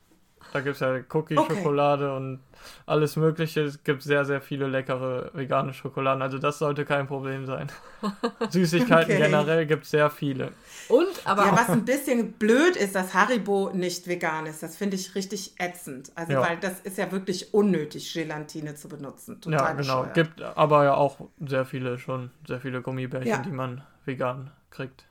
Da 0.53 0.61
gibt 0.61 0.74
es 0.74 0.80
ja 0.80 0.98
Cookie-Schokolade 1.12 2.07
okay. 2.07 2.16
und 2.16 2.40
alles 2.86 3.16
Mögliche. 3.16 3.62
Es 3.62 3.82
gibt 3.84 4.03
sehr, 4.03 4.24
sehr 4.24 4.40
viele 4.40 4.66
leckere 4.66 5.30
vegane 5.32 5.72
Schokoladen. 5.72 6.22
Also 6.22 6.38
das 6.38 6.59
sollte 6.59 6.84
kein 6.84 7.07
Problem 7.07 7.46
sein. 7.46 7.70
Süßigkeiten 8.51 9.12
okay. 9.12 9.22
generell 9.22 9.66
gibt 9.66 9.84
es 9.84 9.90
sehr 9.90 10.11
viele. 10.11 10.53
Und 10.88 11.09
aber 11.24 11.46
ja, 11.46 11.53
was 11.53 11.70
ein 11.70 11.84
bisschen 11.84 12.32
blöd 12.32 12.76
ist, 12.76 12.94
dass 12.94 13.14
Haribo 13.14 13.70
nicht 13.72 14.09
vegan 14.09 14.46
ist. 14.46 14.62
Das 14.62 14.76
finde 14.76 14.96
ich 14.96 15.14
richtig 15.14 15.55
ätzend. 15.59 16.11
Also 16.14 16.32
ja. 16.32 16.40
weil 16.40 16.57
das 16.59 16.80
ist 16.80 16.98
ja 16.98 17.12
wirklich 17.12 17.55
unnötig, 17.55 18.12
Gelatine 18.12 18.74
zu 18.74 18.88
benutzen. 18.88 19.40
Total 19.40 19.59
ja, 19.59 19.72
genau. 19.72 20.03
Bescheuert. 20.03 20.14
Gibt 20.14 20.42
aber 20.42 20.84
ja 20.84 20.94
auch 20.94 21.28
sehr 21.46 21.64
viele 21.64 21.98
schon, 21.98 22.30
sehr 22.46 22.61
viele 22.61 22.82
Gummibärchen, 22.82 23.28
ja. 23.28 23.38
die 23.38 23.53
man 23.53 23.82
vegan 24.05 24.51
kriegt. 24.70 25.05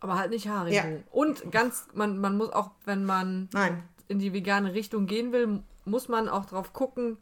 Aber 0.00 0.18
halt 0.18 0.30
nicht 0.30 0.48
Haribo. 0.48 0.74
Ja. 0.74 0.84
Und 1.10 1.50
ganz, 1.50 1.88
man, 1.94 2.18
man 2.18 2.36
muss 2.36 2.52
auch, 2.52 2.70
wenn 2.84 3.04
man 3.04 3.48
Nein. 3.52 3.82
In 4.08 4.18
die 4.18 4.32
vegane 4.32 4.74
Richtung 4.74 5.06
gehen 5.06 5.32
will, 5.32 5.60
muss 5.84 6.08
man 6.08 6.28
auch 6.28 6.46
drauf 6.46 6.72
gucken, 6.72 7.18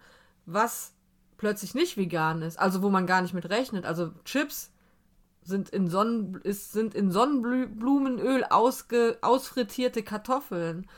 was 0.47 0.93
plötzlich 1.37 1.75
nicht 1.75 1.97
vegan 1.97 2.43
ist. 2.43 2.59
Also 2.59 2.83
wo 2.83 2.91
man 2.91 3.07
gar 3.07 3.23
nicht 3.23 3.35
mit 3.35 3.49
rechnet. 3.49 3.85
Also 3.85 4.11
Chips 4.25 4.73
sind 5.43 5.69
in, 5.71 5.89
Sonnen, 5.89 6.41
ist, 6.43 6.73
sind 6.73 6.95
in 6.95 7.11
Sonnenblumenöl 7.11 8.45
ausge, 8.45 9.19
ausfrittierte 9.21 10.03
Kartoffeln. 10.03 10.89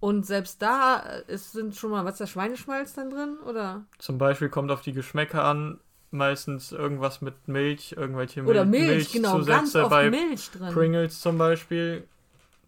Und 0.00 0.26
selbst 0.26 0.60
da 0.60 0.96
ist, 1.26 1.52
sind 1.52 1.74
schon 1.74 1.90
mal, 1.90 2.04
was 2.04 2.12
ist 2.14 2.20
der 2.20 2.26
Schweineschmalz 2.26 2.92
dann 2.92 3.10
drin? 3.10 3.38
Oder? 3.46 3.84
Zum 3.98 4.18
Beispiel 4.18 4.50
kommt 4.50 4.70
auf 4.70 4.82
die 4.82 4.92
Geschmäcker 4.92 5.44
an, 5.44 5.80
meistens 6.10 6.72
irgendwas 6.72 7.22
mit 7.22 7.48
Milch, 7.48 7.94
irgendwelche 7.96 8.44
Oder 8.44 8.64
Milch, 8.64 8.88
Milch 8.88 9.12
genau, 9.12 9.42
ganz 9.44 9.74
oft 9.74 9.90
bei 9.90 10.10
Milch 10.10 10.50
drin. 10.50 10.72
Pringles 10.72 11.20
zum 11.20 11.38
Beispiel 11.38 12.06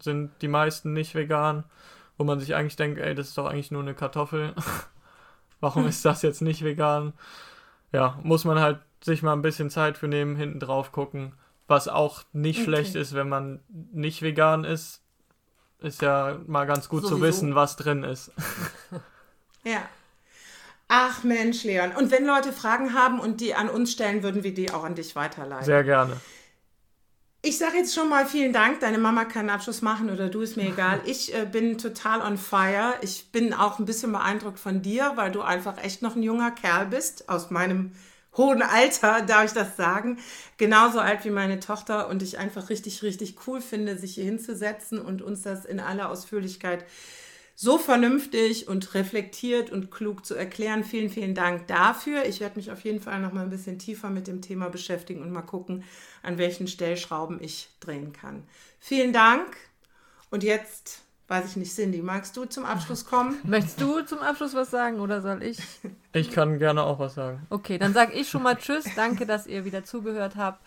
sind 0.00 0.30
die 0.40 0.48
meisten 0.48 0.92
nicht 0.92 1.14
vegan 1.14 1.64
wo 2.18 2.24
man 2.24 2.40
sich 2.40 2.54
eigentlich 2.54 2.76
denkt, 2.76 2.98
ey, 2.98 3.14
das 3.14 3.28
ist 3.28 3.38
doch 3.38 3.46
eigentlich 3.46 3.70
nur 3.70 3.82
eine 3.82 3.94
Kartoffel. 3.94 4.54
Warum 5.60 5.86
ist 5.86 6.04
das 6.04 6.22
jetzt 6.22 6.42
nicht 6.42 6.62
vegan? 6.62 7.14
Ja, 7.92 8.18
muss 8.22 8.44
man 8.44 8.60
halt 8.60 8.80
sich 9.02 9.22
mal 9.22 9.32
ein 9.32 9.42
bisschen 9.42 9.70
Zeit 9.70 9.96
für 9.96 10.08
nehmen, 10.08 10.36
hinten 10.36 10.60
drauf 10.60 10.92
gucken. 10.92 11.32
Was 11.68 11.88
auch 11.88 12.22
nicht 12.32 12.58
okay. 12.58 12.64
schlecht 12.64 12.94
ist, 12.94 13.14
wenn 13.14 13.28
man 13.28 13.60
nicht 13.92 14.22
vegan 14.22 14.64
ist, 14.64 15.02
ist 15.80 16.02
ja 16.02 16.38
mal 16.46 16.66
ganz 16.66 16.88
gut 16.88 17.02
Sowieso. 17.02 17.16
zu 17.16 17.22
wissen, 17.22 17.54
was 17.54 17.76
drin 17.76 18.02
ist. 18.04 18.32
ja. 19.64 19.82
Ach 20.88 21.22
Mensch, 21.22 21.64
Leon. 21.64 21.92
Und 21.92 22.10
wenn 22.10 22.24
Leute 22.24 22.52
Fragen 22.52 22.94
haben 22.94 23.20
und 23.20 23.40
die 23.40 23.54
an 23.54 23.68
uns 23.68 23.92
stellen, 23.92 24.22
würden 24.22 24.42
wir 24.42 24.54
die 24.54 24.72
auch 24.72 24.84
an 24.84 24.94
dich 24.94 25.14
weiterleiten. 25.14 25.64
Sehr 25.64 25.84
gerne. 25.84 26.16
Ich 27.40 27.56
sage 27.56 27.76
jetzt 27.76 27.94
schon 27.94 28.08
mal 28.08 28.26
vielen 28.26 28.52
Dank. 28.52 28.80
Deine 28.80 28.98
Mama 28.98 29.24
kann 29.24 29.42
einen 29.42 29.50
Abschluss 29.50 29.80
machen 29.80 30.10
oder 30.10 30.28
du, 30.28 30.40
ist 30.40 30.56
mir 30.56 30.68
egal. 30.68 31.00
Ich 31.06 31.32
äh, 31.32 31.44
bin 31.44 31.78
total 31.78 32.20
on 32.20 32.36
fire. 32.36 32.94
Ich 33.00 33.30
bin 33.30 33.54
auch 33.54 33.78
ein 33.78 33.84
bisschen 33.84 34.10
beeindruckt 34.10 34.58
von 34.58 34.82
dir, 34.82 35.12
weil 35.14 35.30
du 35.30 35.42
einfach 35.42 35.78
echt 35.82 36.02
noch 36.02 36.16
ein 36.16 36.22
junger 36.24 36.50
Kerl 36.50 36.86
bist. 36.86 37.28
Aus 37.28 37.50
meinem 37.50 37.92
hohen 38.36 38.60
Alter 38.60 39.22
darf 39.26 39.44
ich 39.44 39.52
das 39.52 39.76
sagen. 39.76 40.18
Genauso 40.56 40.98
alt 40.98 41.24
wie 41.24 41.30
meine 41.30 41.60
Tochter 41.60 42.08
und 42.08 42.24
ich 42.24 42.38
einfach 42.38 42.70
richtig, 42.70 43.04
richtig 43.04 43.36
cool 43.46 43.60
finde, 43.60 43.96
sich 43.96 44.14
hier 44.14 44.24
hinzusetzen 44.24 45.00
und 45.00 45.22
uns 45.22 45.42
das 45.42 45.64
in 45.64 45.78
aller 45.78 46.10
Ausführlichkeit 46.10 46.84
so 47.60 47.76
vernünftig 47.76 48.68
und 48.68 48.94
reflektiert 48.94 49.70
und 49.70 49.90
klug 49.90 50.24
zu 50.24 50.36
erklären. 50.36 50.84
Vielen, 50.84 51.10
vielen 51.10 51.34
Dank 51.34 51.66
dafür. 51.66 52.24
Ich 52.24 52.38
werde 52.38 52.54
mich 52.54 52.70
auf 52.70 52.82
jeden 52.82 53.00
Fall 53.00 53.18
noch 53.18 53.32
mal 53.32 53.42
ein 53.42 53.50
bisschen 53.50 53.80
tiefer 53.80 54.10
mit 54.10 54.28
dem 54.28 54.42
Thema 54.42 54.68
beschäftigen 54.68 55.22
und 55.22 55.32
mal 55.32 55.42
gucken, 55.42 55.82
an 56.22 56.38
welchen 56.38 56.68
Stellschrauben 56.68 57.42
ich 57.42 57.68
drehen 57.80 58.12
kann. 58.12 58.44
Vielen 58.78 59.12
Dank. 59.12 59.56
Und 60.30 60.44
jetzt 60.44 61.02
weiß 61.26 61.46
ich 61.46 61.56
nicht, 61.56 61.74
Cindy, 61.74 62.00
magst 62.00 62.36
du 62.36 62.44
zum 62.44 62.64
Abschluss 62.64 63.04
kommen? 63.04 63.40
Möchtest 63.42 63.80
du 63.80 64.02
zum 64.02 64.20
Abschluss 64.20 64.54
was 64.54 64.70
sagen 64.70 65.00
oder 65.00 65.20
soll 65.20 65.42
ich? 65.42 65.58
Ich 66.12 66.30
kann 66.30 66.60
gerne 66.60 66.84
auch 66.84 67.00
was 67.00 67.16
sagen. 67.16 67.44
Okay, 67.50 67.76
dann 67.76 67.92
sage 67.92 68.12
ich 68.12 68.28
schon 68.28 68.44
mal 68.44 68.54
Tschüss. 68.54 68.84
Danke, 68.94 69.26
dass 69.26 69.48
ihr 69.48 69.64
wieder 69.64 69.82
zugehört 69.82 70.36
habt. 70.36 70.64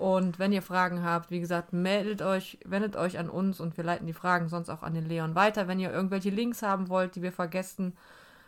Und 0.00 0.38
wenn 0.38 0.50
ihr 0.50 0.62
Fragen 0.62 1.04
habt, 1.04 1.30
wie 1.30 1.40
gesagt, 1.40 1.74
meldet 1.74 2.22
euch, 2.22 2.58
wendet 2.64 2.96
euch 2.96 3.18
an 3.18 3.28
uns 3.28 3.60
und 3.60 3.76
wir 3.76 3.84
leiten 3.84 4.06
die 4.06 4.14
Fragen 4.14 4.48
sonst 4.48 4.70
auch 4.70 4.82
an 4.82 4.94
den 4.94 5.06
Leon 5.06 5.34
weiter. 5.34 5.68
Wenn 5.68 5.78
ihr 5.78 5.92
irgendwelche 5.92 6.30
Links 6.30 6.62
haben 6.62 6.88
wollt, 6.88 7.16
die 7.16 7.22
wir 7.22 7.32
vergessen 7.32 7.92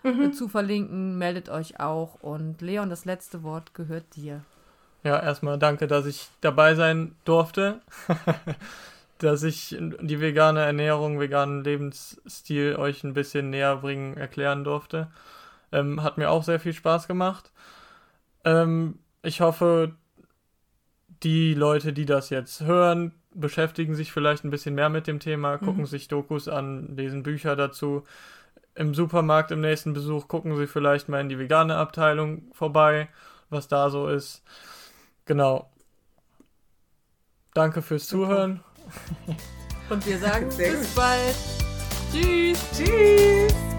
mhm. 0.03 0.33
zu 0.33 0.49
verlinken, 0.49 1.19
meldet 1.19 1.51
euch 1.51 1.79
auch. 1.79 2.15
Und 2.23 2.63
Leon, 2.63 2.89
das 2.89 3.05
letzte 3.05 3.43
Wort 3.43 3.75
gehört 3.75 4.17
dir. 4.17 4.41
Ja, 5.05 5.21
erstmal 5.21 5.59
danke, 5.59 5.87
dass 5.87 6.07
ich 6.07 6.31
dabei 6.41 6.75
sein 6.75 7.17
durfte. 7.27 7.83
dass 9.19 9.43
ich 9.43 9.77
die 9.79 10.21
vegane 10.23 10.61
Ernährung, 10.61 11.21
veganen 11.21 11.63
Lebensstil 11.65 12.77
euch 12.77 13.05
ein 13.05 13.13
bisschen 13.13 13.51
näher 13.51 13.77
bringen, 13.77 14.17
erklären 14.17 14.65
durfte. 14.65 15.09
Ähm, 15.71 16.03
hat 16.03 16.17
mir 16.17 16.31
auch 16.31 16.45
sehr 16.45 16.61
viel 16.61 16.73
Spaß 16.73 17.09
gemacht. 17.09 17.53
Ähm, 18.47 19.01
ich 19.23 19.43
hoffe, 19.43 19.93
die 21.23 21.55
Leute, 21.55 21.93
die 21.93 22.07
das 22.07 22.31
jetzt 22.31 22.63
hören, 22.63 23.13
beschäftigen 23.35 23.95
sich 23.95 24.13
vielleicht 24.13 24.45
ein 24.45 24.51
bisschen 24.51 24.75
mehr 24.75 24.89
mit 24.89 25.07
dem 25.07 25.21
Thema, 25.21 25.57
mhm. 25.57 25.65
gucken 25.65 25.81
mhm. 25.83 25.87
sich 25.87 26.09
Dokus 26.09 26.49
an, 26.49 26.97
lesen 26.97 27.23
Bücher 27.23 27.57
dazu. 27.57 28.05
Im 28.75 28.95
Supermarkt 28.95 29.51
im 29.51 29.61
nächsten 29.61 29.93
Besuch 29.93 30.29
gucken 30.29 30.57
sie 30.57 30.67
vielleicht 30.67 31.09
mal 31.09 31.21
in 31.21 31.29
die 31.29 31.39
vegane 31.39 31.77
Abteilung 31.77 32.51
vorbei, 32.53 33.09
was 33.51 33.69
da 33.69 33.91
so 33.91 34.09
ist. 34.09 34.43
Genau. 35.27 35.71
Danke 37.55 37.83
fürs 37.83 38.09
Super. 38.09 38.27
Zuhören. 38.27 38.61
Und 39.91 40.07
wir 40.07 40.19
sagen 40.19 40.49
bis 40.57 40.95
bald. 40.95 41.37
Tschüss. 42.13 42.59
Tschüss. 42.75 43.72